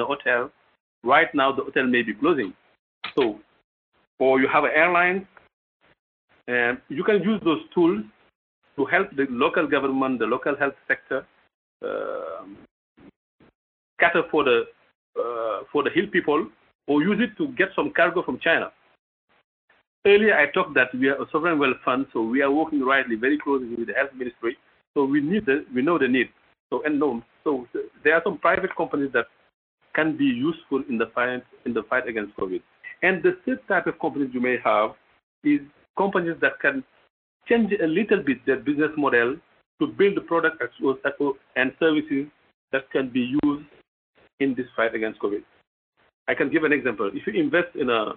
a 0.00 0.04
hotel, 0.04 0.50
right 1.04 1.34
now 1.34 1.52
the 1.52 1.62
hotel 1.62 1.86
may 1.86 2.02
be 2.02 2.14
closing. 2.14 2.54
So, 3.14 3.38
or 4.18 4.40
you 4.40 4.48
have 4.48 4.64
an 4.64 4.70
airline, 4.74 5.28
and 6.48 6.78
you 6.88 7.04
can 7.04 7.22
use 7.22 7.40
those 7.44 7.60
tools 7.74 8.02
to 8.76 8.84
help 8.86 9.14
the 9.16 9.26
local 9.28 9.66
government, 9.66 10.18
the 10.18 10.26
local 10.26 10.56
health 10.56 10.74
sector, 10.88 11.26
cater 14.00 14.22
for 14.30 14.44
the 14.44 14.64
uh, 15.18 15.60
for 15.72 15.82
the 15.82 15.90
hill 15.90 16.06
people, 16.10 16.46
or 16.86 17.02
use 17.02 17.20
it 17.20 17.36
to 17.36 17.48
get 17.52 17.68
some 17.74 17.92
cargo 17.94 18.22
from 18.22 18.38
China. 18.38 18.72
Earlier, 20.06 20.36
I 20.36 20.50
talked 20.50 20.74
that 20.74 20.94
we 20.94 21.08
are 21.08 21.20
a 21.20 21.26
sovereign 21.30 21.58
wealth 21.58 21.76
fund, 21.84 22.06
so 22.12 22.22
we 22.22 22.42
are 22.42 22.50
working 22.50 22.80
rightly 22.82 23.16
very 23.16 23.38
closely 23.38 23.74
with 23.74 23.88
the 23.88 23.94
health 23.94 24.10
ministry. 24.16 24.56
So 24.94 25.04
we 25.04 25.20
need 25.20 25.46
the, 25.46 25.66
we 25.74 25.82
know 25.82 25.98
the 25.98 26.08
need. 26.08 26.30
So 26.70 26.82
and 26.84 27.00
so 27.44 27.66
there 28.04 28.14
are 28.14 28.22
some 28.24 28.38
private 28.38 28.74
companies 28.76 29.10
that 29.12 29.26
can 29.94 30.16
be 30.16 30.24
useful 30.24 30.82
in 30.88 30.98
the 30.98 31.06
fight 31.14 31.42
in 31.66 31.74
the 31.74 31.82
fight 31.84 32.08
against 32.08 32.36
COVID. 32.36 32.62
And 33.02 33.22
the 33.22 33.38
third 33.44 33.66
type 33.68 33.86
of 33.86 33.98
companies 33.98 34.30
you 34.32 34.40
may 34.40 34.56
have 34.64 34.90
is 35.44 35.60
companies 35.96 36.36
that 36.40 36.60
can 36.60 36.84
change 37.48 37.72
a 37.72 37.86
little 37.86 38.22
bit 38.22 38.44
their 38.46 38.56
business 38.56 38.90
model 38.96 39.36
to 39.80 39.86
build 39.86 40.16
the 40.16 40.20
product 40.20 40.62
and 41.56 41.72
services 41.80 42.26
that 42.72 42.90
can 42.90 43.08
be 43.08 43.34
used 43.44 43.66
in 44.40 44.54
this 44.54 44.66
fight 44.76 44.94
against 44.94 45.20
COVID. 45.20 45.42
I 46.28 46.34
can 46.34 46.50
give 46.50 46.64
an 46.64 46.72
example. 46.72 47.10
If 47.12 47.26
you 47.26 47.40
invest 47.40 47.74
in 47.74 47.90
a 47.90 48.12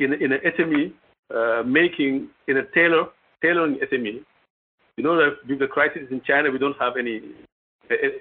in, 0.00 0.12
in 0.14 0.32
an 0.32 0.40
SME 0.58 0.92
uh, 1.34 1.62
making 1.64 2.28
in 2.46 2.58
a 2.58 2.64
tailor 2.74 3.06
tailoring 3.42 3.78
SME, 3.92 4.24
you 4.96 5.04
know 5.04 5.16
that 5.16 5.36
with 5.48 5.58
the 5.58 5.66
crisis 5.66 6.02
in 6.10 6.20
China, 6.26 6.50
we 6.50 6.58
don't 6.58 6.76
have 6.78 6.96
any 6.98 7.22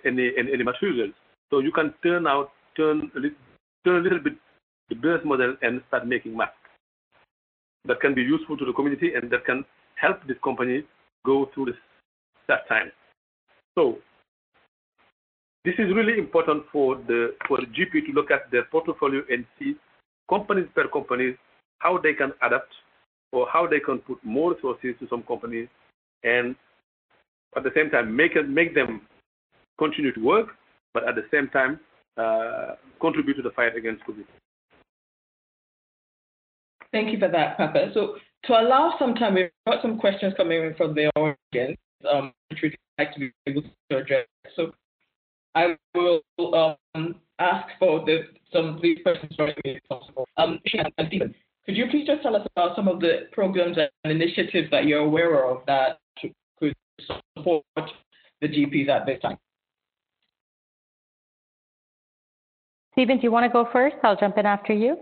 any 0.06 0.32
any, 0.38 0.54
any 0.54 0.64
materials. 0.64 1.14
So 1.50 1.60
you 1.60 1.72
can 1.72 1.94
turn 2.04 2.28
out 2.28 2.52
turn 2.76 3.12
a 3.16 3.20
little, 3.20 3.38
turn 3.86 3.98
a 3.98 4.04
little 4.04 4.20
bit 4.20 4.34
the 4.90 4.96
business 4.96 5.22
model 5.26 5.56
and 5.62 5.82
start 5.90 6.08
making 6.08 6.36
masks 6.36 6.56
that 7.86 8.00
can 8.00 8.14
be 8.14 8.22
useful 8.22 8.58
to 8.58 8.66
the 8.66 8.74
community 8.74 9.14
and 9.16 9.30
that 9.32 9.46
can 9.46 9.66
help 9.96 10.18
this 10.28 10.38
company 10.44 10.84
go 11.26 11.50
through 11.54 11.66
this 11.66 11.76
that 12.48 12.68
time. 12.70 12.92
So 13.76 13.98
this 15.66 15.76
is 15.78 15.94
really 15.94 16.18
important 16.18 16.64
for 16.72 16.96
the 17.08 17.34
GP 17.50 18.06
to 18.06 18.12
look 18.14 18.32
at 18.32 18.50
their 18.52 18.64
portfolio 18.66 19.22
and 19.30 19.46
see 19.60 19.76
companies 20.30 20.68
per 20.74 20.88
companies 20.88 21.36
how 21.80 21.98
they 21.98 22.14
can 22.14 22.32
adapt 22.42 22.74
or 23.32 23.48
how 23.52 23.68
they 23.68 23.80
can 23.80 24.00
put 24.00 24.24
more 24.24 24.54
resources 24.54 24.96
to 25.00 25.08
some 25.10 25.24
companies 25.24 25.68
and 26.24 26.56
at 27.56 27.64
the 27.64 27.72
same 27.76 27.90
time 27.90 28.16
make 28.16 28.34
them 28.34 29.02
continue 29.78 30.14
to 30.14 30.20
work, 30.20 30.48
but 30.94 31.08
at 31.08 31.16
the 31.16 31.26
same 31.32 31.48
time 31.50 31.80
uh, 32.18 32.76
contribute 33.00 33.36
to 33.36 33.42
the 33.42 33.52
fight 33.52 33.76
against 33.76 34.04
COVID. 34.06 34.26
Thank 36.92 37.12
you 37.12 37.20
for 37.20 37.30
that, 37.30 37.58
Papa. 37.58 37.92
So 37.94 38.16
to 38.46 38.54
allow 38.54 38.96
some 38.98 39.14
time, 39.14 39.36
we've 39.36 39.50
got 39.68 39.82
some 39.82 40.00
questions 40.00 40.34
coming 40.38 40.64
in 40.64 40.74
from 40.76 40.96
the 40.96 41.10
audience, 41.16 41.78
um, 42.12 42.32
which 42.50 42.60
we'd 42.64 42.78
like 42.98 43.14
to 43.14 43.20
be 43.20 43.32
able 43.46 43.64
to 43.92 43.98
address. 43.98 44.26
I 45.58 45.76
will 45.96 46.22
um, 46.94 47.16
ask 47.40 47.68
for 47.80 48.06
the, 48.06 48.28
some 48.54 48.76
of 48.76 48.82
these 48.82 49.00
me 49.06 49.54
if 49.66 49.84
possible. 49.90 50.28
Um, 50.38 50.60
and 50.74 51.08
Stephen, 51.08 51.34
could 51.66 51.76
you 51.76 51.88
please 51.90 52.06
just 52.06 52.22
tell 52.22 52.36
us 52.36 52.48
about 52.56 52.76
some 52.76 52.88
of 52.88 53.00
the 53.00 53.28
programs 53.32 53.78
and 53.78 54.12
initiatives 54.12 54.70
that 54.70 54.86
you're 54.86 55.00
aware 55.00 55.50
of 55.50 55.64
that 55.66 56.00
could 56.22 56.76
support 57.36 57.64
the 58.42 58.48
GPs 58.48 58.88
at 58.88 59.08
this 59.08 59.20
time? 59.22 59.38
Stephen, 62.94 63.18
do 63.18 63.24
you 63.24 63.32
want 63.32 63.46
to 63.46 63.50
go 63.52 63.68
first? 63.74 63.96
I'll 64.04 64.16
jump 64.16 64.38
in 64.38 64.46
after 64.46 64.74
you. 64.74 64.98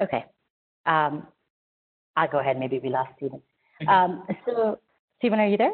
Okay. 0.00 0.24
Um, 0.86 1.26
I'll 2.16 2.28
go 2.28 2.38
ahead. 2.38 2.58
Maybe 2.58 2.78
we 2.78 2.88
lost 2.88 3.10
Stephen. 3.16 3.42
Um, 3.86 4.24
so, 4.44 4.78
Stephen, 5.18 5.40
are 5.40 5.46
you 5.46 5.56
there? 5.56 5.72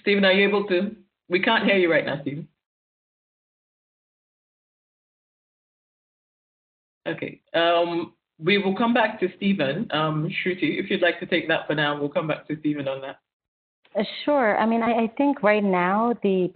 Stephen, 0.00 0.24
are 0.24 0.32
you 0.32 0.48
able 0.48 0.64
to? 0.68 0.96
We 1.28 1.40
can't 1.40 1.64
hear 1.64 1.76
you 1.76 1.90
right 1.90 2.06
now, 2.06 2.20
Stephen. 2.22 2.48
Okay. 7.06 7.40
Um, 7.54 8.14
we 8.38 8.58
will 8.58 8.76
come 8.76 8.94
back 8.94 9.18
to 9.20 9.28
Stephen. 9.36 9.88
Um, 9.90 10.28
Shruti, 10.28 10.78
if 10.78 10.90
you'd 10.90 11.02
like 11.02 11.20
to 11.20 11.26
take 11.26 11.48
that 11.48 11.66
for 11.66 11.74
now, 11.74 11.98
we'll 11.98 12.08
come 12.08 12.28
back 12.28 12.46
to 12.48 12.56
Stephen 12.60 12.86
on 12.88 13.00
that. 13.02 13.18
Uh, 13.98 14.04
sure. 14.24 14.58
I 14.58 14.66
mean, 14.66 14.82
I, 14.82 15.04
I 15.04 15.12
think 15.16 15.42
right 15.42 15.64
now 15.64 16.14
the 16.22 16.50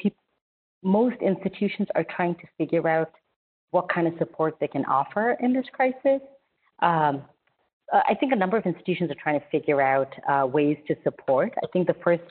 most 0.82 1.16
institutions 1.20 1.88
are 1.94 2.04
trying 2.04 2.34
to 2.36 2.42
figure 2.58 2.86
out 2.88 3.12
what 3.70 3.88
kind 3.88 4.06
of 4.06 4.14
support 4.18 4.56
they 4.60 4.68
can 4.68 4.84
offer 4.84 5.36
in 5.40 5.52
this 5.52 5.66
crisis. 5.72 6.20
Um, 6.80 7.22
uh, 7.92 8.00
I 8.08 8.14
think 8.14 8.32
a 8.32 8.36
number 8.36 8.56
of 8.56 8.64
institutions 8.64 9.10
are 9.10 9.16
trying 9.22 9.38
to 9.38 9.46
figure 9.50 9.80
out 9.80 10.12
uh, 10.28 10.46
ways 10.46 10.78
to 10.88 10.96
support. 11.04 11.52
I 11.62 11.66
think 11.72 11.86
the 11.86 11.96
first 12.02 12.22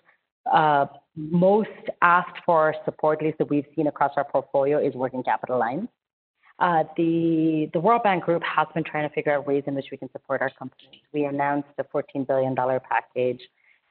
uh, 0.51 0.87
most 1.15 1.69
asked 2.01 2.37
for 2.45 2.73
support, 2.83 3.19
at 3.19 3.25
least 3.25 3.37
that 3.37 3.49
we've 3.49 3.65
seen 3.75 3.87
across 3.87 4.11
our 4.17 4.23
portfolio, 4.23 4.79
is 4.79 4.93
working 4.95 5.23
capital 5.23 5.59
lines. 5.59 5.87
Uh, 6.59 6.83
the, 6.97 7.69
the 7.73 7.79
World 7.79 8.03
Bank 8.03 8.23
Group 8.23 8.43
has 8.43 8.67
been 8.73 8.83
trying 8.83 9.07
to 9.07 9.13
figure 9.13 9.33
out 9.33 9.47
ways 9.47 9.63
in 9.67 9.75
which 9.75 9.87
we 9.91 9.97
can 9.97 10.11
support 10.11 10.41
our 10.41 10.51
companies. 10.51 11.01
We 11.13 11.25
announced 11.25 11.69
a 11.79 11.83
$14 11.83 12.27
billion 12.27 12.55
package 12.55 13.41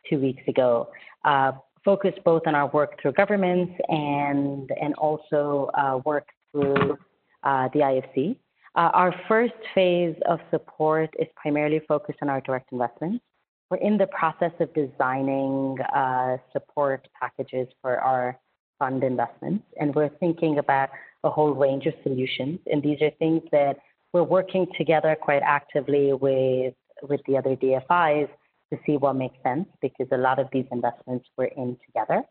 two 0.09 0.19
weeks 0.19 0.43
ago, 0.49 0.89
uh, 1.25 1.53
focused 1.85 2.23
both 2.25 2.43
on 2.47 2.55
our 2.55 2.69
work 2.69 3.01
through 3.01 3.13
governments 3.13 3.73
and, 3.89 4.71
and 4.81 4.95
also 4.95 5.71
uh, 5.75 6.01
work 6.05 6.29
through 6.53 6.97
the 7.43 7.71
IFC. 7.75 8.37
Uh, 8.77 8.91
our 8.93 9.15
first 9.27 9.55
phase 9.75 10.15
of 10.29 10.39
support 10.51 11.11
is 11.19 11.27
primarily 11.35 11.81
focused 11.89 12.19
on 12.23 12.29
our 12.29 12.41
direct 12.41 12.71
investments. 12.73 13.25
We're 13.71 13.79
in 13.79 13.99
the 13.99 14.07
process 14.07 14.53
of 14.61 14.73
designing 14.75 15.79
uh, 15.95 16.37
support 16.53 17.07
packages 17.21 17.69
for 17.83 17.99
our 18.01 18.39
fund 18.79 19.05
investments, 19.05 19.65
and 19.79 19.95
we're 19.95 20.09
thinking 20.21 20.59
about 20.59 20.91
a 21.25 21.31
whole 21.31 21.53
range 21.53 21.87
of 21.87 21.95
solutions. 22.03 22.61
And 22.71 22.83
these 22.83 23.01
are 23.03 23.11
things 23.19 23.43
that 23.53 23.77
we're 24.13 24.25
working 24.25 24.67
together 24.77 25.17
quite 25.21 25.43
actively 25.45 26.13
with 26.13 26.75
with 27.03 27.21
the 27.27 27.37
other 27.37 27.57
DFIs 27.57 28.29
to 28.73 28.79
see 28.87 28.97
what 28.97 29.15
makes 29.15 29.37
sense 29.43 29.67
because 29.81 30.07
a 30.13 30.17
lot 30.17 30.39
of 30.39 30.49
these 30.53 30.67
investments 30.71 31.27
we're 31.37 31.47
in 31.57 31.77
together. 31.87 32.23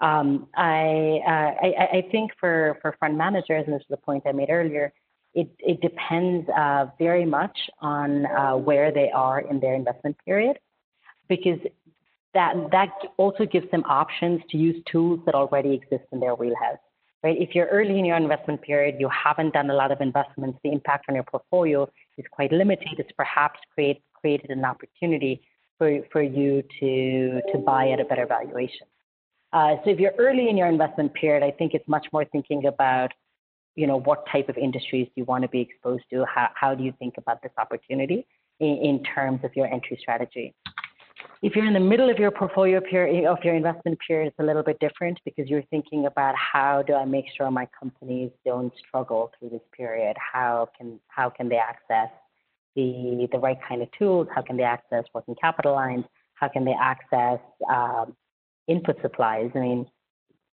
Um, 0.00 0.48
I, 0.56 1.20
uh, 1.26 1.66
I, 1.66 1.88
I 1.98 2.08
think 2.10 2.32
for, 2.38 2.78
for 2.82 2.96
fund 2.98 3.16
managers, 3.16 3.64
and 3.66 3.74
this 3.74 3.82
is 3.82 3.86
the 3.90 3.96
point 3.96 4.24
I 4.26 4.32
made 4.32 4.50
earlier, 4.50 4.92
it, 5.34 5.48
it 5.58 5.80
depends 5.80 6.48
uh, 6.50 6.86
very 6.98 7.24
much 7.24 7.58
on 7.80 8.26
uh, 8.26 8.56
where 8.56 8.92
they 8.92 9.10
are 9.10 9.40
in 9.40 9.60
their 9.60 9.74
investment 9.74 10.16
period 10.24 10.58
because 11.28 11.58
that, 12.34 12.54
that 12.70 12.90
also 13.16 13.44
gives 13.46 13.70
them 13.70 13.84
options 13.84 14.40
to 14.50 14.56
use 14.56 14.82
tools 14.90 15.20
that 15.26 15.34
already 15.34 15.74
exist 15.74 16.04
in 16.12 16.20
their 16.20 16.34
wheelhouse 16.34 16.78
right? 17.22 17.40
If 17.40 17.54
you're 17.54 17.66
early 17.66 17.98
in 17.98 18.04
your 18.04 18.16
investment 18.16 18.62
period, 18.62 18.96
you 18.98 19.08
haven't 19.08 19.54
done 19.54 19.70
a 19.70 19.74
lot 19.74 19.92
of 19.92 20.00
investments, 20.00 20.58
the 20.64 20.72
impact 20.72 21.06
on 21.08 21.14
your 21.14 21.24
portfolio 21.24 21.88
is 22.18 22.24
quite 22.30 22.52
limited. 22.52 22.98
It's 22.98 23.12
perhaps 23.12 23.60
create, 23.74 24.02
created 24.14 24.50
an 24.50 24.64
opportunity 24.64 25.42
for, 25.78 26.00
for 26.10 26.22
you 26.22 26.62
to, 26.80 27.40
to 27.52 27.58
buy 27.58 27.90
at 27.90 28.00
a 28.00 28.04
better 28.04 28.26
valuation. 28.26 28.86
Uh, 29.52 29.76
so 29.84 29.90
if 29.90 30.00
you're 30.00 30.14
early 30.18 30.48
in 30.48 30.56
your 30.56 30.66
investment 30.66 31.12
period, 31.14 31.42
I 31.42 31.50
think 31.50 31.74
it's 31.74 31.86
much 31.86 32.06
more 32.12 32.24
thinking 32.24 32.66
about, 32.66 33.12
you 33.74 33.86
know, 33.86 33.98
what 34.00 34.24
type 34.30 34.48
of 34.48 34.56
industries 34.56 35.06
do 35.06 35.12
you 35.16 35.24
want 35.24 35.42
to 35.42 35.48
be 35.48 35.60
exposed 35.60 36.04
to? 36.10 36.24
How, 36.24 36.48
how 36.54 36.74
do 36.74 36.84
you 36.84 36.92
think 36.98 37.14
about 37.18 37.42
this 37.42 37.52
opportunity 37.58 38.26
in, 38.60 38.76
in 38.76 39.02
terms 39.02 39.40
of 39.44 39.50
your 39.56 39.66
entry 39.66 39.98
strategy? 40.00 40.54
If 41.40 41.56
you're 41.56 41.66
in 41.66 41.72
the 41.72 41.80
middle 41.80 42.08
of 42.08 42.18
your 42.18 42.30
portfolio 42.30 42.80
period, 42.80 43.26
of 43.26 43.38
your 43.42 43.54
investment 43.54 43.98
period, 44.06 44.28
it's 44.28 44.38
a 44.38 44.44
little 44.44 44.62
bit 44.62 44.78
different 44.78 45.18
because 45.24 45.48
you're 45.48 45.64
thinking 45.70 46.06
about 46.06 46.34
how 46.36 46.82
do 46.82 46.94
I 46.94 47.04
make 47.04 47.26
sure 47.36 47.50
my 47.50 47.68
companies 47.78 48.30
don't 48.44 48.72
struggle 48.86 49.32
through 49.38 49.50
this 49.50 49.62
period? 49.76 50.16
How 50.18 50.68
can 50.76 51.00
how 51.08 51.30
can 51.30 51.48
they 51.48 51.56
access 51.56 52.10
the 52.76 53.28
the 53.32 53.38
right 53.38 53.58
kind 53.68 53.82
of 53.82 53.88
tools? 53.98 54.28
How 54.34 54.42
can 54.42 54.56
they 54.56 54.62
access 54.62 55.04
working 55.14 55.34
capital 55.40 55.72
lines? 55.72 56.04
How 56.34 56.48
can 56.48 56.64
they 56.64 56.76
access 56.80 57.40
um, 57.68 58.16
input 58.68 59.00
supplies? 59.02 59.50
I 59.54 59.58
mean, 59.58 59.86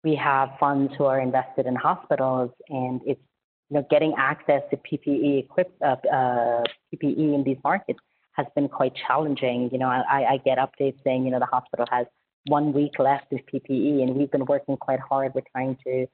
we 0.09 0.17
have 0.17 0.51
funds 0.59 0.93
who 0.97 1.05
are 1.05 1.21
invested 1.21 1.67
in 1.67 1.75
hospitals, 1.75 2.51
and 2.69 3.01
it's 3.07 3.21
you 3.69 3.75
know 3.77 3.87
getting 3.91 4.15
access 4.17 4.63
to 4.71 4.77
PPE 4.77 5.45
equip 5.45 5.71
uh, 5.85 5.97
uh, 6.11 6.63
PPE 6.91 7.35
in 7.35 7.43
these 7.45 7.59
markets 7.63 8.01
has 8.33 8.47
been 8.55 8.69
quite 8.69 8.95
challenging. 9.07 9.69
You 9.73 9.79
know, 9.79 9.89
I, 9.89 10.35
I 10.35 10.37
get 10.45 10.59
updates 10.59 10.99
saying 11.05 11.25
you 11.25 11.31
know 11.31 11.39
the 11.39 11.53
hospital 11.57 11.87
has 11.91 12.07
one 12.47 12.73
week 12.73 12.99
left 12.99 13.33
of 13.33 13.41
PPE, 13.53 14.03
and 14.03 14.15
we've 14.17 14.31
been 14.31 14.47
working 14.47 14.77
quite 14.77 15.01
hard. 15.01 15.33
We're 15.35 15.51
trying 15.53 15.77
to 15.87 16.07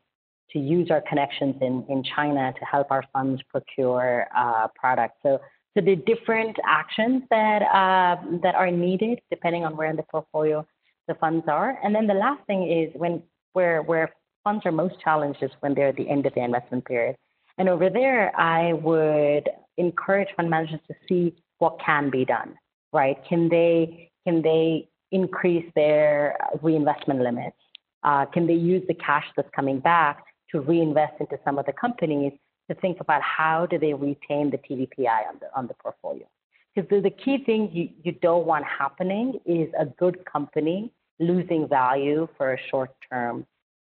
to 0.51 0.59
use 0.59 0.91
our 0.91 1.03
connections 1.09 1.57
in, 1.63 1.85
in 1.89 2.03
China 2.15 2.53
to 2.59 2.65
help 2.65 2.91
our 2.91 3.05
funds 3.13 3.41
procure 3.51 4.27
uh, 4.37 4.69
products. 4.75 5.17
So, 5.23 5.41
so 5.75 5.83
the 5.83 5.97
different 5.97 6.57
actions 6.69 7.23
that 7.31 7.63
uh, 7.63 8.17
that 8.43 8.55
are 8.55 8.71
needed 8.71 9.21
depending 9.31 9.65
on 9.65 9.77
where 9.77 9.89
in 9.89 9.97
the 9.97 10.05
portfolio 10.11 10.67
the 11.07 11.15
funds 11.15 11.45
are. 11.49 11.79
And 11.85 11.95
then 11.95 12.07
the 12.07 12.15
last 12.15 12.43
thing 12.47 12.61
is 12.71 12.89
when 12.95 13.23
where 13.55 13.83
where 13.83 14.13
funds 14.45 14.65
are 14.67 14.73
most 14.73 15.01
challenged 15.01 15.43
is 15.43 15.51
when 15.61 15.75
they're 15.75 15.89
at 15.89 15.97
the 15.97 16.09
end 16.09 16.27
of 16.27 16.35
the 16.35 16.45
investment 16.45 16.85
period. 16.85 17.17
And 17.57 17.69
over 17.69 17.89
there, 17.89 18.39
I 18.39 18.75
would 18.75 19.49
encourage 19.79 20.29
fund 20.37 20.51
managers 20.51 20.81
to 20.89 20.95
see 21.09 21.35
what 21.59 21.79
can 21.85 22.11
be 22.11 22.25
done. 22.25 22.55
Right? 22.93 23.17
Can 23.29 23.49
they 23.49 24.11
can 24.27 24.43
they 24.43 24.89
increase 25.11 25.65
their 25.75 26.37
reinvestment 26.63 27.21
limits? 27.21 27.57
Uh, 28.03 28.27
can 28.27 28.47
they 28.47 28.55
use 28.55 28.83
the 28.87 28.95
cash 28.95 29.25
that's 29.37 29.49
coming 29.57 29.81
back 29.81 30.25
to 30.51 30.61
reinvest 30.61 31.15
into 31.21 31.39
some 31.45 31.59
of 31.59 31.67
the 31.67 31.73
companies 31.73 32.33
to 32.69 32.75
think 32.77 32.99
about 33.01 33.23
how 33.23 33.67
do 33.67 33.79
they 33.79 33.95
retain 33.95 34.51
the 34.51 34.59
TVPI 34.59 35.29
on 35.29 35.39
the 35.41 35.47
on 35.57 35.67
the 35.67 35.75
portfolio? 35.75 36.27
Because 36.75 36.89
the, 36.91 37.01
the 37.01 37.11
key 37.11 37.39
thing 37.45 37.71
you, 37.73 37.89
you 38.03 38.13
don't 38.21 38.47
want 38.47 38.65
happening 38.65 39.39
is 39.47 39.69
a 39.79 39.87
good 39.87 40.25
company 40.25 40.93
losing 41.21 41.69
value 41.69 42.29
for 42.37 42.55
a 42.55 42.59
short 42.71 42.91
term 43.11 43.47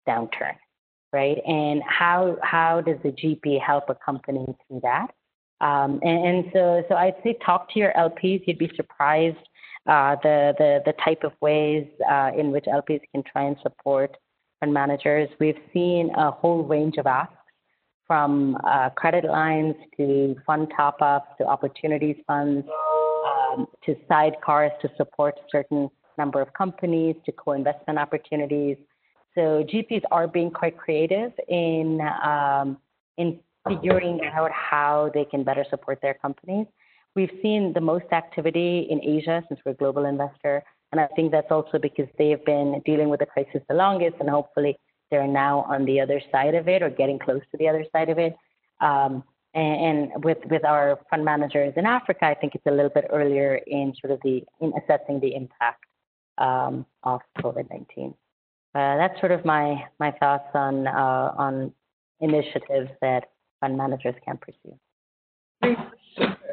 downturn, 0.08 0.56
right? 1.12 1.38
And 1.46 1.82
how 1.86 2.36
how 2.42 2.80
does 2.80 2.98
the 3.02 3.10
GP 3.10 3.60
help 3.60 3.88
a 3.88 3.94
company 3.94 4.46
through 4.66 4.80
that? 4.82 5.08
Um, 5.60 6.00
and, 6.02 6.26
and, 6.26 6.44
so 6.52 6.82
so 6.88 6.96
I'd 6.96 7.14
say 7.22 7.36
talk 7.44 7.72
to 7.72 7.78
your 7.78 7.92
LPs. 7.92 8.42
You'd 8.46 8.58
be 8.58 8.70
surprised 8.74 9.36
uh, 9.86 10.16
the 10.22 10.54
the 10.58 10.82
the 10.86 10.94
type 11.04 11.22
of 11.24 11.32
ways 11.40 11.86
uh, 12.10 12.30
in 12.36 12.50
which 12.50 12.64
LPs 12.64 13.00
can 13.12 13.22
try 13.22 13.44
and 13.44 13.56
support 13.62 14.16
fund 14.60 14.74
managers. 14.74 15.28
We've 15.38 15.58
seen 15.72 16.10
a 16.16 16.30
whole 16.30 16.64
range 16.64 16.96
of 16.96 17.06
asks 17.06 17.34
from 18.06 18.56
uh, 18.64 18.90
credit 18.90 19.24
lines 19.24 19.74
to 19.96 20.36
fund 20.46 20.72
top 20.76 21.00
ups 21.00 21.28
to 21.38 21.46
opportunities 21.46 22.16
funds 22.26 22.66
um, 23.24 23.66
to 23.84 23.94
sidecars 24.10 24.78
to 24.80 24.90
support 24.96 25.38
certain 25.50 25.88
number 26.18 26.40
of 26.40 26.52
companies 26.54 27.16
to 27.26 27.32
co 27.32 27.52
investment 27.52 27.98
opportunities. 27.98 28.76
So 29.34 29.64
GPs 29.64 30.02
are 30.10 30.28
being 30.28 30.50
quite 30.50 30.76
creative 30.76 31.32
in 31.48 32.00
um, 32.22 32.78
in 33.16 33.40
figuring 33.66 34.20
out 34.24 34.50
how 34.50 35.10
they 35.14 35.24
can 35.24 35.44
better 35.44 35.64
support 35.70 36.00
their 36.02 36.14
companies. 36.14 36.66
We've 37.14 37.30
seen 37.42 37.72
the 37.72 37.80
most 37.80 38.06
activity 38.12 38.86
in 38.90 39.02
Asia 39.02 39.42
since 39.48 39.60
we're 39.64 39.72
a 39.72 39.74
global 39.74 40.06
investor, 40.06 40.62
and 40.90 41.00
I 41.00 41.06
think 41.08 41.30
that's 41.30 41.50
also 41.50 41.78
because 41.78 42.08
they've 42.18 42.44
been 42.44 42.82
dealing 42.84 43.08
with 43.08 43.20
the 43.20 43.26
crisis 43.26 43.62
the 43.68 43.74
longest, 43.74 44.16
and 44.20 44.28
hopefully 44.28 44.78
they're 45.10 45.26
now 45.26 45.60
on 45.68 45.84
the 45.84 46.00
other 46.00 46.20
side 46.32 46.54
of 46.54 46.68
it 46.68 46.82
or 46.82 46.90
getting 46.90 47.18
close 47.18 47.42
to 47.50 47.56
the 47.58 47.68
other 47.68 47.84
side 47.92 48.08
of 48.08 48.18
it. 48.18 48.34
Um, 48.80 49.22
and, 49.54 50.10
and 50.14 50.24
with 50.24 50.38
with 50.50 50.64
our 50.64 50.98
fund 51.10 51.24
managers 51.24 51.74
in 51.76 51.86
Africa, 51.86 52.24
I 52.24 52.34
think 52.34 52.54
it's 52.54 52.66
a 52.66 52.70
little 52.70 52.90
bit 52.90 53.06
earlier 53.10 53.60
in 53.66 53.94
sort 54.00 54.12
of 54.12 54.20
the 54.22 54.42
in 54.60 54.72
assessing 54.82 55.20
the 55.20 55.34
impact 55.34 55.84
um, 56.38 56.86
of 57.02 57.20
COVID-19. 57.38 58.14
Uh, 58.74 58.96
that's 58.96 59.18
sort 59.20 59.32
of 59.32 59.44
my 59.44 59.84
my 60.00 60.10
thoughts 60.12 60.48
on 60.54 60.86
uh, 60.86 61.34
on 61.36 61.72
initiatives 62.20 62.90
that 63.02 63.30
fund 63.60 63.76
managers 63.76 64.14
can 64.24 64.38
pursue. 64.38 64.78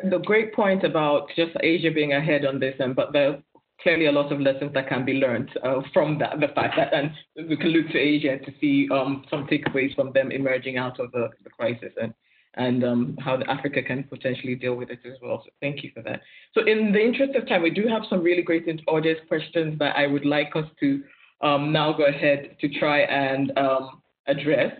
The 0.10 0.20
great 0.20 0.54
point 0.54 0.84
about 0.84 1.30
just 1.36 1.52
Asia 1.62 1.92
being 1.92 2.14
ahead 2.14 2.46
on 2.46 2.60
this, 2.60 2.76
and 2.80 2.96
but 2.96 3.14
there 3.14 3.30
are 3.30 3.38
clearly 3.82 4.08
a 4.08 4.12
lot 4.12 4.32
of 4.32 4.42
lessons 4.42 4.74
that 4.74 4.90
can 4.90 5.06
be 5.06 5.14
learned 5.14 5.50
uh, 5.64 5.82
from 5.94 6.18
that. 6.20 6.40
The 6.40 6.50
fact 6.50 6.76
that, 6.78 6.94
and 6.94 7.12
we 7.50 7.56
can 7.56 7.70
look 7.70 7.88
to 7.92 7.98
Asia 7.98 8.38
to 8.38 8.52
see 8.60 8.90
um, 8.92 9.24
some 9.30 9.48
takeaways 9.48 9.96
from 9.96 10.12
them 10.14 10.32
emerging 10.32 10.78
out 10.78 11.00
of 11.00 11.12
the, 11.12 11.30
the 11.44 11.50
crisis, 11.50 11.94
and 12.02 12.14
and 12.60 12.84
um, 12.84 13.18
how 13.20 13.41
Africa 13.47 13.82
can 13.82 14.03
potentially 14.03 14.53
deal 14.53 14.76
with 14.76 14.89
it 14.89 14.99
as 15.05 15.18
well. 15.22 15.41
So 15.43 15.49
thank 15.62 15.82
you 15.82 15.91
for 15.93 16.03
that. 16.03 16.22
So 16.53 16.66
in 16.66 16.91
the 16.91 16.99
interest 16.99 17.36
of 17.36 17.47
time, 17.47 17.64
we 17.64 17.72
do 17.72 17.88
have 17.88 18.03
some 18.10 18.22
really 18.22 18.41
great 18.41 18.68
audience 18.88 19.20
questions 19.30 19.80
that 19.80 19.95
I 19.95 20.05
would 20.05 20.26
like 20.26 20.51
us 20.55 20.66
to 20.82 21.01
um, 21.41 21.72
now 21.72 21.93
go 21.93 22.05
ahead 22.05 22.57
to 22.60 22.68
try 22.80 22.99
and 22.99 23.57
um, 23.57 24.01
address. 24.28 24.74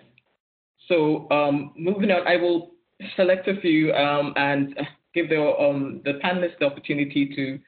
So 0.90 1.32
um, 1.32 1.72
moving 1.78 2.12
on, 2.12 2.28
I 2.28 2.36
will 2.36 2.72
select 3.16 3.48
a 3.48 3.60
few 3.62 3.94
um, 3.94 4.34
and 4.36 4.78
give 5.16 5.30
the, 5.30 5.42
um, 5.42 6.02
the 6.04 6.20
panelists 6.24 6.60
the 6.60 6.66
opportunity 6.66 7.34
to 7.36 7.60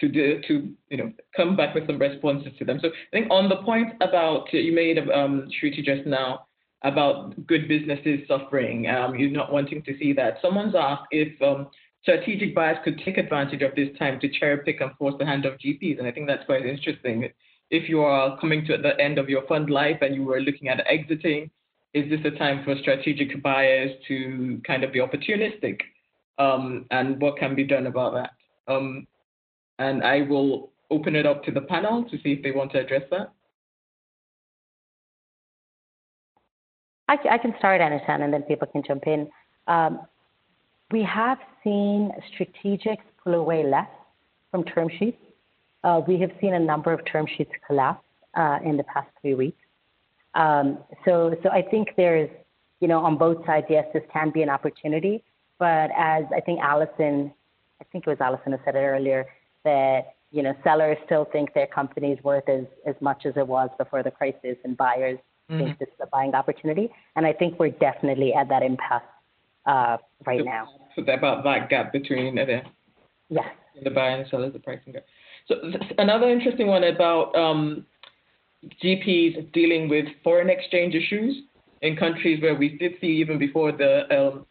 to 0.00 0.08
do, 0.08 0.40
to 0.48 0.72
you 0.88 0.96
know 0.96 1.12
come 1.36 1.56
back 1.56 1.74
with 1.74 1.86
some 1.86 1.98
responses 1.98 2.52
to 2.58 2.64
them. 2.64 2.78
So 2.80 2.88
I 2.88 3.10
think 3.12 3.30
on 3.30 3.50
the 3.50 3.56
point 3.56 3.92
about 4.00 4.50
you 4.52 4.72
made 4.72 4.98
um, 4.98 5.48
Shruti 5.62 5.84
just 5.84 6.06
now 6.06 6.46
about 6.82 7.46
good 7.46 7.68
businesses 7.68 8.20
suffering, 8.26 8.88
um, 8.88 9.14
you're 9.16 9.30
not 9.30 9.52
wanting 9.52 9.82
to 9.82 9.96
see 9.98 10.12
that. 10.14 10.38
Someone's 10.40 10.74
asked 10.74 11.06
if 11.10 11.40
um, 11.42 11.68
strategic 12.02 12.54
buyers 12.54 12.78
could 12.84 13.00
take 13.04 13.18
advantage 13.18 13.62
of 13.62 13.74
this 13.74 13.88
time 13.98 14.18
to 14.20 14.28
cherry 14.28 14.58
pick 14.64 14.80
and 14.80 14.92
force 14.96 15.14
the 15.18 15.26
hand 15.26 15.44
of 15.44 15.58
GPs, 15.58 15.98
and 15.98 16.06
I 16.06 16.12
think 16.12 16.26
that's 16.26 16.46
quite 16.46 16.64
interesting. 16.64 17.28
If 17.70 17.88
you 17.88 18.00
are 18.00 18.38
coming 18.40 18.64
to 18.66 18.76
the 18.76 18.98
end 19.00 19.18
of 19.18 19.28
your 19.28 19.46
fund 19.46 19.70
life 19.70 19.98
and 20.00 20.14
you 20.14 20.24
were 20.24 20.40
looking 20.40 20.68
at 20.68 20.84
exiting, 20.88 21.50
is 21.92 22.08
this 22.08 22.20
a 22.24 22.36
time 22.36 22.64
for 22.64 22.76
strategic 22.80 23.42
buyers 23.42 23.90
to 24.08 24.60
kind 24.66 24.84
of 24.84 24.92
be 24.92 25.00
opportunistic? 25.00 25.80
Um, 26.38 26.86
and 26.90 27.20
what 27.20 27.36
can 27.36 27.54
be 27.54 27.64
done 27.64 27.86
about 27.86 28.14
that? 28.14 28.30
Um, 28.72 29.06
and 29.78 30.02
I 30.02 30.22
will 30.22 30.70
open 30.90 31.14
it 31.14 31.26
up 31.26 31.44
to 31.44 31.50
the 31.50 31.60
panel 31.62 32.04
to 32.04 32.16
see 32.22 32.32
if 32.32 32.42
they 32.42 32.50
want 32.50 32.72
to 32.72 32.80
address 32.80 33.02
that. 33.10 33.32
I, 37.10 37.16
I 37.28 37.38
can 37.38 37.54
start, 37.58 37.80
Enitan, 37.80 38.22
and 38.22 38.32
then 38.32 38.42
people 38.42 38.68
can 38.68 38.84
jump 38.86 39.04
in. 39.08 39.28
Um, 39.66 40.00
we 40.92 41.02
have 41.02 41.38
seen 41.64 42.12
strategics 42.32 43.02
pull 43.22 43.34
away 43.34 43.64
less 43.64 43.90
from 44.52 44.62
term 44.62 44.88
sheets. 44.96 45.18
Uh, 45.82 46.00
we 46.06 46.20
have 46.20 46.30
seen 46.40 46.54
a 46.54 46.58
number 46.60 46.92
of 46.92 47.00
term 47.04 47.26
sheets 47.36 47.50
collapse 47.66 48.04
uh, 48.36 48.58
in 48.64 48.76
the 48.76 48.84
past 48.84 49.08
three 49.20 49.34
weeks. 49.34 49.58
Um, 50.34 50.78
so, 51.04 51.34
so 51.42 51.48
I 51.50 51.62
think 51.62 51.88
there's, 51.96 52.30
you 52.78 52.86
know, 52.86 53.00
on 53.00 53.18
both 53.18 53.44
sides, 53.44 53.66
yes, 53.68 53.86
this 53.92 54.04
can 54.12 54.30
be 54.30 54.42
an 54.42 54.48
opportunity. 54.48 55.24
But 55.58 55.90
as 55.96 56.24
I 56.34 56.40
think 56.40 56.60
Allison, 56.60 57.32
I 57.80 57.84
think 57.90 58.06
it 58.06 58.10
was 58.10 58.20
Allison 58.20 58.52
who 58.52 58.58
said 58.64 58.76
it 58.76 58.78
earlier, 58.78 59.26
that 59.64 60.14
you 60.30 60.42
know 60.42 60.54
sellers 60.62 60.96
still 61.06 61.26
think 61.32 61.52
their 61.54 61.66
company 61.66 62.12
is 62.12 62.22
worth 62.22 62.48
as, 62.48 62.64
as 62.86 62.94
much 63.00 63.26
as 63.26 63.34
it 63.36 63.46
was 63.46 63.68
before 63.78 64.02
the 64.02 64.10
crisis, 64.10 64.56
and 64.64 64.76
buyers 64.76 65.18
mm-hmm. 65.50 65.64
think 65.64 65.78
this 65.78 65.88
is 65.88 66.00
a 66.02 66.06
buying 66.06 66.34
opportunity. 66.34 66.90
And 67.16 67.26
I 67.26 67.32
think 67.32 67.58
we're 67.58 67.70
definitely 67.70 68.32
at 68.34 68.48
that 68.48 68.62
impasse 68.62 69.02
uh, 69.66 69.96
right 70.26 70.44
now. 70.44 70.68
So 70.96 71.02
about 71.02 71.44
that 71.44 71.68
gap 71.68 71.92
between 71.92 72.34
the 72.36 72.62
yes. 73.28 73.44
the 73.82 73.90
buyer 73.90 74.16
and 74.16 74.30
seller, 74.30 74.50
the 74.50 74.58
pricing 74.58 74.92
gap. 74.92 75.04
So 75.48 75.56
another 75.98 76.28
interesting 76.28 76.66
one 76.66 76.84
about 76.84 77.34
um, 77.34 77.86
GPs 78.82 79.52
dealing 79.52 79.88
with 79.88 80.06
foreign 80.22 80.50
exchange 80.50 80.94
issues 80.94 81.42
in 81.82 81.96
countries 81.96 82.42
where 82.42 82.54
we 82.54 82.76
did 82.76 82.92
see 83.00 83.08
even 83.08 83.38
before 83.38 83.72
the 83.72 84.02
um, 84.16 84.46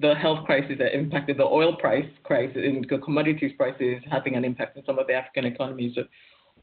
the 0.00 0.14
health 0.14 0.44
crisis 0.44 0.76
that 0.78 0.94
impacted 0.94 1.36
the 1.36 1.44
oil 1.44 1.76
price 1.76 2.06
crisis 2.24 2.56
and 2.56 2.84
the 2.90 2.98
commodities 2.98 3.52
prices 3.56 4.02
having 4.10 4.34
an 4.34 4.44
impact 4.44 4.76
on 4.76 4.82
some 4.84 4.98
of 4.98 5.06
the 5.06 5.12
African 5.12 5.44
economies. 5.44 5.92
So 5.94 6.02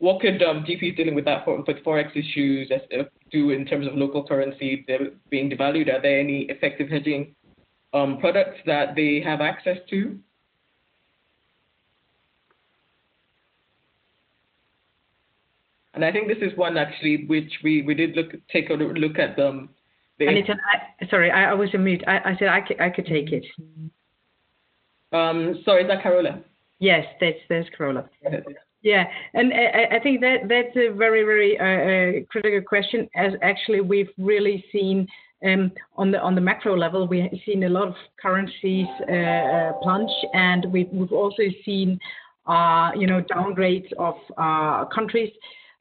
what 0.01 0.19
could 0.19 0.41
um, 0.41 0.65
GPs 0.65 0.97
dealing 0.97 1.13
with 1.13 1.25
that 1.25 1.47
with 1.47 1.77
forex 1.85 2.09
issues 2.15 2.71
uh, 2.71 3.03
do 3.31 3.51
in 3.51 3.65
terms 3.65 3.85
of 3.85 3.93
local 3.93 4.27
currency 4.27 4.83
being 5.29 5.49
devalued? 5.51 5.93
Are 5.93 6.01
there 6.01 6.19
any 6.19 6.41
effective 6.49 6.89
hedging 6.89 7.35
um, 7.93 8.17
products 8.17 8.57
that 8.65 8.95
they 8.95 9.21
have 9.23 9.41
access 9.41 9.77
to? 9.91 10.17
And 15.93 16.03
I 16.03 16.11
think 16.11 16.27
this 16.27 16.39
is 16.41 16.57
one 16.57 16.77
actually 16.77 17.25
which 17.27 17.51
we, 17.63 17.83
we 17.83 17.93
did 17.93 18.15
look 18.15 18.31
take 18.51 18.71
a 18.71 18.73
look 18.73 19.19
at 19.19 19.37
them. 19.37 19.69
The, 20.17 20.25
Enitan, 20.25 20.57
I, 20.99 21.07
sorry, 21.09 21.29
I, 21.29 21.51
I 21.51 21.53
was 21.53 21.69
on 21.75 21.83
mute. 21.83 22.03
I, 22.07 22.31
I 22.31 22.35
said 22.39 22.47
I 22.47 22.61
could, 22.61 22.81
I 22.81 22.89
could 22.89 23.05
take 23.05 23.31
it. 23.31 23.45
Um, 25.11 25.61
sorry, 25.63 25.83
is 25.83 25.89
that 25.89 26.01
Carola? 26.01 26.41
Yes, 26.79 27.05
that's 27.19 27.37
that's 27.49 27.69
Carola. 27.77 28.09
Yeah, 28.83 29.05
and 29.35 29.53
I, 29.53 29.99
think 29.99 30.21
that 30.21 30.47
that's 30.49 30.75
a 30.75 30.89
very 30.89 31.23
very 31.23 31.59
uh, 31.59 32.19
uh, 32.19 32.25
critical 32.31 32.61
question. 32.61 33.07
As 33.15 33.33
actually 33.43 33.81
we've 33.81 34.09
really 34.17 34.65
seen 34.71 35.07
um, 35.45 35.71
on 35.97 36.09
the 36.09 36.19
on 36.19 36.33
the 36.33 36.41
macro 36.41 36.75
level, 36.75 37.07
we've 37.07 37.29
seen 37.45 37.63
a 37.63 37.69
lot 37.69 37.89
of 37.89 37.95
currencies 38.19 38.87
uh, 39.07 39.13
uh 39.13 39.73
plunge, 39.83 40.11
and 40.33 40.65
we've 40.71 40.89
we've 40.91 41.11
also 41.11 41.43
seen 41.63 41.99
uh, 42.47 42.89
you 42.97 43.05
know 43.05 43.21
downgrades 43.21 43.91
of 43.99 44.15
uh, 44.37 44.85
countries. 44.85 45.31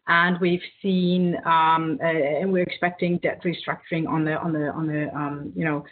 and 0.09 0.39
we've 0.41 0.67
seen 0.83 1.37
um, 1.47 1.99
and 2.03 2.53
we're 2.53 2.65
expecting 2.65 3.17
debt 3.19 3.41
restructuring 3.45 4.07
on 4.09 4.27
the 4.27 4.37
on 4.37 4.53
the 4.53 4.69
on 4.73 4.87
the 4.87 5.09
um, 5.17 5.53
you 5.57 5.65
know 5.65 5.85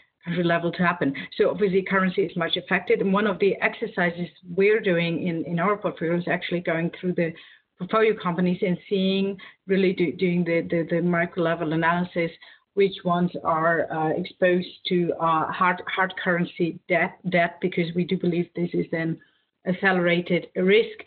level 0.45 0.73
to 0.73 0.83
happen. 0.83 1.15
So 1.37 1.51
obviously 1.51 1.83
currency 1.83 2.23
is 2.23 2.37
much 2.37 2.57
affected, 2.57 3.01
and 3.01 3.13
one 3.13 3.27
of 3.27 3.39
the 3.39 3.55
exercises 3.61 4.29
we're 4.57 4.81
doing 4.81 5.27
in 5.27 5.45
in 5.45 5.59
our 5.59 5.77
portfolio 5.77 6.17
is 6.17 6.29
actually 6.29 6.61
going 6.61 6.91
through 7.01 7.15
the 7.15 7.33
portfolio 7.79 8.15
companies 8.21 8.59
and 8.63 8.77
seeing 8.89 9.37
really 9.67 9.93
do, 9.93 10.13
doing 10.13 10.45
the, 10.45 10.67
the 10.71 10.87
the 10.91 11.03
micro 11.03 11.43
level 11.43 11.73
analysis 11.73 12.31
which 12.75 12.95
ones 13.05 13.33
are 13.43 13.91
uh, 13.93 14.11
exposed 14.11 14.69
to 14.87 15.13
uh, 15.21 15.51
hard 15.51 15.83
hard 15.97 16.15
currency 16.23 16.79
debt 16.89 17.19
debt 17.29 17.59
because 17.61 17.93
we 17.95 18.05
do 18.05 18.17
believe 18.17 18.47
this 18.55 18.71
is 18.73 18.87
an 18.93 19.19
accelerated 19.67 20.47
risk. 20.55 20.99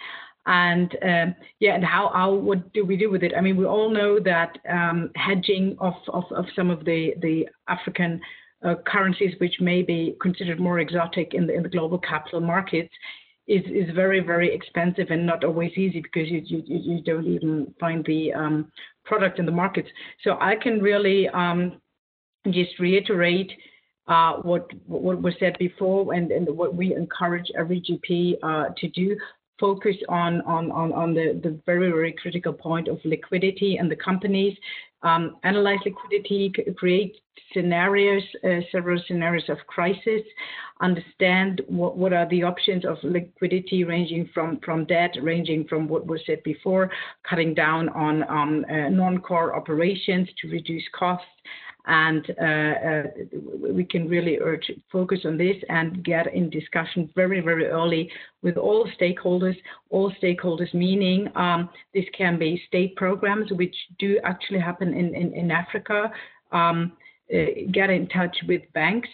And 0.47 0.91
um, 1.03 1.35
yeah 1.59 1.75
and 1.75 1.85
how, 1.85 2.11
how 2.13 2.33
what 2.33 2.73
do 2.73 2.83
we 2.83 2.97
do 2.97 3.09
with 3.09 3.23
it? 3.23 3.31
I 3.37 3.41
mean 3.41 3.55
we 3.55 3.65
all 3.65 3.89
know 3.89 4.19
that 4.19 4.57
um, 4.69 5.11
hedging 5.15 5.77
of, 5.79 5.93
of, 6.09 6.25
of 6.31 6.45
some 6.55 6.69
of 6.69 6.83
the 6.83 7.13
the 7.21 7.47
african 7.67 8.19
uh, 8.63 8.75
currencies 8.85 9.33
which 9.39 9.55
may 9.59 9.81
be 9.81 10.15
considered 10.21 10.59
more 10.59 10.79
exotic 10.79 11.33
in 11.33 11.47
the, 11.47 11.53
in 11.53 11.63
the 11.63 11.69
global 11.69 11.97
capital 11.97 12.39
markets 12.39 12.93
is, 13.47 13.63
is 13.65 13.93
very, 13.95 14.19
very 14.19 14.53
expensive 14.53 15.07
and 15.09 15.25
not 15.25 15.43
always 15.43 15.71
easy 15.77 16.01
because 16.01 16.29
you, 16.29 16.41
you, 16.45 16.63
you 16.67 17.01
don't 17.01 17.25
even 17.25 17.73
find 17.79 18.05
the 18.05 18.33
um, 18.33 18.71
product 19.03 19.39
in 19.39 19.45
the 19.45 19.51
markets. 19.51 19.89
So 20.23 20.37
I 20.39 20.55
can 20.55 20.79
really 20.81 21.27
um, 21.29 21.81
just 22.49 22.79
reiterate 22.79 23.51
uh, 24.07 24.33
what 24.37 24.67
what 24.87 25.21
was 25.21 25.33
said 25.39 25.55
before 25.59 26.13
and, 26.13 26.31
and 26.31 26.47
what 26.57 26.75
we 26.75 26.95
encourage 26.95 27.45
every 27.57 27.81
GP 27.81 28.35
uh, 28.43 28.73
to 28.77 28.89
do. 28.89 29.17
Focus 29.59 29.95
on 30.09 30.41
on 30.41 30.71
on, 30.71 30.91
on 30.91 31.13
the, 31.13 31.39
the 31.43 31.59
very 31.65 31.91
very 31.91 32.13
critical 32.13 32.51
point 32.51 32.87
of 32.87 32.99
liquidity 33.05 33.77
and 33.77 33.91
the 33.91 33.95
companies. 33.95 34.57
Um, 35.03 35.37
analyze 35.43 35.79
liquidity, 35.83 36.53
create 36.77 37.17
scenarios, 37.53 38.23
uh, 38.43 38.59
several 38.71 39.01
scenarios 39.07 39.43
of 39.49 39.57
crisis, 39.67 40.21
understand 40.81 41.61
what, 41.67 41.97
what 41.97 42.13
are 42.13 42.27
the 42.29 42.43
options 42.43 42.85
of 42.85 42.97
liquidity 43.03 43.83
ranging 43.83 44.29
from, 44.33 44.59
from 44.63 44.85
debt, 44.85 45.11
ranging 45.21 45.67
from 45.67 45.87
what 45.87 46.05
was 46.05 46.21
said 46.25 46.41
before, 46.43 46.89
cutting 47.29 47.53
down 47.53 47.89
on 47.89 48.23
um, 48.29 48.65
uh, 48.69 48.89
non-core 48.89 49.55
operations 49.55 50.27
to 50.41 50.49
reduce 50.49 50.83
costs, 50.97 51.25
and 51.85 52.25
uh, 52.39 52.43
uh, 52.43 53.03
we 53.73 53.83
can 53.83 54.07
really 54.07 54.37
urge 54.39 54.71
focus 54.91 55.19
on 55.25 55.37
this 55.37 55.55
and 55.69 56.03
get 56.03 56.33
in 56.33 56.49
discussion 56.49 57.09
very 57.15 57.41
very 57.41 57.67
early 57.67 58.09
with 58.41 58.57
all 58.57 58.87
stakeholders 58.99 59.55
all 59.89 60.11
stakeholders 60.21 60.73
meaning 60.73 61.27
um, 61.35 61.69
this 61.93 62.05
can 62.17 62.37
be 62.37 62.61
state 62.67 62.95
programs 62.95 63.51
which 63.53 63.75
do 63.99 64.19
actually 64.23 64.59
happen 64.59 64.93
in 64.93 65.15
in, 65.15 65.33
in 65.33 65.51
africa 65.51 66.11
um, 66.51 66.91
uh, 67.33 67.37
get 67.71 67.89
in 67.89 68.07
touch 68.09 68.35
with 68.47 68.61
banks 68.73 69.09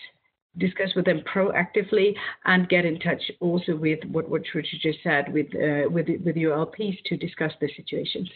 discuss 0.57 0.89
with 0.95 1.05
them 1.05 1.21
proactively 1.33 2.13
and 2.45 2.69
get 2.69 2.85
in 2.85 2.99
touch 2.99 3.21
also 3.39 3.75
with 3.75 3.99
what 4.11 4.29
what 4.29 4.41
Richard 4.53 4.79
just 4.81 4.99
said 5.03 5.31
with 5.31 5.47
uh, 5.55 5.89
with 5.89 6.07
with 6.25 6.35
your 6.35 6.57
LPs 6.65 6.97
to 7.05 7.17
discuss 7.17 7.51
the 7.61 7.69
situations. 7.75 8.29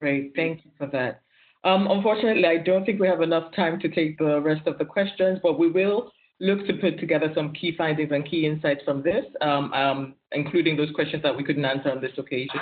Great, 0.00 0.32
thank 0.34 0.64
you 0.64 0.70
for 0.76 0.86
that. 0.88 1.22
Um, 1.64 1.90
unfortunately, 1.90 2.46
I 2.46 2.58
don't 2.58 2.84
think 2.84 3.00
we 3.00 3.08
have 3.08 3.22
enough 3.22 3.54
time 3.56 3.80
to 3.80 3.88
take 3.88 4.18
the 4.18 4.40
rest 4.40 4.66
of 4.66 4.78
the 4.78 4.84
questions, 4.84 5.40
but 5.42 5.58
we 5.58 5.70
will 5.70 6.12
look 6.40 6.66
to 6.66 6.74
put 6.74 6.98
together 6.98 7.32
some 7.34 7.52
key 7.52 7.74
findings 7.76 8.12
and 8.12 8.28
key 8.28 8.46
insights 8.46 8.82
from 8.84 9.02
this, 9.02 9.24
um, 9.40 9.72
um, 9.72 10.14
including 10.32 10.76
those 10.76 10.90
questions 10.94 11.22
that 11.22 11.34
we 11.34 11.42
couldn't 11.42 11.64
answer 11.64 11.90
on 11.90 12.00
this 12.00 12.12
occasion. 12.18 12.60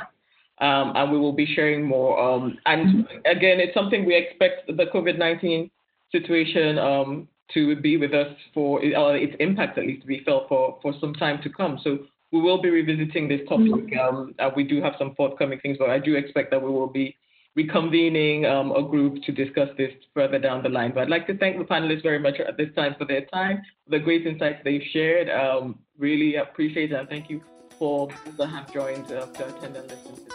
Um, 0.60 0.92
and 0.94 1.10
we 1.10 1.18
will 1.18 1.32
be 1.32 1.46
sharing 1.46 1.82
more. 1.82 2.20
Um, 2.20 2.58
and 2.66 3.06
again, 3.24 3.58
it's 3.58 3.74
something 3.74 4.04
we 4.04 4.14
expect 4.14 4.68
the 4.68 4.84
COVID 4.94 5.18
19 5.18 5.68
situation 6.12 6.78
um, 6.78 7.26
to 7.54 7.74
be 7.74 7.96
with 7.96 8.14
us 8.14 8.28
for, 8.54 8.78
or 8.96 9.16
its 9.16 9.34
impact 9.40 9.78
at 9.78 9.86
least 9.86 10.02
to 10.02 10.06
be 10.06 10.22
felt 10.24 10.48
for, 10.48 10.78
for 10.80 10.94
some 11.00 11.14
time 11.14 11.42
to 11.42 11.50
come. 11.50 11.80
So 11.82 12.00
we 12.30 12.40
will 12.40 12.62
be 12.62 12.70
revisiting 12.70 13.26
this 13.26 13.40
topic. 13.48 13.66
Mm-hmm. 13.66 14.54
we 14.54 14.62
do 14.62 14.80
have 14.80 14.94
some 14.98 15.14
forthcoming 15.16 15.58
things, 15.60 15.78
but 15.78 15.90
I 15.90 15.98
do 15.98 16.14
expect 16.14 16.52
that 16.52 16.62
we 16.62 16.70
will 16.70 16.86
be 16.86 17.16
reconvening 17.58 18.50
um, 18.50 18.72
a 18.72 18.82
group 18.82 19.22
to 19.24 19.32
discuss 19.32 19.68
this 19.76 19.92
further 20.14 20.38
down 20.38 20.62
the 20.62 20.68
line. 20.68 20.92
But 20.94 21.02
I'd 21.02 21.10
like 21.10 21.26
to 21.26 21.36
thank 21.36 21.58
the 21.58 21.64
panelists 21.64 22.02
very 22.02 22.18
much 22.18 22.40
at 22.40 22.56
this 22.56 22.74
time 22.74 22.94
for 22.98 23.04
their 23.04 23.26
time, 23.26 23.62
the 23.88 23.98
great 23.98 24.26
insights 24.26 24.60
they've 24.64 24.82
shared. 24.92 25.28
Um, 25.28 25.78
really 25.98 26.36
appreciate 26.36 26.92
it 26.92 26.94
and 26.94 27.08
thank 27.08 27.28
you 27.28 27.42
for 27.78 28.08
those 28.08 28.36
that 28.38 28.46
have 28.46 28.72
joined 28.72 29.04
uh, 29.12 29.26
to 29.26 29.48
attend 29.48 29.76
and 29.76 29.88
listen 29.88 30.16
to. 30.16 30.32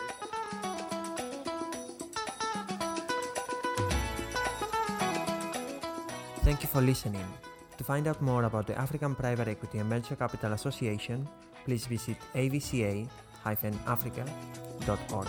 Thank 6.48 6.62
you 6.62 6.70
for 6.70 6.82
listening. 6.82 7.28
To 7.78 7.84
find 7.84 8.08
out 8.08 8.22
more 8.22 8.46
about 8.46 8.68
the 8.68 8.78
African 8.78 9.16
Private 9.16 9.50
Equity 9.50 9.80
and 9.80 9.90
Venture 9.90 10.16
Capital 10.16 10.54
Association, 10.54 11.28
please 11.66 11.86
visit 11.86 12.16
avca-africa.org. 12.34 15.28